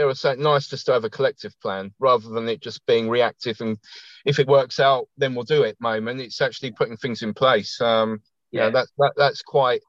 there 0.00 0.06
was 0.06 0.18
something 0.18 0.42
nice 0.42 0.66
just 0.66 0.86
to 0.86 0.92
have 0.92 1.04
a 1.04 1.10
collective 1.10 1.52
plan 1.60 1.92
rather 1.98 2.30
than 2.30 2.48
it 2.48 2.62
just 2.62 2.86
being 2.86 3.10
reactive 3.10 3.60
and 3.60 3.76
if 4.24 4.38
it 4.38 4.48
works 4.48 4.80
out 4.80 5.08
then 5.18 5.34
we'll 5.34 5.44
do 5.44 5.62
it 5.62 5.76
moment. 5.78 6.22
It's 6.22 6.40
actually 6.40 6.70
putting 6.70 6.96
things 6.96 7.20
in 7.20 7.34
place. 7.34 7.78
Um 7.82 8.22
yeah, 8.50 8.70
that, 8.70 8.86
that 8.96 9.12
that's 9.18 9.42
quite 9.42 9.82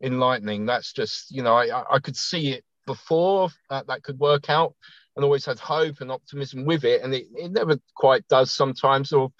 enlightening. 0.00 0.64
That's 0.64 0.92
just 0.92 1.32
you 1.32 1.42
know 1.42 1.56
i 1.56 1.96
i 1.96 1.98
could 1.98 2.16
see 2.16 2.52
it 2.52 2.64
before 2.86 3.48
that 3.68 3.88
that 3.88 4.04
could 4.04 4.20
work 4.20 4.48
out 4.48 4.76
and 5.16 5.24
always 5.24 5.44
had 5.44 5.58
hope 5.58 6.00
and 6.00 6.12
optimism 6.12 6.64
with 6.64 6.84
it. 6.84 7.02
And 7.02 7.12
it, 7.12 7.26
it 7.34 7.50
never 7.50 7.80
quite 7.96 8.28
does 8.28 8.52
sometimes 8.52 9.12
or 9.12 9.32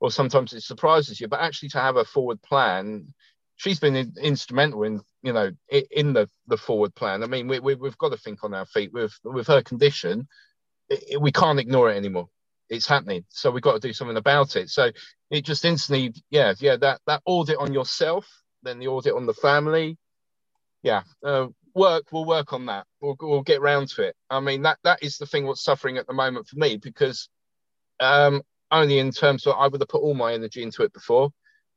or 0.00 0.10
sometimes 0.10 0.54
it 0.54 0.62
surprises 0.62 1.20
you. 1.20 1.28
But 1.28 1.40
actually 1.40 1.68
to 1.70 1.80
have 1.80 1.96
a 1.96 2.04
forward 2.06 2.40
plan 2.40 3.12
she's 3.56 3.80
been 3.80 3.96
in, 3.96 4.14
instrumental 4.22 4.84
in 4.84 5.02
you 5.26 5.32
know 5.32 5.50
in 5.90 6.12
the 6.12 6.30
the 6.46 6.56
forward 6.56 6.94
plan. 6.94 7.24
I 7.24 7.26
mean, 7.26 7.48
we, 7.48 7.58
we 7.58 7.72
have 7.82 7.98
got 7.98 8.12
to 8.12 8.16
think 8.16 8.44
on 8.44 8.54
our 8.54 8.64
feet 8.64 8.92
with 8.92 9.12
with 9.24 9.48
her 9.48 9.60
condition. 9.60 10.28
It, 10.88 11.20
we 11.20 11.32
can't 11.32 11.58
ignore 11.58 11.90
it 11.90 11.96
anymore. 11.96 12.28
It's 12.68 12.86
happening, 12.86 13.24
so 13.28 13.50
we've 13.50 13.62
got 13.62 13.74
to 13.74 13.88
do 13.88 13.92
something 13.92 14.16
about 14.16 14.54
it. 14.54 14.70
So 14.70 14.92
it 15.30 15.44
just 15.44 15.64
instantly, 15.64 16.14
yeah, 16.30 16.54
yeah, 16.60 16.76
that 16.76 17.00
that 17.08 17.22
audit 17.26 17.58
on 17.58 17.74
yourself, 17.74 18.24
then 18.62 18.78
the 18.78 18.86
audit 18.86 19.14
on 19.14 19.26
the 19.26 19.34
family, 19.34 19.98
yeah, 20.84 21.02
uh, 21.24 21.48
work. 21.74 22.04
We'll 22.12 22.24
work 22.24 22.52
on 22.52 22.66
that. 22.66 22.86
We'll 23.00 23.16
we'll 23.20 23.42
get 23.42 23.60
round 23.60 23.88
to 23.90 24.02
it. 24.04 24.14
I 24.30 24.38
mean, 24.38 24.62
that 24.62 24.78
that 24.84 25.02
is 25.02 25.18
the 25.18 25.26
thing. 25.26 25.44
What's 25.44 25.64
suffering 25.64 25.98
at 25.98 26.06
the 26.06 26.14
moment 26.14 26.46
for 26.46 26.56
me 26.56 26.76
because 26.76 27.28
um, 27.98 28.42
only 28.70 29.00
in 29.00 29.10
terms 29.10 29.44
of 29.48 29.56
I 29.58 29.66
would 29.66 29.80
have 29.80 29.88
put 29.88 30.02
all 30.02 30.14
my 30.14 30.34
energy 30.34 30.62
into 30.62 30.84
it 30.84 30.92
before 30.92 31.30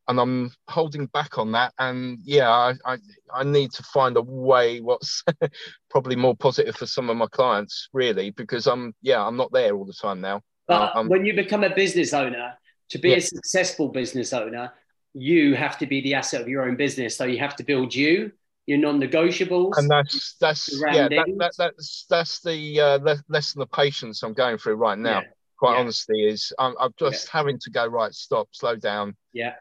and 0.09 0.19
I'm 0.19 0.51
holding 0.67 1.05
back 1.05 1.37
on 1.37 1.51
that. 1.51 1.71
And 1.77 2.17
yeah, 2.23 2.49
I, 2.49 2.73
I, 2.83 2.97
I 3.31 3.43
need 3.43 3.71
to 3.73 3.83
find 3.83 4.17
a 4.17 4.21
way 4.21 4.81
what's 4.81 5.23
probably 5.89 6.15
more 6.15 6.35
positive 6.35 6.75
for 6.75 6.87
some 6.87 7.11
of 7.11 7.15
my 7.15 7.27
clients, 7.27 7.89
really, 7.93 8.31
because 8.31 8.65
I'm 8.65 8.93
yeah, 9.03 9.23
I'm 9.23 9.37
not 9.37 9.53
there 9.53 9.75
all 9.75 9.85
the 9.85 9.93
time 9.93 10.19
now. 10.19 10.41
But 10.67 10.95
uh, 10.95 11.03
when 11.03 11.25
you 11.25 11.35
become 11.35 11.63
a 11.63 11.73
business 11.73 12.13
owner, 12.13 12.55
to 12.89 12.97
be 12.97 13.09
yeah. 13.09 13.17
a 13.17 13.21
successful 13.21 13.87
business 13.89 14.33
owner, 14.33 14.73
you 15.13 15.53
have 15.53 15.77
to 15.77 15.85
be 15.85 16.01
the 16.01 16.15
asset 16.15 16.41
of 16.41 16.47
your 16.47 16.67
own 16.67 16.75
business. 16.75 17.15
So 17.15 17.25
you 17.25 17.37
have 17.37 17.55
to 17.57 17.63
build 17.63 17.93
you, 17.93 18.31
your 18.65 18.79
non-negotiables, 18.79 19.77
and 19.77 19.87
that's 19.87 20.37
that's 20.41 20.81
yeah, 20.91 21.07
that, 21.07 21.35
that, 21.37 21.53
that's 21.55 22.07
that's 22.09 22.41
the 22.41 22.81
uh, 22.81 23.15
lesson 23.29 23.61
of 23.61 23.71
patience 23.71 24.23
I'm 24.23 24.33
going 24.33 24.57
through 24.57 24.75
right 24.75 24.97
now. 24.97 25.21
Yeah. 25.21 25.27
Quite 25.59 25.73
yeah. 25.73 25.79
honestly, 25.81 26.21
is 26.25 26.51
I'm, 26.57 26.73
I'm 26.79 26.93
just 26.97 27.27
having 27.27 27.59
to 27.59 27.69
go 27.69 27.85
right, 27.85 28.13
stop, 28.13 28.47
slow 28.53 28.75
down. 28.75 29.15
Yeah 29.33 29.53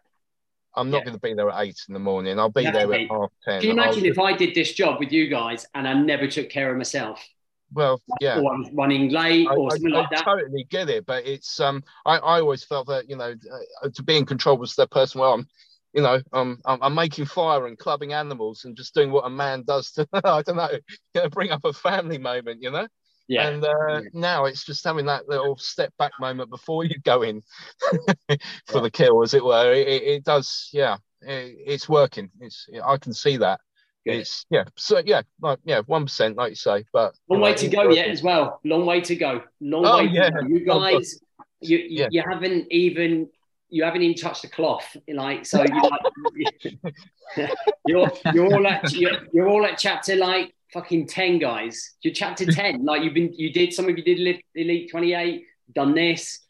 I'm 0.78 0.90
not 0.90 0.98
yeah. 0.98 1.04
going 1.04 1.16
to 1.16 1.20
be 1.20 1.34
there 1.34 1.50
at 1.50 1.66
eight 1.66 1.78
in 1.88 1.94
the 1.94 2.00
morning. 2.00 2.38
I'll 2.38 2.48
be 2.48 2.64
there 2.64 2.92
at 2.92 3.10
half 3.10 3.30
ten. 3.44 3.60
Can 3.60 3.66
you 3.68 3.72
imagine 3.72 4.04
I'll... 4.04 4.10
if 4.10 4.18
I 4.18 4.32
did 4.36 4.54
this 4.54 4.72
job 4.72 5.00
with 5.00 5.12
you 5.12 5.28
guys 5.28 5.66
and 5.74 5.86
I 5.86 5.94
never 5.94 6.26
took 6.26 6.48
care 6.48 6.70
of 6.70 6.78
myself? 6.78 7.26
Well, 7.72 8.00
yeah, 8.20 8.38
or 8.38 8.54
I 8.54 8.56
was 8.56 8.70
running 8.72 9.10
late 9.10 9.46
or 9.46 9.66
I, 9.66 9.76
something 9.76 9.94
I, 9.94 9.98
like 9.98 10.10
that. 10.10 10.20
I 10.20 10.36
totally 10.36 10.64
get 10.70 10.88
it, 10.88 11.04
but 11.04 11.26
it's 11.26 11.60
um, 11.60 11.82
I, 12.06 12.16
I 12.16 12.40
always 12.40 12.64
felt 12.64 12.86
that 12.88 13.10
you 13.10 13.16
know 13.16 13.34
uh, 13.82 13.88
to 13.92 14.02
be 14.02 14.16
in 14.16 14.24
control 14.24 14.56
was 14.56 14.74
the 14.74 14.86
person. 14.86 15.20
Well, 15.20 15.34
I'm, 15.34 15.48
you 15.92 16.02
know, 16.02 16.20
um, 16.32 16.60
I'm, 16.64 16.82
I'm 16.82 16.94
making 16.94 17.26
fire 17.26 17.66
and 17.66 17.78
clubbing 17.78 18.12
animals 18.12 18.64
and 18.64 18.76
just 18.76 18.94
doing 18.94 19.10
what 19.10 19.26
a 19.26 19.30
man 19.30 19.64
does 19.64 19.92
to 19.92 20.08
I 20.24 20.42
don't 20.42 20.56
know, 21.14 21.28
bring 21.30 21.50
up 21.50 21.64
a 21.64 21.72
family 21.72 22.18
moment, 22.18 22.62
you 22.62 22.70
know. 22.70 22.88
Yeah. 23.28 23.48
And 23.48 23.64
uh, 23.64 24.00
now 24.14 24.46
it's 24.46 24.64
just 24.64 24.84
having 24.84 25.06
that 25.06 25.28
little 25.28 25.56
step 25.58 25.92
back 25.98 26.12
moment 26.18 26.50
before 26.50 26.84
you 26.84 26.98
go 27.04 27.22
in 27.22 27.42
for 27.90 27.98
yeah. 28.28 28.80
the 28.80 28.90
kill, 28.90 29.22
as 29.22 29.34
it 29.34 29.44
were. 29.44 29.72
It, 29.72 29.86
it 29.86 30.24
does, 30.24 30.70
yeah. 30.72 30.96
It, 31.20 31.56
it's 31.66 31.88
working. 31.88 32.30
It's 32.40 32.66
I 32.82 32.96
can 32.96 33.12
see 33.12 33.36
that. 33.36 33.60
Good. 34.06 34.20
It's 34.20 34.46
yeah. 34.48 34.64
So 34.76 35.02
yeah, 35.04 35.22
like 35.42 35.58
yeah, 35.64 35.82
one 35.86 36.04
percent, 36.04 36.36
like 36.36 36.50
you 36.50 36.56
say. 36.56 36.84
But 36.92 37.14
long 37.28 37.40
way 37.40 37.54
to 37.54 37.68
go 37.68 37.82
working. 37.82 37.96
yet 37.96 38.08
as 38.08 38.22
well. 38.22 38.60
Long 38.64 38.86
way 38.86 39.02
to 39.02 39.14
go. 39.14 39.42
Long 39.60 39.84
oh, 39.84 39.98
way. 39.98 40.04
Yeah. 40.04 40.30
You 40.48 40.64
oh, 40.70 40.80
guys, 40.80 41.20
you, 41.60 41.76
you, 41.78 41.86
yeah. 41.88 42.08
you 42.10 42.22
haven't 42.26 42.68
even 42.70 43.28
you 43.68 43.84
haven't 43.84 44.02
even 44.02 44.16
touched 44.16 44.42
the 44.42 44.48
cloth, 44.48 44.96
like 45.08 45.44
so. 45.44 45.62
You 45.62 45.82
like, 47.36 47.50
you're 47.86 48.10
you're 48.32 48.54
all 48.54 48.66
at 48.66 48.92
you're, 48.92 49.18
you're 49.32 49.48
all 49.48 49.66
at 49.66 49.76
chapter 49.76 50.16
like 50.16 50.54
fucking 50.72 51.07
10 51.07 51.38
guys. 51.38 51.94
You're 52.02 52.14
chapter 52.14 52.46
10. 52.52 52.85
like 52.85 53.02
you've 53.02 53.14
been, 53.14 53.33
you 53.33 53.52
did, 53.52 53.72
some 53.72 53.88
of 53.88 53.96
you 53.96 54.04
did 54.04 54.42
Elite 54.54 54.90
28, 54.90 55.44
done 55.74 55.94
this. 55.94 56.40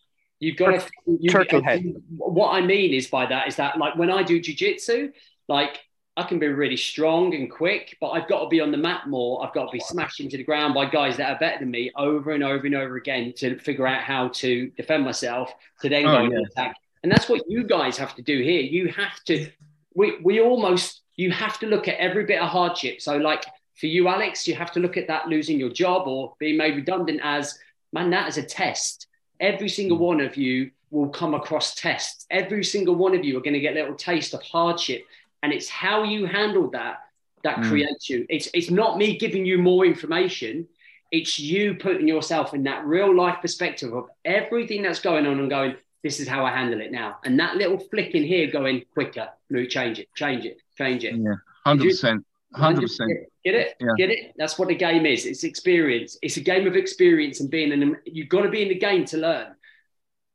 You've 0.40 0.56
got 0.56 0.80
to, 0.80 0.86
you, 1.06 1.30
Turtle 1.30 1.62
head. 1.62 1.84
What 2.16 2.50
I 2.50 2.60
mean 2.60 2.94
is 2.94 3.08
by 3.08 3.26
that 3.26 3.48
is 3.48 3.56
that 3.56 3.78
like 3.78 3.96
when 3.96 4.10
I 4.10 4.22
do 4.22 4.40
jujitsu, 4.40 5.12
like 5.48 5.80
I 6.16 6.24
can 6.24 6.38
be 6.38 6.46
really 6.48 6.76
strong 6.76 7.34
and 7.34 7.50
quick, 7.50 7.96
but 8.00 8.10
I've 8.10 8.28
got 8.28 8.42
to 8.42 8.48
be 8.48 8.60
on 8.60 8.70
the 8.70 8.76
mat 8.76 9.08
more. 9.08 9.44
I've 9.44 9.54
got 9.54 9.66
to 9.66 9.72
be 9.72 9.80
smashed 9.80 10.20
into 10.20 10.36
the 10.36 10.44
ground 10.44 10.74
by 10.74 10.86
guys 10.86 11.16
that 11.16 11.30
are 11.30 11.38
better 11.38 11.60
than 11.60 11.70
me 11.70 11.90
over 11.96 12.32
and 12.32 12.44
over 12.44 12.66
and 12.66 12.74
over 12.74 12.96
again 12.96 13.32
to 13.38 13.58
figure 13.58 13.86
out 13.86 14.02
how 14.02 14.28
to 14.28 14.68
defend 14.76 15.04
myself 15.04 15.52
to 15.80 15.88
then 15.88 16.06
oh, 16.06 16.28
go 16.28 16.34
yeah. 16.34 16.40
attack. 16.50 16.76
And 17.02 17.10
that's 17.10 17.28
what 17.28 17.42
you 17.48 17.64
guys 17.64 17.96
have 17.98 18.14
to 18.16 18.22
do 18.22 18.42
here. 18.42 18.60
You 18.60 18.88
have 18.88 19.22
to, 19.26 19.48
we, 19.94 20.18
we 20.22 20.40
almost, 20.40 21.02
you 21.14 21.30
have 21.30 21.58
to 21.60 21.66
look 21.66 21.88
at 21.88 21.96
every 21.98 22.24
bit 22.24 22.40
of 22.40 22.48
hardship. 22.48 23.00
So 23.00 23.16
like 23.16 23.44
for 23.78 23.86
you, 23.86 24.08
Alex, 24.08 24.48
you 24.48 24.54
have 24.54 24.72
to 24.72 24.80
look 24.80 24.96
at 24.96 25.06
that 25.06 25.28
losing 25.28 25.58
your 25.58 25.70
job 25.70 26.08
or 26.08 26.34
being 26.38 26.56
made 26.56 26.74
redundant 26.74 27.20
as, 27.22 27.58
man, 27.92 28.10
that 28.10 28.28
is 28.28 28.36
a 28.36 28.42
test. 28.42 29.06
Every 29.40 29.68
single 29.68 29.96
hmm. 29.96 30.04
one 30.04 30.20
of 30.20 30.36
you 30.36 30.70
will 30.90 31.08
come 31.10 31.34
across 31.34 31.74
tests. 31.74 32.26
Every 32.30 32.64
single 32.64 32.94
one 32.94 33.14
of 33.14 33.24
you 33.24 33.36
are 33.38 33.42
going 33.42 33.54
to 33.54 33.60
get 33.60 33.76
a 33.76 33.80
little 33.80 33.94
taste 33.94 34.34
of 34.34 34.42
hardship. 34.42 35.04
And 35.42 35.52
it's 35.52 35.68
how 35.68 36.02
you 36.02 36.26
handle 36.26 36.70
that 36.70 37.00
that 37.44 37.58
mm. 37.58 37.68
creates 37.68 38.08
you. 38.08 38.26
It's, 38.28 38.48
it's 38.54 38.70
not 38.70 38.96
me 38.96 39.16
giving 39.18 39.44
you 39.44 39.58
more 39.58 39.84
information. 39.84 40.66
It's 41.12 41.38
you 41.38 41.74
putting 41.74 42.08
yourself 42.08 42.54
in 42.54 42.64
that 42.64 42.84
real 42.84 43.14
life 43.14 43.38
perspective 43.40 43.92
of 43.92 44.08
everything 44.24 44.82
that's 44.82 44.98
going 44.98 45.26
on 45.26 45.38
and 45.38 45.48
going, 45.48 45.76
this 46.02 46.18
is 46.20 46.26
how 46.26 46.44
I 46.44 46.50
handle 46.50 46.80
it 46.80 46.90
now. 46.90 47.18
And 47.24 47.38
that 47.38 47.56
little 47.56 47.78
flick 47.78 48.14
in 48.14 48.24
here 48.24 48.50
going 48.50 48.84
quicker, 48.94 49.28
no, 49.50 49.64
change 49.66 49.98
it, 49.98 50.08
change 50.14 50.44
it, 50.44 50.58
change 50.76 51.04
it. 51.04 51.14
Yeah, 51.14 51.34
100%. 51.66 52.24
Hundred 52.54 52.82
percent. 52.82 53.10
Get 53.44 53.54
it? 53.54 53.76
Yeah. 53.78 53.88
Get 53.96 54.10
it? 54.10 54.34
That's 54.36 54.58
what 54.58 54.68
the 54.68 54.74
game 54.74 55.04
is. 55.04 55.26
It's 55.26 55.44
experience. 55.44 56.16
It's 56.22 56.38
a 56.38 56.40
game 56.40 56.66
of 56.66 56.76
experience 56.76 57.40
and 57.40 57.50
being 57.50 57.72
an. 57.72 57.96
You've 58.06 58.30
got 58.30 58.42
to 58.42 58.48
be 58.48 58.62
in 58.62 58.68
the 58.68 58.78
game 58.78 59.04
to 59.06 59.18
learn. 59.18 59.54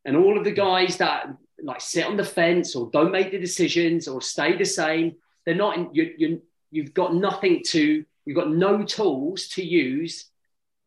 And 0.06 0.15
all 0.15 0.38
of 0.38 0.43
the 0.43 0.52
guys 0.52 0.97
that 0.97 1.28
like 1.63 1.82
sit 1.82 2.06
on 2.06 2.17
the 2.17 2.26
fence 2.26 2.76
or 2.76 2.89
don't 2.91 3.12
make 3.12 3.32
the 3.32 3.39
decisions 3.39 4.08
or 4.08 4.21
stay 4.21 4.56
the 4.56 4.65
same, 4.65 5.15
they're 5.45 5.56
not. 5.56 5.78
In, 5.78 5.89
you, 5.93 6.13
you 6.17 6.41
you've 6.69 6.93
got 6.93 7.15
nothing 7.15 7.63
to. 7.67 8.06
You've 8.26 8.38
got 8.38 8.52
no 8.52 8.83
tools 8.83 9.48
to 9.50 9.63
use 9.63 10.25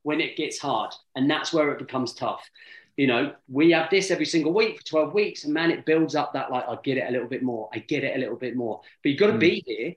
when 0.03 0.21
it 0.21 0.37
gets 0.37 0.59
hard, 0.59 0.95
and 1.17 1.29
that's 1.29 1.53
where 1.53 1.73
it 1.73 1.79
becomes 1.79 2.15
tough. 2.15 2.49
You 2.97 3.09
know, 3.09 3.35
we 3.49 3.73
have 3.73 3.91
this 3.91 4.11
every 4.11 4.25
single 4.25 4.55
week 4.55 4.79
for 4.79 4.87
12 4.87 5.13
weeks, 5.13 5.45
and 5.45 5.53
man, 5.53 5.71
it 5.71 5.85
builds 5.85 6.15
up 6.15 6.33
that 6.33 6.53
like 6.53 6.69
I 6.69 6.79
get 6.83 6.99
it 6.99 7.09
a 7.09 7.11
little 7.11 7.29
bit 7.29 7.43
more. 7.43 7.69
I 7.75 7.81
get 7.81 8.05
it 8.05 8.15
a 8.15 8.19
little 8.19 8.37
bit 8.37 8.55
more. 8.55 8.81
But 9.03 9.11
you've 9.11 9.19
got 9.19 9.27
to 9.27 9.33
mm. 9.35 9.41
be 9.41 9.63
here 9.67 9.95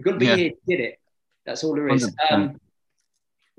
You've 0.00 0.06
got 0.06 0.12
to 0.12 0.18
be 0.18 0.26
yeah. 0.26 0.36
here 0.36 0.50
to 0.50 0.56
get 0.66 0.80
it. 0.80 0.98
That's 1.44 1.62
all 1.62 1.74
there 1.74 1.90
is. 1.90 2.10
Um, 2.30 2.58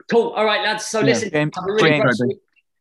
cool. 0.10 0.30
All 0.30 0.44
right, 0.44 0.64
lads. 0.64 0.88
So 0.88 1.02
yeah. 1.02 1.06
listen, 1.06 1.52
really 1.68 2.40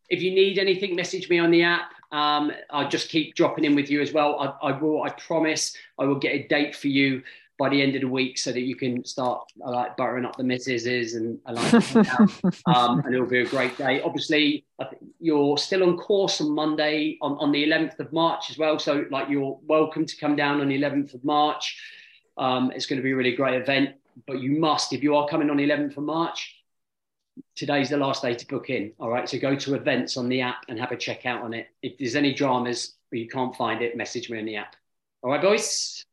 if 0.08 0.22
you 0.22 0.30
need 0.30 0.58
anything, 0.58 0.96
message 0.96 1.28
me 1.28 1.38
on 1.38 1.50
the 1.50 1.62
app. 1.62 1.92
Um, 2.10 2.52
I'll 2.70 2.88
just 2.88 3.10
keep 3.10 3.34
dropping 3.34 3.66
in 3.66 3.74
with 3.74 3.90
you 3.90 4.00
as 4.00 4.14
well. 4.14 4.56
I, 4.62 4.70
I 4.70 4.78
will. 4.78 5.02
I 5.02 5.10
promise. 5.10 5.76
I 5.98 6.06
will 6.06 6.18
get 6.18 6.34
a 6.34 6.48
date 6.48 6.74
for 6.74 6.88
you 6.88 7.22
by 7.58 7.68
the 7.68 7.82
end 7.82 7.94
of 7.94 8.00
the 8.00 8.08
week 8.08 8.38
so 8.38 8.50
that 8.50 8.62
you 8.62 8.74
can 8.74 9.04
start 9.04 9.42
uh, 9.62 9.70
like 9.70 9.94
buttering 9.94 10.24
up 10.24 10.34
the 10.38 10.42
missus 10.42 10.86
and, 10.86 11.38
and 11.44 11.56
like 11.56 11.96
um, 12.74 13.00
and 13.00 13.14
it'll 13.14 13.26
be 13.26 13.42
a 13.42 13.46
great 13.46 13.76
day. 13.76 14.00
Obviously, 14.00 14.64
you're 15.20 15.58
still 15.58 15.82
on 15.82 15.98
course 15.98 16.40
on 16.40 16.54
Monday 16.54 17.18
on, 17.20 17.32
on 17.32 17.52
the 17.52 17.62
11th 17.62 18.00
of 18.00 18.10
March 18.14 18.48
as 18.48 18.56
well. 18.56 18.78
So 18.78 19.04
like 19.10 19.28
you're 19.28 19.58
welcome 19.66 20.06
to 20.06 20.16
come 20.16 20.36
down 20.36 20.62
on 20.62 20.68
the 20.68 20.80
11th 20.80 21.12
of 21.12 21.22
March. 21.22 21.78
Um, 22.40 22.72
it's 22.74 22.86
going 22.86 22.96
to 22.96 23.02
be 23.02 23.12
a 23.12 23.16
really 23.16 23.36
great 23.36 23.60
event, 23.60 23.90
but 24.26 24.40
you 24.40 24.58
must, 24.58 24.92
if 24.92 25.02
you 25.02 25.14
are 25.14 25.28
coming 25.28 25.50
on 25.50 25.58
the 25.58 25.68
11th 25.68 25.98
of 25.98 26.04
March, 26.04 26.56
today's 27.54 27.90
the 27.90 27.98
last 27.98 28.22
day 28.22 28.34
to 28.34 28.46
book 28.46 28.70
in. 28.70 28.92
All 28.98 29.10
right. 29.10 29.28
So 29.28 29.38
go 29.38 29.54
to 29.54 29.74
events 29.74 30.16
on 30.16 30.28
the 30.28 30.40
app 30.40 30.64
and 30.68 30.80
have 30.80 30.90
a 30.90 30.96
check 30.96 31.26
out 31.26 31.42
on 31.42 31.52
it. 31.52 31.68
If 31.82 31.98
there's 31.98 32.16
any 32.16 32.32
dramas 32.32 32.94
or 33.12 33.16
you 33.18 33.28
can't 33.28 33.54
find 33.54 33.82
it, 33.82 33.96
message 33.96 34.30
me 34.30 34.38
on 34.38 34.46
the 34.46 34.56
app. 34.56 34.74
All 35.22 35.30
right, 35.30 35.42
boys. 35.42 36.04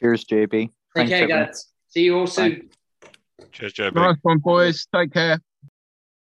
Cheers, 0.00 0.24
JB. 0.24 0.70
Take 0.96 1.08
care, 1.08 1.28
guys. 1.28 1.66
See 1.88 2.04
you 2.04 2.18
all 2.18 2.26
soon. 2.26 2.70
Cheers, 3.52 3.74
JB. 3.74 3.94
Nice 3.94 4.16
one, 4.22 4.38
boys. 4.38 4.86
Take 4.92 5.12
care. 5.12 5.38